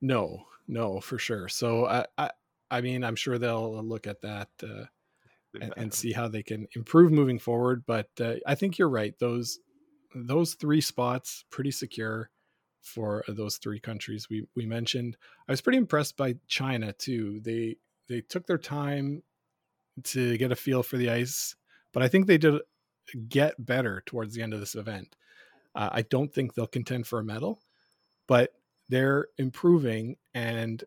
No, 0.00 0.44
no, 0.66 1.00
for 1.00 1.18
sure. 1.18 1.48
So 1.48 1.86
I, 1.86 2.06
I, 2.16 2.30
I 2.70 2.80
mean, 2.80 3.02
I'm 3.02 3.16
sure 3.16 3.38
they'll 3.38 3.82
look 3.82 4.06
at 4.06 4.20
that 4.22 4.48
uh, 4.62 4.84
and, 5.60 5.72
and, 5.76 5.92
see 5.92 6.12
how 6.12 6.28
they 6.28 6.42
can 6.42 6.68
improve 6.76 7.10
moving 7.10 7.38
forward. 7.38 7.84
But 7.86 8.08
uh, 8.20 8.34
I 8.46 8.54
think 8.54 8.78
you're 8.78 8.88
right. 8.88 9.18
Those 9.18 9.58
those 10.14 10.54
three 10.54 10.80
spots 10.80 11.44
pretty 11.50 11.70
secure 11.70 12.30
for 12.82 13.24
those 13.28 13.56
three 13.56 13.80
countries 13.80 14.28
we 14.28 14.46
we 14.54 14.66
mentioned. 14.66 15.16
I 15.48 15.52
was 15.52 15.60
pretty 15.60 15.78
impressed 15.78 16.16
by 16.16 16.36
China 16.46 16.92
too. 16.92 17.40
They 17.40 17.76
they 18.08 18.20
took 18.22 18.46
their 18.46 18.58
time 18.58 19.22
to 20.04 20.36
get 20.38 20.52
a 20.52 20.56
feel 20.56 20.82
for 20.82 20.96
the 20.96 21.10
ice, 21.10 21.56
but 21.92 22.02
I 22.02 22.08
think 22.08 22.26
they 22.26 22.38
did 22.38 22.60
get 23.28 23.64
better 23.64 24.02
towards 24.06 24.34
the 24.34 24.42
end 24.42 24.54
of 24.54 24.60
this 24.60 24.74
event. 24.74 25.16
Uh, 25.74 25.88
I 25.92 26.02
don't 26.02 26.32
think 26.32 26.54
they'll 26.54 26.66
contend 26.66 27.06
for 27.06 27.18
a 27.18 27.24
medal, 27.24 27.60
but 28.26 28.52
they're 28.88 29.26
improving 29.36 30.16
and 30.34 30.82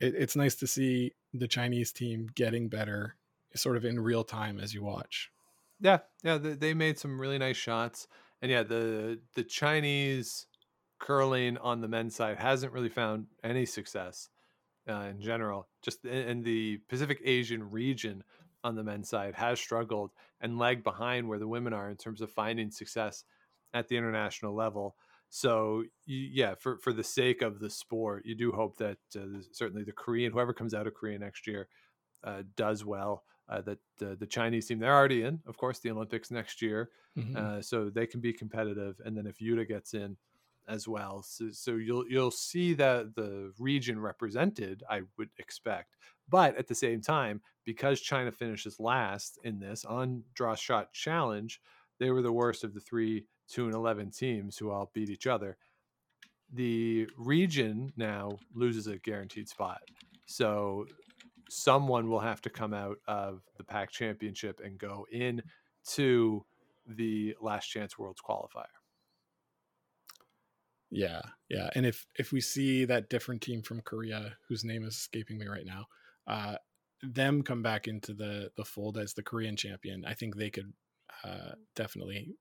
it, 0.00 0.14
it's 0.14 0.36
nice 0.36 0.54
to 0.56 0.66
see 0.66 1.12
the 1.34 1.48
chinese 1.48 1.92
team 1.92 2.28
getting 2.34 2.68
better 2.68 3.16
sort 3.54 3.76
of 3.76 3.84
in 3.84 3.98
real 3.98 4.24
time 4.24 4.60
as 4.60 4.72
you 4.72 4.82
watch 4.82 5.30
yeah 5.80 5.98
yeah 6.22 6.38
they, 6.38 6.54
they 6.54 6.74
made 6.74 6.98
some 6.98 7.20
really 7.20 7.38
nice 7.38 7.56
shots 7.56 8.06
and 8.42 8.50
yeah 8.50 8.62
the 8.62 9.18
the 9.34 9.42
chinese 9.42 10.46
curling 11.00 11.58
on 11.58 11.80
the 11.80 11.88
men's 11.88 12.14
side 12.14 12.38
hasn't 12.38 12.72
really 12.72 12.88
found 12.88 13.26
any 13.42 13.66
success 13.66 14.28
uh, 14.88 15.08
in 15.10 15.20
general 15.20 15.68
just 15.82 16.04
in, 16.04 16.28
in 16.28 16.42
the 16.42 16.78
pacific 16.88 17.20
asian 17.24 17.70
region 17.70 18.22
on 18.62 18.76
the 18.76 18.84
men's 18.84 19.08
side 19.08 19.34
has 19.34 19.58
struggled 19.58 20.10
and 20.40 20.58
lagged 20.58 20.84
behind 20.84 21.28
where 21.28 21.38
the 21.38 21.48
women 21.48 21.72
are 21.72 21.90
in 21.90 21.96
terms 21.96 22.20
of 22.20 22.30
finding 22.30 22.70
success 22.70 23.24
at 23.74 23.88
the 23.88 23.96
international 23.96 24.54
level 24.54 24.94
so 25.30 25.84
yeah, 26.06 26.56
for 26.56 26.76
for 26.78 26.92
the 26.92 27.04
sake 27.04 27.40
of 27.40 27.60
the 27.60 27.70
sport, 27.70 28.26
you 28.26 28.34
do 28.34 28.50
hope 28.50 28.76
that 28.78 28.98
uh, 29.16 29.40
certainly 29.52 29.84
the 29.84 29.92
Korean, 29.92 30.32
whoever 30.32 30.52
comes 30.52 30.74
out 30.74 30.88
of 30.88 30.94
Korea 30.94 31.20
next 31.20 31.46
year, 31.46 31.68
uh, 32.24 32.42
does 32.56 32.84
well. 32.84 33.22
Uh, 33.48 33.60
that 33.62 33.78
the 33.98 34.26
Chinese 34.26 34.66
team 34.66 34.78
they're 34.78 34.94
already 34.94 35.22
in, 35.22 35.40
of 35.44 35.56
course, 35.56 35.80
the 35.80 35.90
Olympics 35.90 36.30
next 36.30 36.62
year, 36.62 36.90
mm-hmm. 37.18 37.36
Uh, 37.36 37.60
so 37.60 37.90
they 37.90 38.06
can 38.06 38.20
be 38.20 38.32
competitive. 38.32 39.00
And 39.04 39.16
then 39.16 39.26
if 39.26 39.40
Yuta 39.40 39.66
gets 39.66 39.92
in 39.92 40.16
as 40.70 40.86
well, 40.88 41.22
so, 41.22 41.50
so 41.52 41.72
you'll 41.72 42.04
you'll 42.08 42.30
see 42.30 42.74
that 42.74 43.14
the 43.14 43.52
region 43.58 44.00
represented. 44.00 44.82
I 44.88 45.02
would 45.18 45.30
expect, 45.38 45.96
but 46.28 46.56
at 46.56 46.68
the 46.68 46.74
same 46.74 47.00
time, 47.00 47.40
because 47.64 48.00
China 48.00 48.30
finishes 48.32 48.80
last 48.80 49.38
in 49.44 49.58
this 49.58 49.84
on 49.84 50.22
draw 50.34 50.54
shot 50.54 50.92
challenge, 50.92 51.60
they 51.98 52.10
were 52.10 52.22
the 52.22 52.32
worst 52.32 52.64
of 52.64 52.74
the 52.74 52.80
three 52.80 53.24
two 53.48 53.66
and 53.66 53.74
11 53.74 54.10
teams 54.12 54.56
who 54.56 54.70
all 54.70 54.90
beat 54.94 55.10
each 55.10 55.26
other. 55.26 55.56
The 56.52 57.08
region 57.18 57.92
now 57.96 58.38
loses 58.54 58.86
a 58.86 58.98
guaranteed 58.98 59.48
spot. 59.48 59.80
So 60.26 60.86
someone 61.48 62.08
will 62.08 62.20
have 62.20 62.40
to 62.42 62.50
come 62.50 62.72
out 62.72 62.98
of 63.08 63.42
the 63.56 63.64
PAC 63.64 63.90
championship 63.90 64.60
and 64.64 64.78
go 64.78 65.06
in 65.10 65.42
to 65.88 66.44
the 66.86 67.34
last 67.40 67.66
chance 67.66 67.98
worlds 67.98 68.20
qualifier. 68.20 68.66
Yeah, 70.90 71.22
yeah. 71.48 71.70
And 71.74 71.86
if 71.86 72.06
if 72.16 72.32
we 72.32 72.40
see 72.40 72.84
that 72.84 73.10
different 73.10 73.42
team 73.42 73.62
from 73.62 73.80
Korea, 73.80 74.36
whose 74.48 74.64
name 74.64 74.84
is 74.84 74.96
escaping 74.96 75.38
me 75.38 75.46
right 75.46 75.66
now, 75.66 75.86
uh, 76.26 76.56
them 77.02 77.42
come 77.42 77.62
back 77.62 77.86
into 77.86 78.12
the 78.12 78.50
the 78.56 78.64
fold 78.64 78.98
as 78.98 79.14
the 79.14 79.22
Korean 79.22 79.56
champion, 79.56 80.04
I 80.04 80.14
think 80.14 80.36
they 80.36 80.50
could 80.50 80.72
uh, 81.24 81.52
definitely 81.76 82.34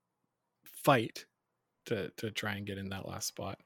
fight 0.65 1.25
to 1.85 2.09
to 2.17 2.31
try 2.31 2.53
and 2.53 2.65
get 2.65 2.77
in 2.77 2.89
that 2.89 3.07
last 3.07 3.27
spot 3.27 3.59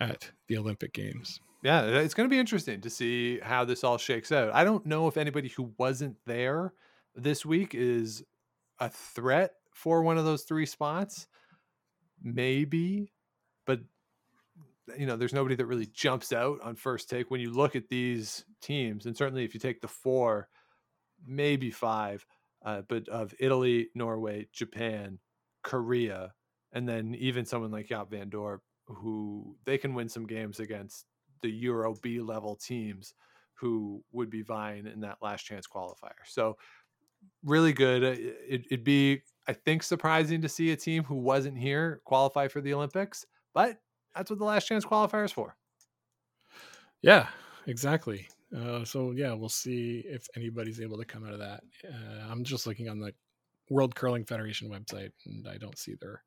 at 0.00 0.30
the 0.48 0.58
Olympic 0.58 0.92
Games. 0.92 1.40
Yeah, 1.62 1.82
it's 1.84 2.14
going 2.14 2.28
to 2.28 2.34
be 2.34 2.38
interesting 2.38 2.82
to 2.82 2.90
see 2.90 3.40
how 3.40 3.64
this 3.64 3.84
all 3.84 3.96
shakes 3.96 4.30
out. 4.30 4.54
I 4.54 4.64
don't 4.64 4.84
know 4.84 5.08
if 5.08 5.16
anybody 5.16 5.48
who 5.48 5.72
wasn't 5.78 6.16
there 6.26 6.74
this 7.16 7.46
week 7.46 7.74
is 7.74 8.22
a 8.78 8.90
threat 8.90 9.52
for 9.72 10.02
one 10.02 10.18
of 10.18 10.26
those 10.26 10.42
three 10.42 10.66
spots. 10.66 11.26
Maybe, 12.22 13.12
but 13.66 13.80
you 14.98 15.06
know, 15.06 15.16
there's 15.16 15.32
nobody 15.32 15.54
that 15.54 15.66
really 15.66 15.86
jumps 15.86 16.32
out 16.32 16.60
on 16.62 16.76
first 16.76 17.08
take 17.08 17.30
when 17.30 17.40
you 17.40 17.50
look 17.50 17.76
at 17.76 17.88
these 17.88 18.44
teams, 18.60 19.06
and 19.06 19.16
certainly 19.16 19.44
if 19.44 19.54
you 19.54 19.60
take 19.60 19.80
the 19.80 19.88
four, 19.88 20.48
maybe 21.26 21.70
five, 21.70 22.26
uh, 22.64 22.82
but 22.88 23.08
of 23.08 23.34
Italy, 23.38 23.88
Norway, 23.94 24.48
Japan, 24.52 25.18
Korea, 25.62 26.34
and 26.72 26.88
then 26.88 27.14
even 27.14 27.44
someone 27.44 27.70
like 27.70 27.88
Jaap 27.88 28.10
van 28.10 28.30
Dorp 28.30 28.60
who 28.86 29.56
they 29.64 29.78
can 29.78 29.94
win 29.94 30.08
some 30.08 30.26
games 30.26 30.60
against 30.60 31.06
the 31.40 31.50
Euro 31.50 31.94
B 32.02 32.20
level 32.20 32.56
teams 32.56 33.14
who 33.54 34.04
would 34.12 34.28
be 34.28 34.42
vying 34.42 34.86
in 34.86 35.00
that 35.00 35.18
last 35.22 35.44
chance 35.44 35.66
qualifier. 35.66 36.12
So 36.26 36.56
really 37.42 37.72
good. 37.72 38.04
Uh, 38.04 38.16
It, 38.18 38.66
it'd 38.66 38.84
be, 38.84 39.22
I 39.46 39.52
think, 39.52 39.82
surprising 39.82 40.42
to 40.42 40.48
see 40.48 40.72
a 40.72 40.76
team 40.76 41.04
who 41.04 41.16
wasn't 41.16 41.58
here 41.58 42.02
qualify 42.04 42.48
for 42.48 42.60
the 42.60 42.74
Olympics, 42.74 43.24
but 43.54 43.78
that's 44.14 44.30
what 44.30 44.38
the 44.38 44.44
last 44.44 44.66
chance 44.66 44.84
qualifier 44.84 45.24
is 45.24 45.32
for. 45.32 45.56
Yeah, 47.02 47.28
exactly. 47.66 48.28
Uh, 48.56 48.84
so 48.84 49.10
yeah, 49.10 49.32
we'll 49.32 49.48
see 49.48 50.04
if 50.06 50.26
anybody's 50.36 50.80
able 50.80 50.96
to 50.98 51.04
come 51.04 51.26
out 51.26 51.32
of 51.32 51.40
that. 51.40 51.62
Uh, 51.84 52.30
I'm 52.30 52.44
just 52.44 52.66
looking 52.66 52.88
on 52.88 52.98
the 52.98 53.12
World 53.68 53.94
Curling 53.94 54.24
Federation 54.24 54.70
website, 54.70 55.12
and 55.26 55.46
I 55.48 55.56
don't 55.56 55.78
see 55.78 55.94
their. 56.00 56.22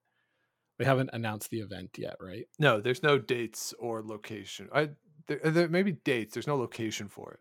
They 0.78 0.86
haven't 0.86 1.10
announced 1.14 1.50
the 1.50 1.62
event 1.62 1.92
yet, 1.98 2.18
right? 2.20 2.46
No, 2.60 2.80
there's 2.80 3.02
no 3.02 3.18
dates 3.18 3.74
or 3.80 4.04
location. 4.04 4.70
I 4.74 4.90
there, 5.28 5.40
there 5.44 5.68
may 5.68 5.84
be 5.84 5.94
dates. 5.94 6.34
There's 6.34 6.48
no 6.48 6.58
location 6.58 7.08
for 7.08 7.34
it 7.34 7.40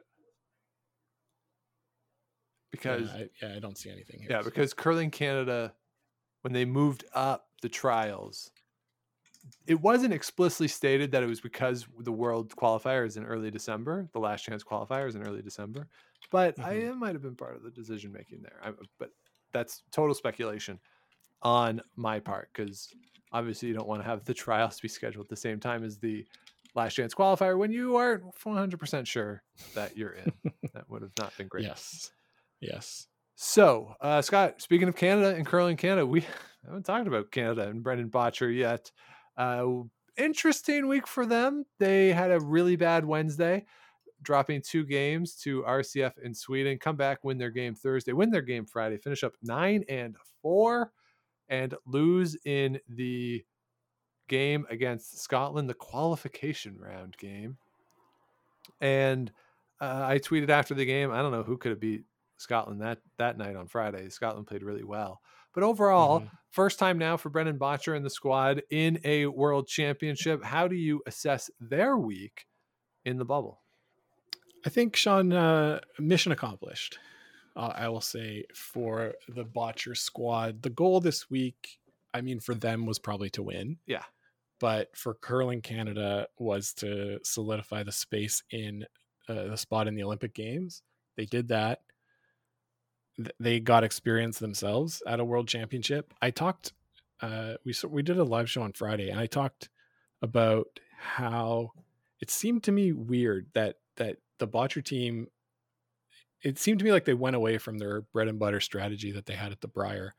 because 2.76 3.08
yeah, 3.08 3.18
I, 3.18 3.28
yeah, 3.42 3.56
I 3.56 3.58
don't 3.58 3.78
see 3.78 3.90
anything 3.90 4.20
here. 4.20 4.28
Yeah, 4.30 4.42
because 4.42 4.74
Curling 4.74 5.10
Canada, 5.10 5.72
when 6.42 6.52
they 6.52 6.64
moved 6.64 7.04
up 7.14 7.48
the 7.62 7.68
trials, 7.68 8.50
it 9.66 9.80
wasn't 9.80 10.12
explicitly 10.12 10.68
stated 10.68 11.10
that 11.12 11.22
it 11.22 11.26
was 11.26 11.40
because 11.40 11.86
the 12.00 12.12
World 12.12 12.54
qualifier 12.56 13.06
is 13.06 13.16
in 13.16 13.24
early 13.24 13.50
December, 13.50 14.08
the 14.12 14.18
last 14.18 14.42
chance 14.44 14.62
qualifier 14.64 15.08
is 15.08 15.14
in 15.14 15.22
early 15.26 15.42
December, 15.42 15.88
but 16.30 16.58
I 16.58 16.74
Mhm. 16.74 16.90
it 16.90 16.94
might 16.96 17.14
have 17.14 17.22
been 17.22 17.36
part 17.36 17.56
of 17.56 17.62
the 17.62 17.70
decision 17.70 18.12
making 18.12 18.42
there. 18.42 18.58
I, 18.62 18.72
but 18.98 19.10
that's 19.52 19.82
total 19.92 20.14
speculation 20.14 20.78
on 21.42 21.80
my 21.96 22.18
part 22.18 22.48
because 22.52 22.88
obviously 23.32 23.68
you 23.68 23.74
don't 23.74 23.88
want 23.88 24.00
to 24.02 24.08
have 24.08 24.24
the 24.24 24.34
trials 24.34 24.80
be 24.80 24.88
scheduled 24.88 25.26
at 25.26 25.30
the 25.30 25.36
same 25.36 25.60
time 25.60 25.84
as 25.84 25.98
the 25.98 26.26
last 26.74 26.94
chance 26.94 27.14
qualifier 27.14 27.56
when 27.56 27.70
you 27.72 27.96
aren't 27.96 28.22
100% 28.44 29.06
sure 29.06 29.42
that 29.74 29.96
you're 29.96 30.12
in. 30.12 30.32
that 30.74 30.88
would 30.90 31.02
have 31.02 31.12
not 31.18 31.36
been 31.36 31.48
great. 31.48 31.64
Yes. 31.64 32.10
Yes. 32.60 33.06
So, 33.34 33.94
uh, 34.00 34.22
Scott, 34.22 34.60
speaking 34.62 34.88
of 34.88 34.96
Canada 34.96 35.34
and 35.34 35.46
curling 35.46 35.76
Canada, 35.76 36.06
we 36.06 36.24
haven't 36.64 36.84
talked 36.84 37.06
about 37.06 37.30
Canada 37.30 37.68
and 37.68 37.82
Brendan 37.82 38.10
Bottcher 38.10 38.54
yet. 38.54 38.90
Uh, 39.36 39.66
interesting 40.16 40.88
week 40.88 41.06
for 41.06 41.26
them. 41.26 41.64
They 41.78 42.12
had 42.12 42.30
a 42.30 42.40
really 42.40 42.76
bad 42.76 43.04
Wednesday, 43.04 43.64
dropping 44.22 44.62
two 44.62 44.84
games 44.84 45.34
to 45.42 45.62
RCF 45.62 46.18
in 46.22 46.34
Sweden. 46.34 46.78
Come 46.78 46.96
back, 46.96 47.24
win 47.24 47.38
their 47.38 47.50
game 47.50 47.74
Thursday, 47.74 48.12
win 48.12 48.30
their 48.30 48.42
game 48.42 48.66
Friday, 48.66 48.96
finish 48.96 49.24
up 49.24 49.34
nine 49.42 49.84
and 49.88 50.16
four, 50.42 50.92
and 51.48 51.74
lose 51.86 52.36
in 52.44 52.78
the 52.88 53.44
game 54.28 54.66
against 54.70 55.20
Scotland, 55.20 55.68
the 55.68 55.74
qualification 55.74 56.76
round 56.78 57.16
game. 57.18 57.56
And 58.80 59.30
uh, 59.80 60.04
I 60.06 60.18
tweeted 60.18 60.48
after 60.48 60.74
the 60.74 60.84
game, 60.84 61.10
I 61.10 61.22
don't 61.22 61.32
know 61.32 61.42
who 61.42 61.58
could 61.58 61.70
have 61.70 61.80
beat 61.80 62.04
Scotland 62.38 62.80
that 62.82 62.98
that 63.18 63.38
night 63.38 63.56
on 63.56 63.66
Friday. 63.66 64.08
Scotland 64.08 64.46
played 64.46 64.62
really 64.62 64.84
well. 64.84 65.20
But 65.56 65.64
overall, 65.64 66.20
Mhm. 66.20 66.30
first 66.50 66.78
time 66.78 66.98
now 66.98 67.16
for 67.16 67.30
Brendan 67.30 67.58
Bottcher 67.58 67.96
and 67.96 68.04
the 68.04 68.10
squad 68.10 68.62
in 68.68 69.00
a 69.04 69.24
world 69.24 69.66
championship. 69.68 70.44
How 70.44 70.68
do 70.68 70.76
you 70.76 71.02
assess 71.06 71.50
their 71.58 71.96
week 71.96 72.46
in 73.06 73.16
the 73.16 73.24
bubble? 73.24 73.62
I 74.66 74.68
think 74.68 74.96
Sean, 74.96 75.32
uh, 75.32 75.80
mission 75.98 76.30
accomplished. 76.30 76.98
Uh, 77.56 77.72
I 77.74 77.88
will 77.88 78.02
say 78.02 78.44
for 78.54 79.14
the 79.28 79.46
Bottcher 79.46 79.96
squad, 79.96 80.60
the 80.60 80.68
goal 80.68 81.00
this 81.00 81.30
week, 81.30 81.78
I 82.12 82.20
mean, 82.20 82.38
for 82.38 82.54
them 82.54 82.84
was 82.84 82.98
probably 82.98 83.30
to 83.30 83.42
win. 83.42 83.78
Yeah. 83.86 84.04
But 84.60 84.94
for 84.94 85.14
Curling 85.14 85.62
Canada 85.62 86.28
was 86.38 86.74
to 86.74 87.18
solidify 87.24 87.82
the 87.82 87.92
space 87.92 88.42
in 88.50 88.86
uh, 89.26 89.44
the 89.48 89.56
spot 89.56 89.88
in 89.88 89.94
the 89.94 90.02
Olympic 90.02 90.34
Games. 90.34 90.82
They 91.16 91.24
did 91.24 91.48
that. 91.48 91.82
Th- 93.18 93.34
They 93.40 93.60
got 93.60 93.84
experience 93.84 94.38
themselves 94.38 95.02
at 95.06 95.20
a 95.20 95.24
World 95.24 95.48
Championship. 95.48 96.12
I 96.20 96.30
talked. 96.30 96.72
Uh, 97.20 97.54
we 97.64 97.74
we 97.88 98.02
did 98.02 98.18
a 98.18 98.24
live 98.24 98.50
show 98.50 98.62
on 98.62 98.72
Friday, 98.72 99.10
and 99.10 99.18
I 99.18 99.26
talked 99.26 99.68
about 100.22 100.66
how 100.98 101.72
it 102.20 102.30
seemed 102.30 102.64
to 102.64 102.72
me 102.72 102.92
weird 102.92 103.46
that 103.54 103.76
that 103.96 104.16
the 104.38 104.48
Bottcher 104.48 104.84
team 104.84 105.28
it 106.42 106.58
seemed 106.58 106.78
to 106.78 106.84
me 106.84 106.92
like 106.92 107.04
they 107.04 107.14
went 107.14 107.36
away 107.36 107.58
from 107.58 107.78
their 107.78 108.02
bread 108.02 108.28
and 108.28 108.38
butter 108.38 108.60
strategy 108.60 109.10
that 109.12 109.26
they 109.26 109.34
had 109.34 109.52
at 109.52 109.60
the 109.60 109.68
Brier. 109.68 110.14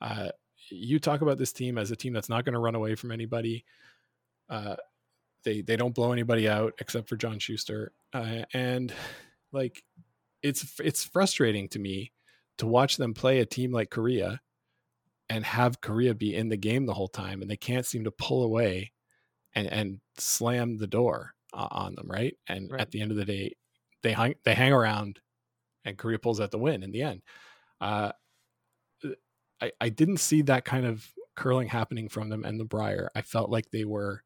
Uh, 0.00 0.30
you 0.68 0.98
talk 0.98 1.20
about 1.20 1.38
this 1.38 1.52
team 1.52 1.78
as 1.78 1.90
a 1.90 1.96
team 1.96 2.12
that's 2.12 2.28
not 2.28 2.44
going 2.44 2.54
to 2.54 2.58
run 2.58 2.74
away 2.74 2.94
from 2.94 3.12
anybody. 3.12 3.64
Uh, 4.48 4.76
they 5.44 5.60
they 5.60 5.76
don't 5.76 5.94
blow 5.94 6.12
anybody 6.12 6.48
out 6.48 6.74
except 6.78 7.08
for 7.08 7.16
John 7.16 7.38
Shuster, 7.38 7.92
uh, 8.12 8.42
and 8.52 8.92
like 9.52 9.82
it's 10.42 10.78
it's 10.80 11.04
frustrating 11.04 11.68
to 11.68 11.78
me 11.78 12.12
to 12.58 12.66
watch 12.66 12.96
them 12.96 13.14
play 13.14 13.40
a 13.40 13.46
team 13.46 13.72
like 13.72 13.90
Korea 13.90 14.40
and 15.28 15.44
have 15.44 15.80
Korea 15.80 16.14
be 16.14 16.34
in 16.34 16.48
the 16.48 16.56
game 16.56 16.86
the 16.86 16.94
whole 16.94 17.08
time, 17.08 17.42
and 17.42 17.50
they 17.50 17.56
can't 17.56 17.86
seem 17.86 18.04
to 18.04 18.10
pull 18.10 18.44
away 18.44 18.92
and 19.54 19.68
and 19.68 20.00
slam 20.18 20.78
the 20.78 20.88
door 20.88 21.34
uh, 21.54 21.68
on 21.70 21.94
them, 21.96 22.10
right? 22.10 22.36
And 22.48 22.70
Right. 22.70 22.80
at 22.80 22.90
the 22.92 23.00
end 23.02 23.12
of 23.12 23.18
the 23.18 23.24
day, 23.26 23.54
they 24.02 24.12
hang 24.12 24.36
they 24.44 24.54
hang 24.54 24.72
around, 24.72 25.20
and 25.84 25.98
Korea 25.98 26.18
pulls 26.20 26.40
out 26.40 26.52
the 26.52 26.58
win 26.58 26.82
in 26.84 26.92
the 26.92 27.02
end. 27.02 27.22
Uh, 27.80 28.12
I 29.60 29.72
I 29.80 29.88
didn't 29.88 30.18
see 30.18 30.42
that 30.42 30.64
kind 30.64 30.86
of 30.86 31.12
curling 31.36 31.68
happening 31.68 32.08
from 32.08 32.28
them 32.28 32.44
and 32.44 32.58
the 32.58 32.64
Brier. 32.64 33.10
I 33.14 33.22
felt 33.22 33.50
like 33.50 33.70
they 33.70 33.84
were 33.84 34.22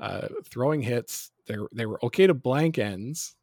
uh, 0.00 0.28
throwing 0.46 0.82
hits. 0.82 1.32
They 1.46 1.58
were- 1.58 1.70
they 1.74 1.86
were 1.86 2.04
okay 2.06 2.26
to 2.26 2.34
blank 2.34 2.78
ends. 2.78 3.36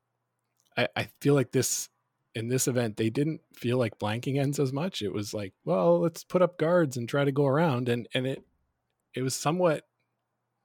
I, 0.78 0.90
I 0.96 1.10
feel 1.22 1.36
like 1.36 1.52
this 1.52 1.90
in 2.36 2.48
this 2.50 2.68
event 2.68 2.98
they 2.98 3.10
didn't 3.10 3.42
feel 3.54 3.78
like 3.78 4.00
blanking 4.00 4.40
ends 4.40 4.60
as 4.60 4.74
much. 4.74 5.02
It 5.02 5.14
was 5.14 5.34
like, 5.34 5.54
well, 5.66 6.00
let's 6.00 6.24
put 6.24 6.42
up 6.42 6.58
guards 6.58 6.98
and 6.98 7.08
try 7.10 7.26
to 7.26 7.32
go 7.32 7.46
around, 7.48 7.90
and 7.90 8.08
and 8.14 8.28
it 8.28 8.44
it 9.16 9.22
was 9.24 9.36
somewhat 9.36 9.88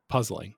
puzzling 0.09 0.55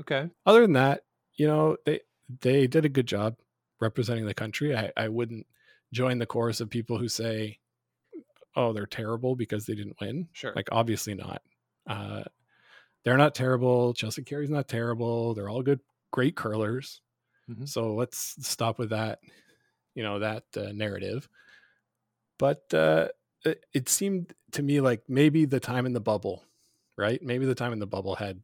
Okay. 0.00 0.30
other 0.46 0.62
than 0.62 0.72
that, 0.74 1.04
you 1.34 1.46
know, 1.46 1.76
they 1.84 2.00
they 2.40 2.66
did 2.66 2.84
a 2.84 2.88
good 2.88 3.06
job 3.06 3.36
representing 3.80 4.26
the 4.26 4.34
country. 4.34 4.76
I, 4.76 4.90
I 4.96 5.08
wouldn't 5.08 5.46
join 5.92 6.18
the 6.18 6.26
chorus 6.26 6.60
of 6.60 6.70
people 6.70 6.98
who 6.98 7.08
say, 7.08 7.58
"Oh, 8.56 8.72
they're 8.72 8.86
terrible 8.86 9.36
because 9.36 9.66
they 9.66 9.74
didn't 9.74 10.00
win." 10.00 10.28
Sure. 10.32 10.52
Like, 10.54 10.68
obviously 10.72 11.14
not. 11.14 11.42
Uh, 11.86 12.24
they're 13.04 13.18
not 13.18 13.34
terrible. 13.34 13.94
Chelsea 13.94 14.22
Carey's 14.24 14.50
not 14.50 14.68
terrible. 14.68 15.34
They're 15.34 15.48
all 15.50 15.62
good, 15.62 15.80
great 16.12 16.36
curlers. 16.36 17.00
Mhm. 17.50 17.68
So 17.68 17.94
let's 17.94 18.18
stop 18.46 18.78
with 18.78 18.90
that, 18.90 19.20
you 19.94 20.02
know, 20.02 20.18
that 20.18 20.44
uh, 20.56 20.72
narrative. 20.72 21.28
But 22.38 22.72
uh, 22.74 23.08
it, 23.44 23.64
it 23.72 23.88
seemed 23.88 24.34
to 24.52 24.62
me 24.62 24.80
like 24.80 25.02
maybe 25.08 25.44
the 25.44 25.60
time 25.60 25.86
in 25.86 25.92
the 25.92 26.00
bubble, 26.00 26.44
right? 26.96 27.22
Maybe 27.22 27.46
the 27.46 27.54
time 27.54 27.72
in 27.72 27.78
the 27.78 27.86
bubble 27.86 28.16
had 28.16 28.40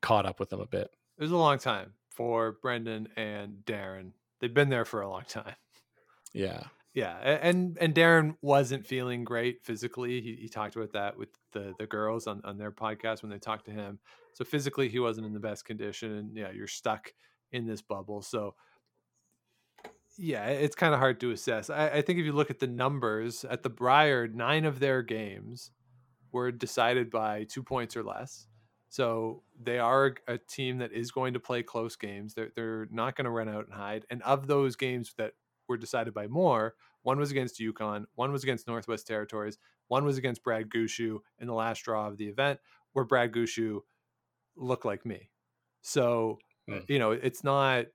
caught 0.00 0.26
up 0.26 0.40
with 0.40 0.50
them 0.50 0.60
a 0.60 0.66
bit. 0.66 0.90
It 1.18 1.22
was 1.22 1.32
a 1.32 1.36
long 1.36 1.58
time 1.58 1.92
for 2.10 2.52
Brendan 2.62 3.08
and 3.16 3.58
Darren. 3.64 4.12
They've 4.40 4.52
been 4.52 4.68
there 4.68 4.84
for 4.84 5.00
a 5.00 5.08
long 5.08 5.24
time. 5.28 5.54
Yeah. 6.32 6.64
Yeah, 6.94 7.16
and 7.18 7.76
and 7.80 7.92
Darren 7.92 8.36
wasn't 8.40 8.86
feeling 8.86 9.24
great 9.24 9.64
physically. 9.64 10.20
He, 10.20 10.36
he 10.42 10.48
talked 10.48 10.76
about 10.76 10.92
that 10.92 11.18
with 11.18 11.30
the 11.50 11.74
the 11.76 11.88
girls 11.88 12.28
on 12.28 12.40
on 12.44 12.56
their 12.56 12.70
podcast 12.70 13.22
when 13.22 13.32
they 13.32 13.38
talked 13.38 13.64
to 13.64 13.72
him. 13.72 13.98
So 14.32 14.44
physically, 14.44 14.88
he 14.88 15.00
wasn't 15.00 15.26
in 15.26 15.32
the 15.32 15.40
best 15.40 15.64
condition, 15.64 16.12
and 16.12 16.36
yeah, 16.36 16.52
you're 16.52 16.68
stuck 16.68 17.12
in 17.50 17.66
this 17.66 17.82
bubble. 17.82 18.22
So 18.22 18.54
yeah, 20.16 20.46
it's 20.46 20.76
kind 20.76 20.94
of 20.94 21.00
hard 21.00 21.20
to 21.20 21.30
assess. 21.30 21.70
I, 21.70 21.88
I 21.88 22.02
think 22.02 22.18
if 22.18 22.24
you 22.24 22.32
look 22.32 22.50
at 22.50 22.60
the 22.60 22.66
numbers 22.66 23.44
at 23.44 23.62
the 23.62 23.70
Brier, 23.70 24.28
nine 24.28 24.64
of 24.64 24.78
their 24.80 25.02
games 25.02 25.70
were 26.32 26.52
decided 26.52 27.10
by 27.10 27.44
two 27.44 27.62
points 27.62 27.96
or 27.96 28.02
less. 28.02 28.48
So 28.88 29.42
they 29.60 29.78
are 29.78 30.14
a 30.28 30.38
team 30.38 30.78
that 30.78 30.92
is 30.92 31.10
going 31.10 31.34
to 31.34 31.40
play 31.40 31.62
close 31.62 31.96
games. 31.96 32.34
They're 32.34 32.52
they're 32.54 32.86
not 32.90 33.16
going 33.16 33.24
to 33.24 33.30
run 33.30 33.48
out 33.48 33.66
and 33.66 33.74
hide. 33.74 34.06
And 34.10 34.22
of 34.22 34.46
those 34.46 34.76
games 34.76 35.14
that 35.18 35.34
were 35.68 35.76
decided 35.76 36.14
by 36.14 36.28
more, 36.28 36.74
one 37.02 37.18
was 37.18 37.30
against 37.30 37.58
Yukon, 37.58 38.06
one 38.14 38.30
was 38.32 38.44
against 38.44 38.68
Northwest 38.68 39.06
Territories, 39.06 39.58
one 39.88 40.04
was 40.04 40.16
against 40.18 40.44
Brad 40.44 40.70
Gushue 40.70 41.18
in 41.38 41.46
the 41.48 41.54
last 41.54 41.80
draw 41.80 42.06
of 42.06 42.18
the 42.18 42.28
event, 42.28 42.60
where 42.92 43.04
Brad 43.04 43.32
Gushue 43.32 43.80
looked 44.56 44.84
like 44.84 45.04
me. 45.06 45.30
So 45.82 46.38
Mm. 46.68 46.88
you 46.88 46.98
know, 46.98 47.10
it's 47.10 47.44
not. 47.44 47.86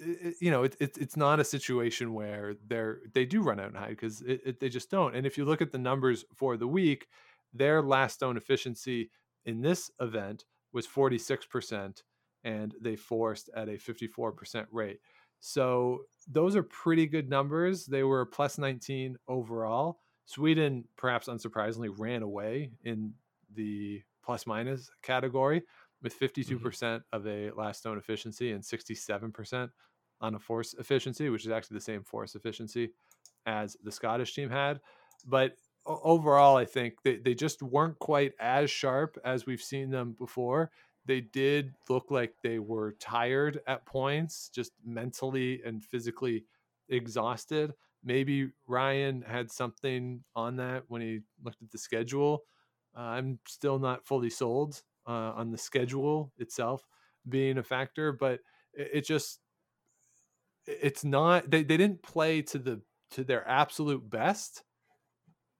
I- 0.00 0.28
i- 0.28 0.34
You 0.40 0.50
know, 0.50 0.62
it's 0.64 0.76
it's 0.80 0.98
it's 0.98 1.16
not 1.16 1.40
a 1.40 1.44
situation 1.44 2.12
where 2.14 2.54
they're 2.66 3.00
they 3.14 3.24
do 3.26 3.42
run 3.42 3.60
out 3.60 3.68
and 3.68 3.76
hide 3.76 3.90
because 3.90 4.22
it, 4.22 4.40
it, 4.44 4.60
they 4.60 4.68
just 4.68 4.90
don't. 4.90 5.14
And 5.14 5.26
if 5.26 5.36
you 5.38 5.44
look 5.44 5.62
at 5.62 5.72
the 5.72 5.78
numbers 5.78 6.24
for 6.34 6.56
the 6.56 6.66
week, 6.68 7.08
their 7.52 7.82
last 7.82 8.14
stone 8.14 8.36
efficiency 8.36 9.10
in 9.44 9.60
this 9.62 9.90
event 10.00 10.44
was 10.72 10.86
46% 10.86 12.02
and 12.44 12.74
they 12.80 12.96
forced 12.96 13.50
at 13.54 13.68
a 13.68 13.78
54% 13.78 14.66
rate. 14.70 15.00
So 15.40 16.02
those 16.28 16.56
are 16.56 16.62
pretty 16.62 17.06
good 17.06 17.28
numbers. 17.28 17.86
They 17.86 18.02
were 18.02 18.24
plus 18.26 18.58
19 18.58 19.16
overall. 19.28 20.00
Sweden, 20.26 20.84
perhaps 20.96 21.28
unsurprisingly, 21.28 21.92
ran 21.96 22.22
away 22.22 22.72
in 22.82 23.14
the 23.54 24.02
plus 24.24 24.46
minus 24.46 24.90
category 25.02 25.62
with 26.02 26.18
52% 26.18 27.02
of 27.12 27.26
a 27.26 27.50
last 27.52 27.80
stone 27.80 27.98
efficiency 27.98 28.52
and 28.52 28.62
67% 28.62 29.70
on 30.20 30.34
a 30.34 30.38
force 30.38 30.74
efficiency, 30.78 31.28
which 31.28 31.44
is 31.44 31.50
actually 31.50 31.76
the 31.76 31.82
same 31.82 32.02
force 32.02 32.34
efficiency 32.34 32.90
as 33.46 33.76
the 33.82 33.92
Scottish 33.92 34.34
team 34.34 34.50
had. 34.50 34.80
But 35.26 35.52
overall, 35.86 36.56
I 36.56 36.64
think 36.64 36.94
they, 37.02 37.16
they 37.16 37.34
just 37.34 37.62
weren't 37.62 37.98
quite 37.98 38.32
as 38.40 38.70
sharp 38.70 39.18
as 39.24 39.46
we've 39.46 39.62
seen 39.62 39.90
them 39.90 40.14
before. 40.18 40.70
They 41.06 41.20
did 41.20 41.74
look 41.88 42.10
like 42.10 42.34
they 42.42 42.58
were 42.58 42.96
tired 42.98 43.60
at 43.66 43.86
points, 43.86 44.50
just 44.52 44.72
mentally 44.84 45.62
and 45.64 45.84
physically 45.84 46.44
exhausted. 46.88 47.74
Maybe 48.04 48.50
Ryan 48.66 49.22
had 49.22 49.50
something 49.50 50.22
on 50.34 50.56
that 50.56 50.84
when 50.88 51.00
he 51.00 51.20
looked 51.42 51.62
at 51.62 51.70
the 51.70 51.78
schedule. 51.78 52.42
Uh, 52.96 53.02
I'm 53.02 53.38
still 53.46 53.78
not 53.78 54.06
fully 54.06 54.30
sold 54.30 54.82
uh, 55.06 55.32
on 55.34 55.50
the 55.50 55.58
schedule 55.58 56.32
itself 56.38 56.86
being 57.28 57.58
a 57.58 57.62
factor, 57.62 58.12
but 58.12 58.40
it, 58.72 58.90
it 58.94 59.06
just 59.06 59.40
it's 60.66 61.04
not 61.04 61.50
they, 61.50 61.62
they 61.62 61.76
didn't 61.76 62.02
play 62.02 62.42
to 62.42 62.58
the 62.58 62.82
to 63.10 63.24
their 63.24 63.46
absolute 63.48 64.08
best 64.08 64.64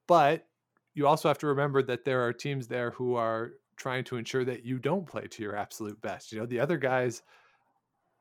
but 0.09 0.47
you 0.95 1.07
also 1.07 1.29
have 1.29 1.39
to 1.39 1.47
remember 1.47 1.83
that 1.83 2.05
there 2.05 2.25
are 2.27 2.33
teams 2.33 2.67
there 2.67 2.91
who 2.93 3.15
are 3.15 3.53
trying 3.77 4.05
to 4.05 4.17
ensure 4.17 4.45
that 4.45 4.65
you 4.65 4.79
don't 4.79 5.07
play 5.07 5.27
to 5.29 5.43
your 5.43 5.55
absolute 5.55 6.01
best 6.01 6.33
you 6.33 6.39
know 6.39 6.47
the 6.47 6.59
other 6.61 6.77
guys 6.77 7.23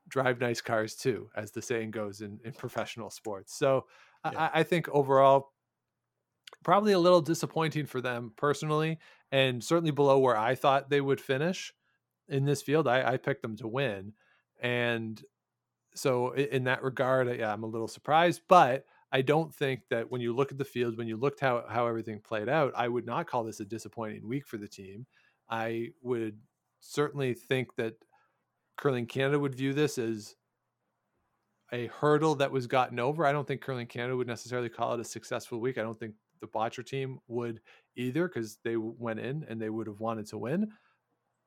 drive 0.07 0.39
nice 0.39 0.61
cars 0.61 0.95
too 0.95 1.29
as 1.35 1.51
the 1.51 1.61
saying 1.61 1.89
goes 1.89 2.21
in, 2.21 2.39
in 2.43 2.51
professional 2.53 3.09
sports 3.09 3.55
so 3.55 3.85
Yeah. 4.31 4.49
I, 4.53 4.59
I 4.59 4.63
think 4.63 4.87
overall 4.89 5.53
probably 6.63 6.93
a 6.93 6.99
little 6.99 7.21
disappointing 7.21 7.85
for 7.85 8.01
them 8.01 8.33
personally 8.35 8.99
and 9.35 9.63
certainly 9.63 9.91
below 9.91 10.19
where 10.19 10.37
i 10.37 10.55
thought 10.55 10.89
they 10.89 11.01
would 11.01 11.21
finish 11.21 11.73
in 12.27 12.45
this 12.45 12.61
field 12.61 12.87
i, 12.87 13.13
I 13.13 13.17
picked 13.17 13.41
them 13.41 13.55
to 13.57 13.67
win 13.67 14.13
and 14.61 15.21
so 15.95 16.31
in 16.33 16.65
that 16.65 16.83
regard, 16.83 17.27
I- 17.29 17.33
yeah, 17.35 17.53
I'm 17.53 17.63
a 17.63 17.67
little 17.67 17.87
surprised, 17.87 18.41
but 18.47 18.85
I 19.11 19.21
don't 19.21 19.53
think 19.53 19.81
that 19.89 20.11
when 20.11 20.21
you 20.21 20.33
look 20.33 20.51
at 20.51 20.57
the 20.57 20.65
field, 20.65 20.97
when 20.97 21.07
you 21.07 21.15
looked 21.17 21.39
how 21.39 21.65
how 21.69 21.87
everything 21.87 22.19
played 22.19 22.49
out, 22.49 22.73
I 22.75 22.87
would 22.87 23.05
not 23.05 23.27
call 23.27 23.43
this 23.43 23.59
a 23.61 23.65
disappointing 23.65 24.27
week 24.27 24.45
for 24.45 24.57
the 24.57 24.67
team. 24.67 25.05
I 25.49 25.89
would 26.01 26.39
certainly 26.81 27.33
think 27.33 27.75
that 27.77 27.95
Curling 28.77 29.07
Canada 29.07 29.39
would 29.39 29.55
view 29.55 29.73
this 29.73 29.97
as 29.97 30.35
a 31.71 31.87
hurdle 31.87 32.35
that 32.35 32.51
was 32.51 32.67
gotten 32.67 32.99
over. 32.99 33.25
I 33.25 33.31
don't 33.31 33.47
think 33.47 33.61
Curling 33.61 33.87
Canada 33.87 34.15
would 34.15 34.27
necessarily 34.27 34.69
call 34.69 34.93
it 34.93 34.99
a 34.99 35.03
successful 35.05 35.59
week. 35.59 35.77
I 35.77 35.81
don't 35.81 35.99
think 35.99 36.15
the 36.45 36.59
Bottcher 36.59 36.85
team 36.85 37.19
would 37.27 37.61
either 37.95 38.27
because 38.27 38.57
they 38.63 38.77
went 38.77 39.19
in 39.19 39.43
and 39.47 39.61
they 39.61 39.69
would 39.69 39.87
have 39.87 39.99
wanted 39.99 40.27
to 40.27 40.37
win. 40.37 40.71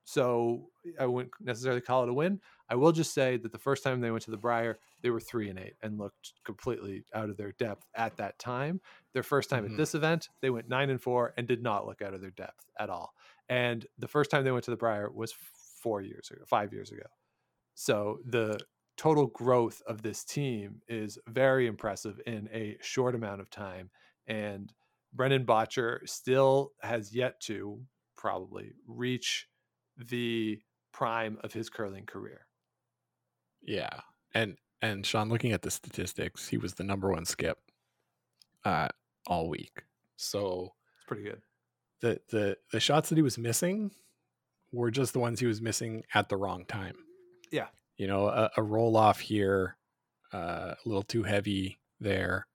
So 0.04 0.70
I 0.98 1.04
wouldn't 1.04 1.34
necessarily 1.38 1.82
call 1.82 2.02
it 2.02 2.08
a 2.08 2.14
win. 2.14 2.40
I 2.70 2.76
will 2.76 2.92
just 2.92 3.12
say 3.12 3.36
that 3.36 3.52
the 3.52 3.58
first 3.58 3.84
time 3.84 4.00
they 4.00 4.10
went 4.10 4.24
to 4.24 4.30
the 4.30 4.38
Brier, 4.38 4.78
they 5.02 5.10
were 5.10 5.20
three 5.20 5.50
and 5.50 5.58
eight 5.58 5.74
and 5.82 5.98
looked 5.98 6.32
completely 6.44 7.04
out 7.12 7.28
of 7.28 7.36
their 7.36 7.52
depth 7.52 7.84
at 7.94 8.16
that 8.16 8.38
time. 8.38 8.80
Their 9.12 9.22
first 9.22 9.50
time 9.50 9.64
Mhm. 9.64 9.72
at 9.72 9.76
this 9.76 9.94
event, 9.94 10.30
they 10.40 10.48
went 10.48 10.68
nine 10.68 10.88
and 10.88 11.02
four 11.02 11.34
and 11.36 11.46
did 11.46 11.62
not 11.62 11.86
look 11.86 12.00
out 12.00 12.14
of 12.14 12.22
their 12.22 12.30
depth 12.30 12.70
at 12.78 12.88
all. 12.88 13.14
And 13.50 13.86
the 13.98 14.08
first 14.08 14.30
time 14.30 14.44
they 14.44 14.50
went 14.52 14.64
to 14.64 14.70
the 14.70 14.78
Brier 14.78 15.10
was 15.10 15.32
four 15.32 16.00
years 16.00 16.30
ago, 16.30 16.42
five 16.46 16.72
years 16.72 16.90
ago. 16.90 17.06
So 17.74 18.20
the 18.24 18.60
total 18.96 19.26
growth 19.26 19.82
of 19.86 20.02
this 20.02 20.24
team 20.24 20.82
is 20.88 21.18
very 21.28 21.66
impressive 21.66 22.20
in 22.26 22.48
a 22.52 22.76
short 22.80 23.14
amount 23.14 23.40
of 23.40 23.50
time. 23.50 23.90
And 24.26 24.72
Brendan 25.12 25.44
Bottcher 25.46 26.06
still 26.08 26.72
has 26.82 27.14
yet 27.14 27.40
to 27.42 27.80
probably 28.16 28.72
reach 28.86 29.46
the 29.96 30.60
prime 30.92 31.38
of 31.42 31.52
his 31.52 31.70
curling 31.70 32.06
career. 32.06 32.46
Yeah. 33.62 34.00
And 34.34 34.56
and 34.80 35.04
Sean, 35.04 35.28
looking 35.28 35.52
at 35.52 35.62
the 35.62 35.70
statistics, 35.70 36.48
he 36.48 36.56
was 36.56 36.74
the 36.74 36.84
number 36.84 37.10
one 37.10 37.24
skip 37.24 37.58
uh 38.64 38.88
all 39.26 39.48
week. 39.48 39.82
So 40.16 40.74
It's 40.96 41.06
pretty 41.06 41.22
good. 41.24 41.42
the 42.00 42.20
the 42.30 42.56
the 42.72 42.80
shots 42.80 43.08
that 43.08 43.16
he 43.16 43.22
was 43.22 43.38
missing 43.38 43.90
were 44.72 44.90
just 44.90 45.12
the 45.14 45.18
ones 45.18 45.40
he 45.40 45.46
was 45.46 45.62
missing 45.62 46.02
at 46.14 46.28
the 46.28 46.36
wrong 46.36 46.64
time. 46.66 46.96
Yeah. 47.50 47.68
You 47.96 48.06
know, 48.06 48.28
a, 48.28 48.50
a 48.56 48.62
roll 48.62 48.96
off 48.96 49.18
here, 49.18 49.76
uh, 50.32 50.74
a 50.74 50.88
little 50.88 51.02
too 51.02 51.22
heavy 51.22 51.78
there. 52.00 52.46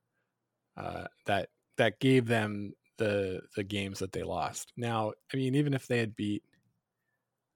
Uh, 0.77 1.05
that 1.25 1.49
that 1.77 1.99
gave 1.99 2.27
them 2.27 2.73
the 2.97 3.41
the 3.55 3.63
games 3.63 3.99
that 3.99 4.11
they 4.11 4.23
lost. 4.23 4.71
Now, 4.77 5.13
I 5.33 5.37
mean, 5.37 5.55
even 5.55 5.73
if 5.73 5.87
they 5.87 5.97
had 5.99 6.15
beat 6.15 6.43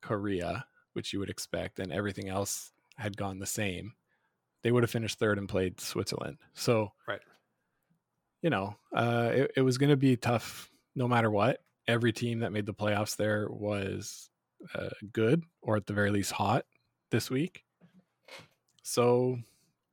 Korea, 0.02 0.66
which 0.94 1.14
you 1.14 1.20
would 1.20 1.30
expect, 1.30 1.80
and 1.80 1.92
everything 1.92 2.30
else 2.30 2.72
had 2.98 3.18
gone 3.18 3.40
the 3.40 3.46
same, 3.46 3.94
they 4.64 4.72
would 4.72 4.84
have 4.84 4.90
finished 4.90 5.20
third 5.20 5.38
and 5.38 5.48
played 5.50 5.80
Switzerland. 5.80 6.38
So, 6.54 6.92
Right. 7.08 7.22
you 8.42 8.50
know, 8.50 8.76
uh, 8.96 9.30
it, 9.34 9.52
it 9.58 9.62
was 9.62 9.78
going 9.78 9.90
to 9.90 9.98
be 9.98 10.16
tough 10.18 10.72
no 10.96 11.08
matter 11.08 11.30
what. 11.30 11.60
Every 11.88 12.12
team 12.12 12.40
that 12.40 12.52
made 12.52 12.66
the 12.66 12.74
playoffs 12.74 13.16
there 13.16 13.48
was 13.50 14.30
uh, 14.74 14.90
good, 15.14 15.44
or 15.62 15.78
at 15.78 15.86
the 15.86 15.94
very 15.94 16.12
least 16.12 16.32
hot 16.32 16.66
this 17.12 17.30
week. 17.30 17.64
So, 18.84 19.38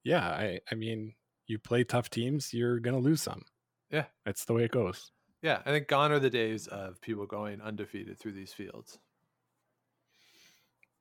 yeah, 0.02 0.26
I, 0.26 0.60
I 0.70 0.74
mean, 0.74 1.14
you 1.46 1.58
play 1.58 1.84
tough 1.84 2.10
teams, 2.10 2.52
you're 2.54 2.80
going 2.80 2.94
to 2.96 3.00
lose 3.02 3.22
some. 3.22 3.44
Yeah. 3.90 4.04
That's 4.24 4.44
the 4.44 4.54
way 4.54 4.64
it 4.64 4.70
goes. 4.70 5.12
Yeah, 5.42 5.60
I 5.66 5.70
think 5.70 5.88
gone 5.88 6.10
are 6.10 6.18
the 6.18 6.30
days 6.30 6.66
of 6.68 7.00
people 7.00 7.26
going 7.26 7.60
undefeated 7.60 8.18
through 8.18 8.32
these 8.32 8.52
fields. 8.52 8.98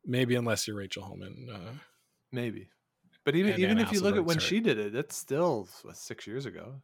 Maybe 0.05 0.35
unless 0.35 0.67
you're 0.67 0.75
Rachel 0.75 1.03
Homan. 1.03 1.47
Uh, 1.49 1.73
Maybe. 2.31 2.67
But 3.23 3.35
even 3.35 3.53
even 3.53 3.77
Anna 3.77 3.81
if 3.83 3.93
you 3.93 4.01
look 4.01 4.17
at 4.17 4.25
when 4.25 4.39
she 4.39 4.59
did 4.59 4.77
it, 4.77 4.95
it's 4.95 5.15
still 5.15 5.69
what, 5.83 5.95
six 5.95 6.27
years 6.27 6.45
ago, 6.45 6.81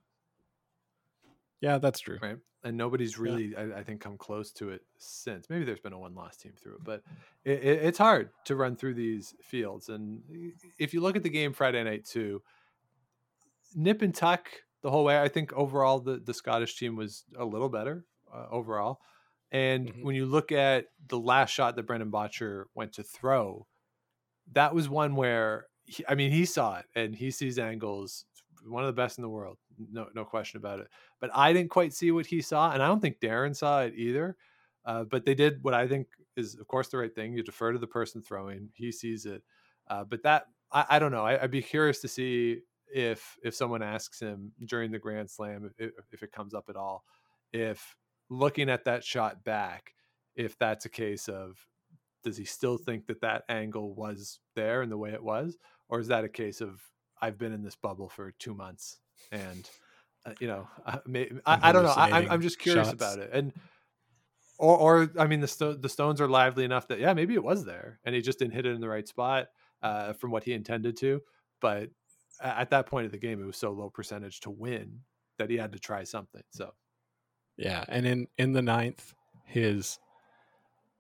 yeah, 1.60 1.78
that's 1.80 2.00
true. 2.00 2.18
right? 2.22 2.38
And 2.64 2.78
nobody's 2.78 3.18
Yeah. 3.18 3.24
really, 3.24 3.56
I, 3.56 3.80
I 3.80 3.84
think, 3.84 4.00
come 4.00 4.18
close 4.18 4.52
to 4.54 4.70
it 4.70 4.82
since. 4.98 5.50
Maybe 5.50 5.66
there's 5.66 5.80
been 5.80 5.94
a 5.94 6.00
one 6.00 6.16
loss 6.16 6.38
team 6.38 6.54
through 6.62 6.76
it, 6.76 6.84
but 6.84 7.04
it, 7.44 7.60
it, 7.64 7.84
it's 7.84 7.98
hard 7.98 8.30
to 8.46 8.56
run 8.56 8.76
through 8.78 8.94
these 8.94 9.34
fields. 9.42 9.90
And 9.90 10.22
if 10.78 10.94
you 10.94 11.02
look 11.02 11.18
at 11.18 11.24
the 11.24 11.30
game 11.30 11.52
Friday 11.52 11.84
night 11.84 12.06
too, 12.06 12.42
nip 13.76 14.02
and 14.02 14.16
tuck 14.16 14.50
the 14.82 14.92
whole 14.92 15.04
way. 15.06 15.22
I 15.22 15.28
think 15.28 15.54
overall 15.54 16.00
the 16.00 16.18
the 16.20 16.34
Scottish 16.34 16.78
team 16.78 16.96
was 16.96 17.26
a 17.36 17.46
little 17.46 17.70
better 17.70 18.06
uh, 18.34 18.48
overall. 18.50 19.02
And 19.52 19.92
Mhm. 19.92 20.02
when 20.02 20.16
you 20.16 20.26
look 20.28 20.52
at 20.52 20.88
the 21.08 21.20
last 21.20 21.50
shot 21.52 21.76
that 21.76 21.84
Brendan 21.84 22.12
Bottcher 22.12 22.66
went 22.76 22.94
to 22.94 23.04
throw, 23.04 23.68
that 24.52 24.74
was 24.74 24.90
one 24.90 25.16
where 25.16 25.68
he, 25.86 26.06
I 26.08 26.16
mean 26.16 26.32
he 26.32 26.46
saw 26.46 26.80
it 26.80 26.86
and 26.96 27.16
he 27.16 27.32
sees 27.32 27.60
angles, 27.60 28.26
one 28.66 28.84
of 28.84 28.88
the 28.88 28.94
best 29.02 29.18
in 29.18 29.22
the 29.24 29.30
world, 29.30 29.58
no 29.78 30.10
no 30.14 30.26
question 30.26 30.58
about 30.58 30.80
it. 30.80 30.90
But 31.20 31.32
I 31.36 31.54
didn't 31.54 31.72
quite 31.72 31.94
see 31.94 32.12
what 32.12 32.26
he 32.26 32.42
saw, 32.42 32.72
and 32.72 32.82
I 32.84 32.88
don't 32.88 33.00
think 33.02 33.20
Darren 33.20 33.56
saw 33.56 33.84
it 33.84 33.94
either. 33.96 34.38
Uh, 34.86 35.04
but 35.04 35.26
they 35.26 35.36
did 35.36 35.64
what 35.64 35.74
I 35.74 35.88
think 35.88 36.08
is, 36.38 36.56
of 36.58 36.68
course, 36.68 36.88
the 36.90 36.98
right 36.98 37.14
thing. 37.14 37.34
You 37.34 37.44
defer 37.44 37.74
to 37.74 37.80
the 37.80 37.88
person 37.88 38.22
throwing; 38.22 38.72
he 38.76 38.92
sees 38.92 39.26
it. 39.26 39.44
Uh, 39.88 40.04
but 40.04 40.24
that 40.24 40.48
I, 40.72 40.86
I 40.92 41.00
don't 41.00 41.12
know. 41.12 41.26
I, 41.26 41.44
I'd 41.44 41.52
be 41.52 41.62
curious 41.62 42.00
to 42.02 42.08
see 42.08 42.62
if 42.94 43.38
if 43.44 43.56
someone 43.56 43.82
asks 43.82 44.20
him 44.20 44.52
during 44.66 44.92
the 44.92 45.00
Grand 45.00 45.30
Slam 45.30 45.72
if, 45.78 45.92
if 46.12 46.24
it 46.24 46.32
comes 46.32 46.54
up 46.54 46.66
at 46.70 46.76
all, 46.76 47.04
if 47.54 47.96
looking 48.30 48.70
at 48.70 48.86
that 48.86 49.04
shot 49.04 49.44
back, 49.44 49.94
if 50.36 50.58
that's 50.58 50.86
a 50.86 50.90
case 50.90 51.28
of 51.28 51.58
does 52.24 52.38
he 52.38 52.46
still 52.46 52.78
think 52.78 53.08
that 53.08 53.22
that 53.22 53.44
angle 53.50 53.94
was 53.94 54.40
there 54.56 54.82
in 54.82 54.90
the 54.90 54.98
way 54.98 55.12
it 55.12 55.24
was, 55.24 55.58
or 55.88 56.00
is 56.00 56.08
that 56.08 56.24
a 56.24 56.30
case 56.30 56.62
of 56.62 56.82
I've 57.22 57.38
been 57.38 57.54
in 57.54 57.64
this 57.64 57.76
bubble 57.76 58.10
for 58.10 58.32
two 58.40 58.54
months 58.54 59.00
and 59.32 59.70
uh, 60.26 60.34
you 60.40 60.48
know 60.48 60.68
I, 60.86 61.00
may, 61.06 61.30
I, 61.46 61.70
I 61.70 61.72
don't 61.72 61.84
know 61.84 61.94
I, 61.96 62.12
I'm, 62.12 62.32
I'm 62.32 62.42
just 62.42 62.60
curious 62.60 62.88
shots. 62.88 62.94
about 62.94 63.20
it 63.20 63.30
and 63.34 63.54
or 64.58 64.78
or 64.78 65.12
I 65.18 65.28
mean 65.28 65.42
the 65.42 65.48
sto- 65.48 65.76
the 65.76 65.90
stones 65.90 66.22
are 66.22 66.28
lively 66.28 66.64
enough 66.64 66.88
that 66.88 67.00
yeah 67.00 67.14
maybe 67.14 67.34
it 67.34 67.44
was 67.44 67.66
there 67.66 68.00
and 68.06 68.16
he 68.16 68.22
just 68.22 68.40
didn't 68.40 68.54
hit 68.54 68.66
it 68.66 68.74
in 68.76 68.82
the 68.82 68.90
right 68.90 69.08
spot 69.08 69.48
uh, 69.82 70.14
from 70.14 70.32
what 70.32 70.44
he 70.44 70.54
intended 70.54 70.98
to 70.98 71.22
but 71.62 71.90
at 72.42 72.70
that 72.70 72.86
point 72.86 73.06
of 73.06 73.12
the 73.12 73.18
game 73.18 73.42
it 73.42 73.46
was 73.46 73.58
so 73.58 73.72
low 73.72 73.90
percentage 73.90 74.40
to 74.40 74.50
win 74.50 75.00
that 75.38 75.50
he 75.50 75.58
had 75.58 75.72
to 75.72 75.80
try 75.80 76.04
something 76.04 76.44
so 76.52 76.74
Yeah, 77.58 77.84
and 77.90 78.06
in 78.06 78.28
in 78.38 78.54
the 78.54 78.62
ninth, 78.62 79.14
his, 79.46 80.00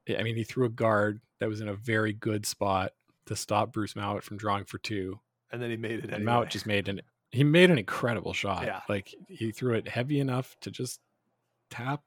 I 0.10 0.24
mean, 0.24 0.36
he 0.36 0.44
threw 0.44 0.66
a 0.66 0.70
guard 0.70 1.22
that 1.40 1.48
was 1.48 1.62
in 1.62 1.70
a 1.70 1.74
very 1.74 2.12
good 2.14 2.46
spot 2.46 2.92
to 3.28 3.36
stop 3.36 3.72
Bruce 3.72 3.96
Mouat 3.96 4.24
from 4.24 4.38
drawing 4.38 4.66
for 4.66 4.78
two, 4.78 5.20
and 5.52 5.62
then 5.62 5.70
he 5.70 5.78
made 5.78 6.00
it 6.00 6.04
and 6.06 6.14
anyway. 6.16 6.26
Mouat 6.32 6.50
just 6.50 6.66
made 6.66 6.90
an 6.90 7.02
he 7.32 7.44
made 7.44 7.70
an 7.70 7.78
incredible 7.78 8.34
shot. 8.34 8.66
Yeah. 8.66 8.82
like 8.90 9.14
he 9.28 9.52
threw 9.52 9.76
it 9.76 9.88
heavy 9.88 10.20
enough 10.20 10.56
to 10.62 10.72
just 10.72 11.00
tap 11.70 12.02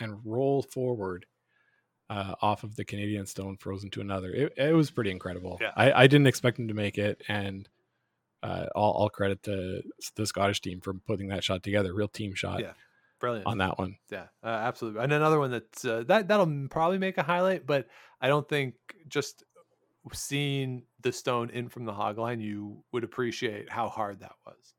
and 0.00 0.20
roll 0.24 0.62
forward 0.62 1.26
uh, 2.08 2.34
off 2.40 2.64
of 2.64 2.76
the 2.76 2.84
Canadian 2.84 3.26
stone, 3.26 3.56
frozen 3.56 3.90
to 3.90 4.00
another. 4.00 4.30
It, 4.32 4.54
it 4.56 4.74
was 4.74 4.90
pretty 4.90 5.10
incredible. 5.10 5.58
Yeah. 5.60 5.72
I, 5.76 5.92
I 5.92 6.06
didn't 6.06 6.28
expect 6.28 6.58
him 6.58 6.68
to 6.68 6.74
make 6.74 6.96
it, 6.96 7.22
and 7.28 7.68
uh, 8.42 8.66
all, 8.74 8.92
all 8.92 9.08
credit 9.08 9.42
to 9.44 9.82
the 10.16 10.26
Scottish 10.26 10.60
team 10.60 10.80
for 10.80 10.94
putting 10.94 11.28
that 11.28 11.44
shot 11.44 11.62
together. 11.62 11.92
Real 11.94 12.08
team 12.08 12.34
shot. 12.34 12.60
Yeah. 12.60 12.72
Brilliant. 13.20 13.46
on 13.48 13.58
that 13.58 13.78
one. 13.80 13.96
Yeah, 14.12 14.26
uh, 14.44 14.46
absolutely. 14.46 15.02
And 15.02 15.12
another 15.12 15.40
one 15.40 15.50
that's 15.50 15.84
uh, 15.84 16.04
that 16.06 16.28
that'll 16.28 16.68
probably 16.70 16.98
make 16.98 17.18
a 17.18 17.24
highlight, 17.24 17.66
but 17.66 17.88
I 18.20 18.28
don't 18.28 18.48
think 18.48 18.74
just 19.08 19.42
seeing 20.12 20.84
the 21.02 21.10
stone 21.10 21.50
in 21.50 21.68
from 21.68 21.84
the 21.84 21.92
hog 21.92 22.16
line, 22.16 22.40
you 22.40 22.84
would 22.92 23.02
appreciate 23.02 23.70
how 23.72 23.88
hard 23.88 24.20
that 24.20 24.34
was. 24.46 24.74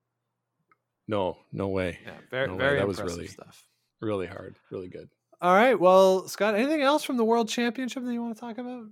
No, 1.08 1.38
no 1.52 1.68
way. 1.68 2.00
Yeah, 2.06 2.14
very 2.32 2.48
No 2.48 2.56
way, 2.56 2.76
that 2.78 2.88
was 2.88 3.02
really- 3.02 3.28
stuff. 3.28 3.66
Really 4.00 4.28
hard. 4.28 4.56
Really 4.72 4.88
good. 4.88 5.10
All 5.42 5.54
right, 5.54 5.78
well, 5.78 6.26
Scott, 6.30 6.56
anything 6.56 6.82
else 6.82 7.04
from 7.04 7.18
the 7.18 7.26
World 7.26 7.50
Championship 7.50 8.04
that 8.06 8.14
you 8.14 8.22
want 8.22 8.36
to 8.36 8.40
talk 8.40 8.58
about? 8.58 8.86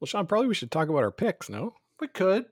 Well, 0.00 0.06
Sean, 0.06 0.26
probably 0.26 0.48
we 0.48 0.54
should 0.54 0.70
talk 0.70 0.88
about 0.88 1.02
our 1.02 1.10
picks. 1.10 1.48
No. 1.48 1.74
We 1.98 2.08
could. 2.08 2.44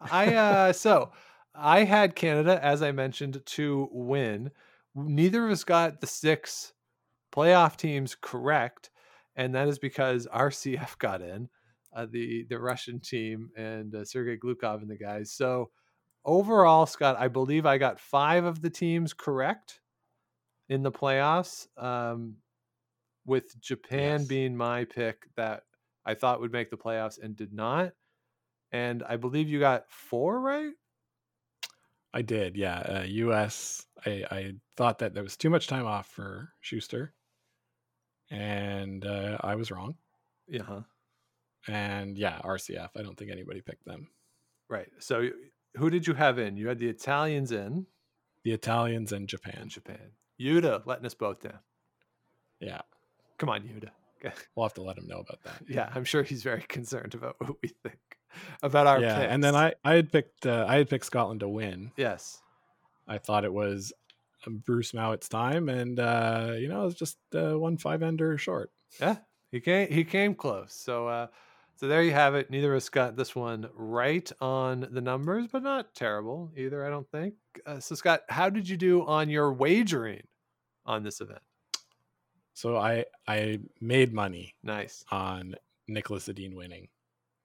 I 0.00 0.34
uh 0.34 0.72
so 0.72 1.12
I 1.54 1.84
had 1.84 2.14
Canada, 2.14 2.62
as 2.64 2.82
I 2.82 2.92
mentioned, 2.92 3.42
to 3.44 3.88
win. 3.92 4.50
Neither 4.94 5.44
of 5.46 5.52
us 5.52 5.64
got 5.64 6.00
the 6.00 6.06
six 6.06 6.72
playoff 7.32 7.76
teams 7.76 8.16
correct, 8.20 8.90
and 9.36 9.54
that 9.54 9.68
is 9.68 9.78
because 9.78 10.26
RCF 10.28 10.98
got 10.98 11.22
in, 11.22 11.48
uh, 11.92 12.06
the 12.10 12.44
the 12.48 12.58
Russian 12.58 13.00
team 13.00 13.50
and 13.56 13.94
uh, 13.94 14.04
Sergei 14.04 14.36
Glukhov 14.36 14.82
and 14.82 14.90
the 14.90 14.96
guys. 14.96 15.32
So 15.32 15.70
overall, 16.24 16.86
Scott, 16.86 17.16
I 17.18 17.28
believe 17.28 17.66
I 17.66 17.78
got 17.78 18.00
five 18.00 18.44
of 18.44 18.62
the 18.62 18.70
teams 18.70 19.12
correct 19.14 19.80
in 20.68 20.82
the 20.82 20.92
playoffs. 20.92 21.66
Um, 21.82 22.36
with 23.26 23.60
Japan 23.60 24.24
Yes. 24.24 24.26
being 24.26 24.56
my 24.56 24.84
pick 24.84 25.28
that 25.36 25.64
I 26.04 26.14
thought 26.14 26.40
would 26.40 26.52
make 26.52 26.70
the 26.70 26.76
playoffs 26.78 27.18
and 27.22 27.36
did 27.36 27.52
not. 27.52 27.92
And 28.72 29.02
I 29.08 29.16
believe 29.16 29.48
you 29.48 29.58
got 29.60 29.90
four 29.90 30.40
right. 30.40 30.72
I 32.12 32.22
did, 32.22 32.56
yeah. 32.56 32.78
Uh, 32.78 33.04
U.S. 33.06 33.86
I, 34.04 34.24
I 34.30 34.52
thought 34.76 34.98
that 34.98 35.14
there 35.14 35.22
was 35.22 35.36
too 35.36 35.50
much 35.50 35.68
time 35.68 35.86
off 35.86 36.08
for 36.08 36.50
Shuster, 36.60 37.12
and 38.30 39.04
uh, 39.06 39.38
I 39.40 39.54
was 39.54 39.70
wrong. 39.70 39.94
Yeah. 40.48 40.62
huh 40.62 40.80
And 41.68 42.18
yeah, 42.18 42.40
RCF. 42.44 42.90
I 42.96 43.02
don't 43.02 43.16
think 43.16 43.30
anybody 43.30 43.60
picked 43.60 43.84
them. 43.84 44.08
Right. 44.68 44.88
So 44.98 45.28
who 45.76 45.88
did 45.90 46.06
you 46.06 46.14
have 46.14 46.38
in? 46.38 46.56
You 46.56 46.68
had 46.68 46.78
the 46.80 46.88
Italians 46.88 47.52
in 47.52 47.86
The 48.44 48.52
Italians 48.52 49.12
and 49.12 49.28
Japan. 49.28 49.68
Japan. 49.68 50.10
Yuta 50.40 50.84
letting 50.86 51.06
us 51.06 51.14
both 51.14 51.40
down. 51.42 51.58
Yeah, 52.60 52.80
Come 53.38 53.48
on, 53.48 53.62
Yuta. 53.62 53.90
we'll 54.54 54.66
have 54.66 54.74
to 54.74 54.82
let 54.82 54.98
him 54.98 55.06
know 55.06 55.20
about 55.20 55.42
that. 55.44 55.62
yeah, 55.68 55.90
I'm 55.94 56.04
sure 56.04 56.22
he's 56.22 56.42
very 56.42 56.62
concerned 56.68 57.14
about 57.14 57.36
what 57.38 57.56
we 57.62 57.70
think 57.82 57.98
about 58.62 58.86
our 58.86 59.00
yeah, 59.00 59.18
and 59.20 59.42
then. 59.42 59.54
I 59.54 59.74
I 59.84 59.94
had 59.94 60.10
picked 60.12 60.46
uh, 60.46 60.64
I 60.68 60.76
had 60.76 60.88
picked 60.88 61.06
Scotland 61.06 61.40
to 61.40 61.48
win. 61.48 61.92
yes. 61.96 62.40
I 63.08 63.18
thought 63.18 63.44
it 63.44 63.52
was 63.52 63.92
Bruce 64.46 64.94
Mouat's 64.94 65.28
time, 65.28 65.68
and 65.68 65.98
uh, 65.98 66.52
you 66.56 66.68
know, 66.68 66.82
it 66.82 66.84
was 66.84 66.94
just 66.94 67.18
uh, 67.34 67.58
one 67.58 67.76
five 67.76 68.02
ender 68.02 68.38
short. 68.38 68.70
Yeah, 69.00 69.16
he 69.50 69.60
came 69.60 69.88
he 69.90 70.04
came 70.04 70.34
close. 70.34 70.72
So 70.72 71.08
uh 71.08 71.26
so 71.76 71.88
there 71.88 72.02
you 72.02 72.12
have 72.12 72.34
it. 72.34 72.50
Neither 72.50 72.72
of 72.72 72.76
us 72.76 72.88
got 72.90 73.16
this 73.16 73.34
one 73.34 73.68
right 73.74 74.30
on 74.40 74.86
the 74.90 75.00
numbers, 75.00 75.46
but 75.50 75.62
not 75.62 75.94
terrible 75.94 76.52
either, 76.56 76.84
I 76.84 76.90
don't 76.90 77.10
think. 77.10 77.34
Uh, 77.64 77.80
so 77.80 77.94
Scott, 77.94 78.20
how 78.28 78.50
did 78.50 78.68
you 78.68 78.76
do 78.76 79.04
on 79.06 79.30
your 79.30 79.50
wagering 79.52 80.22
on 80.84 81.02
this 81.02 81.20
event? 81.22 81.40
So 82.54 82.76
I 82.76 83.06
I 83.26 83.60
made 83.80 84.12
money 84.12 84.54
Nice. 84.62 85.04
on 85.10 85.54
Nicholas 85.88 86.28
Edin 86.28 86.54
winning. 86.54 86.88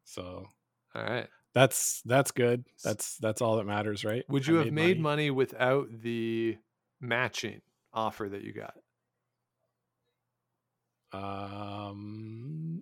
So 0.04 0.48
All 0.96 1.04
right. 1.04 1.28
that's 1.54 2.02
that's 2.06 2.32
good. 2.32 2.64
That's 2.84 3.18
that's 3.18 3.42
all 3.42 3.58
that 3.58 3.66
matters, 3.66 4.06
right? 4.06 4.24
Would 4.30 4.48
I 4.48 4.52
you 4.52 4.58
have 4.60 4.72
made 4.72 5.00
money. 5.00 5.30
without 5.30 5.88
the 5.92 6.58
matching 7.02 7.62
offer 7.94 8.30
that 8.30 8.44
you 8.44 8.54
got? 8.54 8.76
Um, 11.14 12.82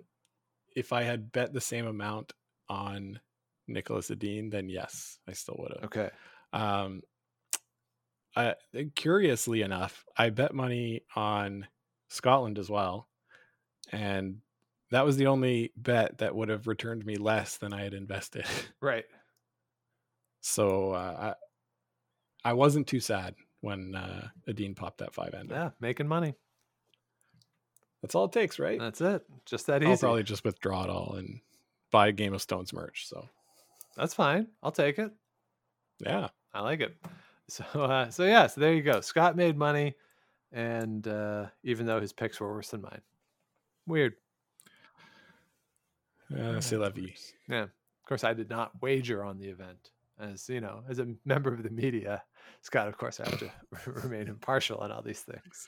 if 0.75 0.93
I 0.93 1.03
had 1.03 1.31
bet 1.31 1.53
the 1.53 1.61
same 1.61 1.85
amount 1.87 2.33
on 2.69 3.19
Nicholas 3.67 4.11
Edin, 4.11 4.49
then 4.49 4.69
yes, 4.69 5.17
I 5.27 5.33
still 5.33 5.55
would 5.59 5.73
have. 5.75 5.83
Okay. 5.85 6.09
Um, 6.51 7.01
I, 8.35 8.55
curiously 8.95 9.61
enough, 9.61 10.05
I 10.17 10.29
bet 10.29 10.53
money 10.53 11.01
on 11.15 11.67
Scotland 12.09 12.57
as 12.57 12.69
well, 12.69 13.07
and 13.91 14.37
that 14.91 15.05
was 15.05 15.17
the 15.17 15.27
only 15.27 15.71
bet 15.75 16.19
that 16.19 16.35
would 16.35 16.49
have 16.49 16.67
returned 16.67 17.05
me 17.05 17.15
less 17.15 17.57
than 17.57 17.73
I 17.73 17.83
had 17.83 17.93
invested. 17.93 18.45
Right. 18.81 19.05
so 20.41 20.91
uh, 20.91 21.33
I, 22.43 22.49
I 22.49 22.53
wasn't 22.53 22.87
too 22.87 22.99
sad 22.99 23.35
when 23.61 23.95
uh, 23.95 24.27
Edin 24.47 24.75
popped 24.75 24.97
that 24.99 25.13
five 25.13 25.33
ender. 25.33 25.55
Yeah, 25.55 25.69
making 25.79 26.07
money. 26.07 26.33
That's 28.01 28.15
all 28.15 28.25
it 28.25 28.33
takes, 28.33 28.59
right? 28.59 28.77
That's 28.79 28.99
it. 28.99 29.23
Just 29.45 29.67
that 29.67 29.81
easy. 29.81 29.91
I'll 29.91 29.97
probably 29.97 30.23
just 30.23 30.43
withdraw 30.43 30.83
it 30.83 30.89
all 30.89 31.15
and 31.17 31.39
buy 31.91 32.11
Game 32.11 32.33
of 32.33 32.41
Stones 32.41 32.73
merch. 32.73 33.07
So 33.07 33.29
That's 33.95 34.13
fine. 34.13 34.47
I'll 34.61 34.71
take 34.73 34.99
it. 34.99 35.11
yeah, 36.05 36.27
I 36.53 36.61
like 36.61 36.81
it. 36.81 36.95
So 37.49 37.65
uh 37.75 38.09
so 38.09 38.23
yeah, 38.23 38.47
so 38.47 38.61
there 38.61 38.73
you 38.73 38.81
go. 38.81 39.01
Scott 39.01 39.35
made 39.35 39.57
money 39.57 39.95
and 40.53 41.05
uh 41.05 41.47
even 41.63 41.85
though 41.85 41.99
his 41.99 42.13
picks 42.13 42.39
were 42.39 42.51
worse 42.53 42.69
than 42.69 42.81
mine. 42.81 43.01
Weird. 43.85 44.13
Uh, 46.31 46.59
c'est 46.59 46.77
la 46.77 46.89
vie. 46.89 47.13
Yeah. 47.47 47.63
Of 47.63 48.07
course 48.07 48.23
I 48.23 48.33
did 48.33 48.49
not 48.49 48.71
wager 48.81 49.23
on 49.23 49.37
the 49.37 49.47
event. 49.47 49.91
As 50.19 50.47
you 50.47 50.61
know, 50.61 50.83
as 50.89 50.99
a 50.99 51.07
member 51.25 51.53
of 51.53 51.63
the 51.63 51.69
media, 51.69 52.23
Scott, 52.61 52.87
of 52.87 52.97
course, 52.97 53.19
I 53.19 53.29
have 53.29 53.39
to 53.39 53.51
remain 53.91 54.27
impartial 54.27 54.77
on 54.77 54.91
all 54.91 55.01
these 55.01 55.21
things. 55.21 55.67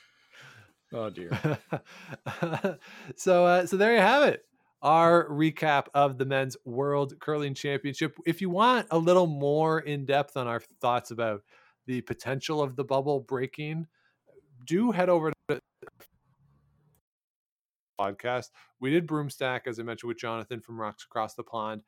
Oh 0.92 1.10
dear. 1.10 1.30
so 3.16 3.46
uh, 3.46 3.66
so 3.66 3.76
there 3.76 3.94
you 3.94 4.00
have 4.00 4.22
it 4.22 4.44
our 4.82 5.28
recap 5.28 5.86
of 5.94 6.18
the 6.18 6.24
men's 6.24 6.56
world 6.64 7.14
curling 7.18 7.54
championship 7.54 8.16
if 8.26 8.40
you 8.40 8.50
want 8.50 8.86
a 8.90 8.98
little 8.98 9.26
more 9.26 9.80
in 9.80 10.04
depth 10.04 10.36
on 10.36 10.46
our 10.46 10.60
thoughts 10.80 11.10
about 11.10 11.42
the 11.86 12.00
potential 12.02 12.62
of 12.62 12.76
the 12.76 12.84
bubble 12.84 13.20
breaking 13.20 13.86
do 14.64 14.90
head 14.92 15.08
over 15.08 15.30
to 15.30 15.35
podcast 17.98 18.50
we 18.80 18.90
did 18.90 19.06
broomstack 19.06 19.60
as 19.66 19.78
i 19.78 19.82
mentioned 19.82 20.08
with 20.08 20.18
jonathan 20.18 20.60
from 20.60 20.80
rocks 20.80 21.04
across 21.04 21.34
the 21.34 21.42
pond 21.42 21.82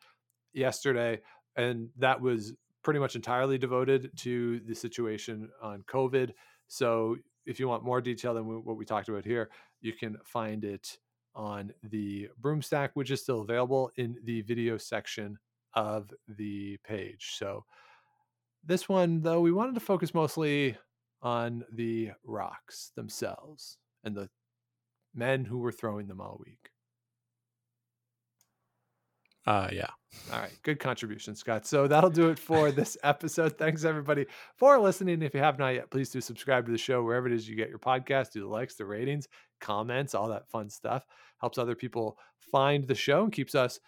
yesterday 0.52 1.20
and 1.56 1.88
that 1.96 2.20
was 2.20 2.52
pretty 2.82 3.00
much 3.00 3.16
entirely 3.16 3.58
devoted 3.58 4.10
to 4.16 4.60
the 4.60 4.74
situation 4.74 5.48
on 5.62 5.82
covid 5.82 6.32
so 6.68 7.16
if 7.48 7.58
you 7.58 7.66
want 7.66 7.82
more 7.82 8.00
detail 8.00 8.34
than 8.34 8.46
what 8.46 8.76
we 8.76 8.84
talked 8.84 9.08
about 9.08 9.24
here, 9.24 9.48
you 9.80 9.94
can 9.94 10.18
find 10.22 10.64
it 10.64 10.98
on 11.34 11.72
the 11.82 12.28
Broomstack, 12.40 12.90
which 12.92 13.10
is 13.10 13.22
still 13.22 13.40
available 13.40 13.90
in 13.96 14.16
the 14.24 14.42
video 14.42 14.76
section 14.76 15.38
of 15.74 16.12
the 16.36 16.76
page. 16.84 17.36
So 17.38 17.64
this 18.64 18.88
one, 18.88 19.22
though, 19.22 19.40
we 19.40 19.50
wanted 19.50 19.74
to 19.74 19.80
focus 19.80 20.12
mostly 20.12 20.76
on 21.22 21.64
the 21.72 22.10
rocks 22.22 22.92
themselves 22.96 23.78
and 24.04 24.14
the 24.14 24.28
men 25.18 25.44
who 25.44 25.58
were 25.58 25.72
throwing 25.72 26.06
them 26.06 26.20
all 26.20 26.40
week. 26.44 26.70
Uh, 29.48 29.68
yeah. 29.72 29.88
All 30.30 30.40
right. 30.40 30.52
Good 30.62 30.78
contribution, 30.78 31.34
Scott. 31.34 31.66
So 31.66 31.86
that'll 31.86 32.10
do 32.10 32.28
it 32.28 32.38
for 32.38 32.70
this 32.70 32.98
episode. 33.02 33.56
Thanks, 33.56 33.84
everybody, 33.84 34.26
for 34.56 34.78
listening. 34.78 35.22
If 35.22 35.32
you 35.32 35.40
have 35.40 35.58
not 35.58 35.70
yet, 35.70 35.90
please 35.90 36.10
do 36.10 36.20
subscribe 36.20 36.66
to 36.66 36.72
the 36.72 36.76
show 36.76 37.02
wherever 37.02 37.26
it 37.26 37.32
is 37.32 37.48
you 37.48 37.56
get 37.56 37.70
your 37.70 37.78
podcast. 37.78 38.32
Do 38.32 38.40
the 38.40 38.46
likes, 38.46 38.74
the 38.74 38.84
ratings, 38.84 39.26
comments, 39.58 40.14
all 40.14 40.28
that 40.28 40.50
fun 40.50 40.68
stuff. 40.68 41.02
Helps 41.40 41.56
other 41.56 41.74
people 41.74 42.18
find 42.52 42.86
the 42.86 42.94
show 42.94 43.24
and 43.24 43.32
keeps 43.32 43.54
us 43.54 43.80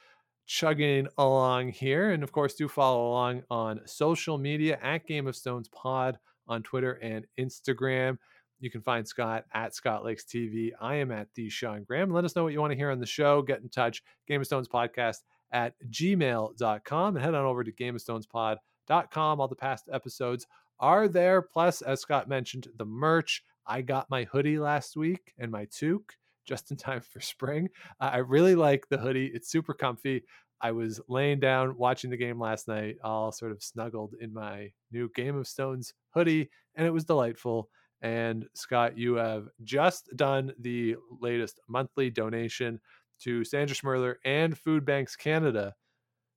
chugging 0.46 1.06
along 1.18 1.68
here. 1.68 2.10
And 2.10 2.22
of 2.22 2.32
course, 2.32 2.54
do 2.54 2.66
follow 2.66 3.10
along 3.10 3.42
on 3.50 3.80
social 3.84 4.38
media 4.38 4.78
at 4.82 5.06
Game 5.06 5.26
of 5.26 5.36
Stones 5.36 5.68
Pod 5.68 6.18
on 6.48 6.62
Twitter 6.62 6.92
and 6.94 7.26
Instagram. 7.38 8.16
You 8.60 8.70
can 8.70 8.82
find 8.82 9.08
Scott 9.08 9.44
at 9.52 9.74
Scott 9.74 10.04
Lakes 10.04 10.24
TV. 10.24 10.70
I 10.80 10.96
am 10.96 11.10
at 11.10 11.28
the 11.34 11.48
Sean 11.48 11.82
Graham. 11.82 12.10
Let 12.10 12.24
us 12.24 12.36
know 12.36 12.44
what 12.44 12.52
you 12.52 12.60
want 12.60 12.72
to 12.72 12.76
hear 12.76 12.90
on 12.90 13.00
the 13.00 13.06
show. 13.06 13.42
Get 13.42 13.62
in 13.62 13.68
touch. 13.68 14.02
Game 14.28 14.40
of 14.40 14.46
Stones 14.46 14.68
Podcast 14.68 15.18
at 15.52 15.74
gmail.com 15.90 17.16
and 17.16 17.24
head 17.24 17.34
on 17.34 17.44
over 17.44 17.64
to 17.64 17.72
Game 17.72 17.94
of 17.94 18.00
Stones 18.00 18.26
gameofstonespod.com. 18.26 19.40
All 19.40 19.48
the 19.48 19.56
past 19.56 19.88
episodes 19.92 20.46
are 20.78 21.08
there. 21.08 21.42
Plus, 21.42 21.82
as 21.82 22.00
Scott 22.00 22.28
mentioned, 22.28 22.68
the 22.76 22.84
merch. 22.84 23.42
I 23.66 23.82
got 23.82 24.10
my 24.10 24.24
hoodie 24.24 24.58
last 24.58 24.96
week 24.96 25.32
and 25.38 25.50
my 25.50 25.66
toque 25.66 26.14
just 26.46 26.70
in 26.70 26.76
time 26.76 27.00
for 27.00 27.20
spring. 27.20 27.68
I 28.00 28.18
really 28.18 28.54
like 28.54 28.88
the 28.88 28.98
hoodie. 28.98 29.30
It's 29.32 29.50
super 29.50 29.74
comfy. 29.74 30.24
I 30.60 30.72
was 30.72 31.00
laying 31.08 31.40
down 31.40 31.76
watching 31.78 32.10
the 32.10 32.16
game 32.16 32.38
last 32.38 32.68
night, 32.68 32.96
all 33.02 33.32
sort 33.32 33.52
of 33.52 33.62
snuggled 33.62 34.14
in 34.20 34.34
my 34.34 34.72
new 34.92 35.10
Game 35.14 35.36
of 35.36 35.46
Stones 35.46 35.94
hoodie, 36.10 36.50
and 36.74 36.86
it 36.86 36.90
was 36.90 37.04
delightful. 37.04 37.70
And 38.02 38.46
Scott, 38.54 38.96
you 38.96 39.14
have 39.14 39.48
just 39.62 40.08
done 40.16 40.52
the 40.58 40.96
latest 41.20 41.60
monthly 41.68 42.10
donation 42.10 42.80
to 43.20 43.44
Sandra 43.44 43.76
Schmirler 43.76 44.14
and 44.24 44.56
Food 44.56 44.84
Banks 44.84 45.16
Canada. 45.16 45.74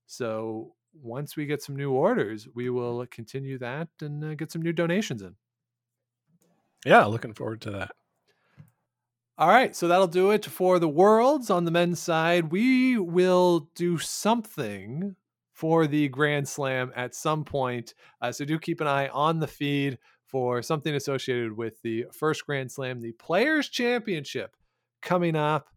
So 0.05 0.73
once 0.93 1.35
we 1.35 1.45
get 1.45 1.61
some 1.61 1.75
new 1.75 1.91
orders, 1.91 2.47
we 2.53 2.69
will 2.69 3.05
continue 3.09 3.57
that 3.59 3.87
and 4.01 4.23
uh, 4.23 4.35
get 4.35 4.51
some 4.51 4.61
new 4.61 4.73
donations 4.73 5.21
in. 5.21 5.35
Yeah, 6.85 7.05
looking 7.05 7.33
forward 7.33 7.61
to 7.61 7.71
that. 7.71 7.91
All 9.37 9.47
right, 9.47 9.75
so 9.75 9.87
that'll 9.87 10.07
do 10.07 10.31
it 10.31 10.45
for 10.45 10.77
the 10.77 10.89
worlds 10.89 11.49
on 11.49 11.65
the 11.65 11.71
men's 11.71 11.99
side. 11.99 12.51
We 12.51 12.99
will 12.99 13.69
do 13.73 13.97
something 13.97 15.15
for 15.53 15.87
the 15.87 16.07
Grand 16.09 16.47
Slam 16.47 16.91
at 16.95 17.15
some 17.15 17.43
point. 17.43 17.93
Uh, 18.21 18.31
so 18.31 18.45
do 18.45 18.59
keep 18.59 18.81
an 18.81 18.87
eye 18.87 19.07
on 19.07 19.39
the 19.39 19.47
feed 19.47 19.97
for 20.33 20.63
something 20.63 20.95
associated 20.95 21.55
with 21.55 21.79
the 21.83 22.07
first 22.11 22.43
Grand 22.43 22.71
Slam, 22.71 22.99
the 22.99 23.11
Players 23.11 23.69
Championship, 23.69 24.57
coming 24.99 25.35
up 25.35 25.67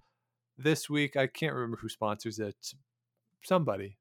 this 0.56 0.88
week. 0.88 1.14
I 1.14 1.26
can't 1.26 1.52
remember 1.52 1.76
who 1.76 1.90
sponsors 1.90 2.38
it. 2.38 2.56
Somebody. 3.44 3.98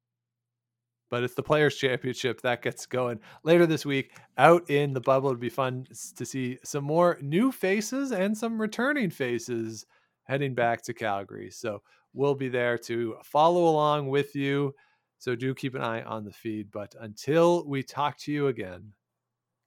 But 1.10 1.24
it's 1.24 1.36
the 1.36 1.44
Players 1.44 1.76
Championship 1.76 2.40
that 2.42 2.62
gets 2.62 2.86
going 2.86 3.20
later 3.44 3.66
this 3.66 3.86
week 3.86 4.14
out 4.38 4.70
in 4.70 4.94
the 4.94 5.02
bubble. 5.02 5.28
It'd 5.28 5.42
be 5.42 5.50
fun 5.50 5.88
to 6.16 6.26
see 6.26 6.58
some 6.64 6.86
more 6.86 7.20
new 7.22 7.52
faces 7.52 8.14
and 8.14 8.36
some 8.36 8.60
returning 8.60 9.10
faces 9.10 9.86
heading 10.24 10.56
back 10.56 10.84
to 10.84 10.94
Calgary. 10.94 11.52
So 11.52 11.82
we'll 12.14 12.34
be 12.34 12.48
there 12.48 12.78
to 12.78 13.18
follow 13.26 13.68
along 13.68 14.08
with 14.08 14.34
you. 14.38 14.74
So 15.18 15.36
do 15.36 15.54
keep 15.54 15.76
an 15.76 15.82
eye 15.82 16.04
on 16.04 16.24
the 16.24 16.32
feed. 16.32 16.72
But 16.72 16.96
until 16.98 17.68
we 17.68 17.84
talk 17.84 18.18
to 18.20 18.32
you 18.32 18.48
again, 18.48 18.94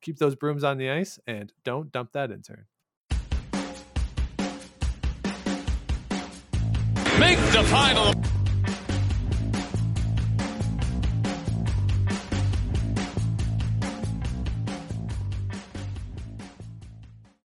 keep 0.01 0.19
those 0.19 0.35
brooms 0.35 0.65
on 0.65 0.79
the 0.79 0.91
ice 0.91 1.19
and 1.27 1.53
don't 1.65 1.93
dump 1.93 2.13
that 2.13 2.31
intern. 2.31 2.67
Make 7.19 7.39
the 7.51 7.65
final. 7.65 8.15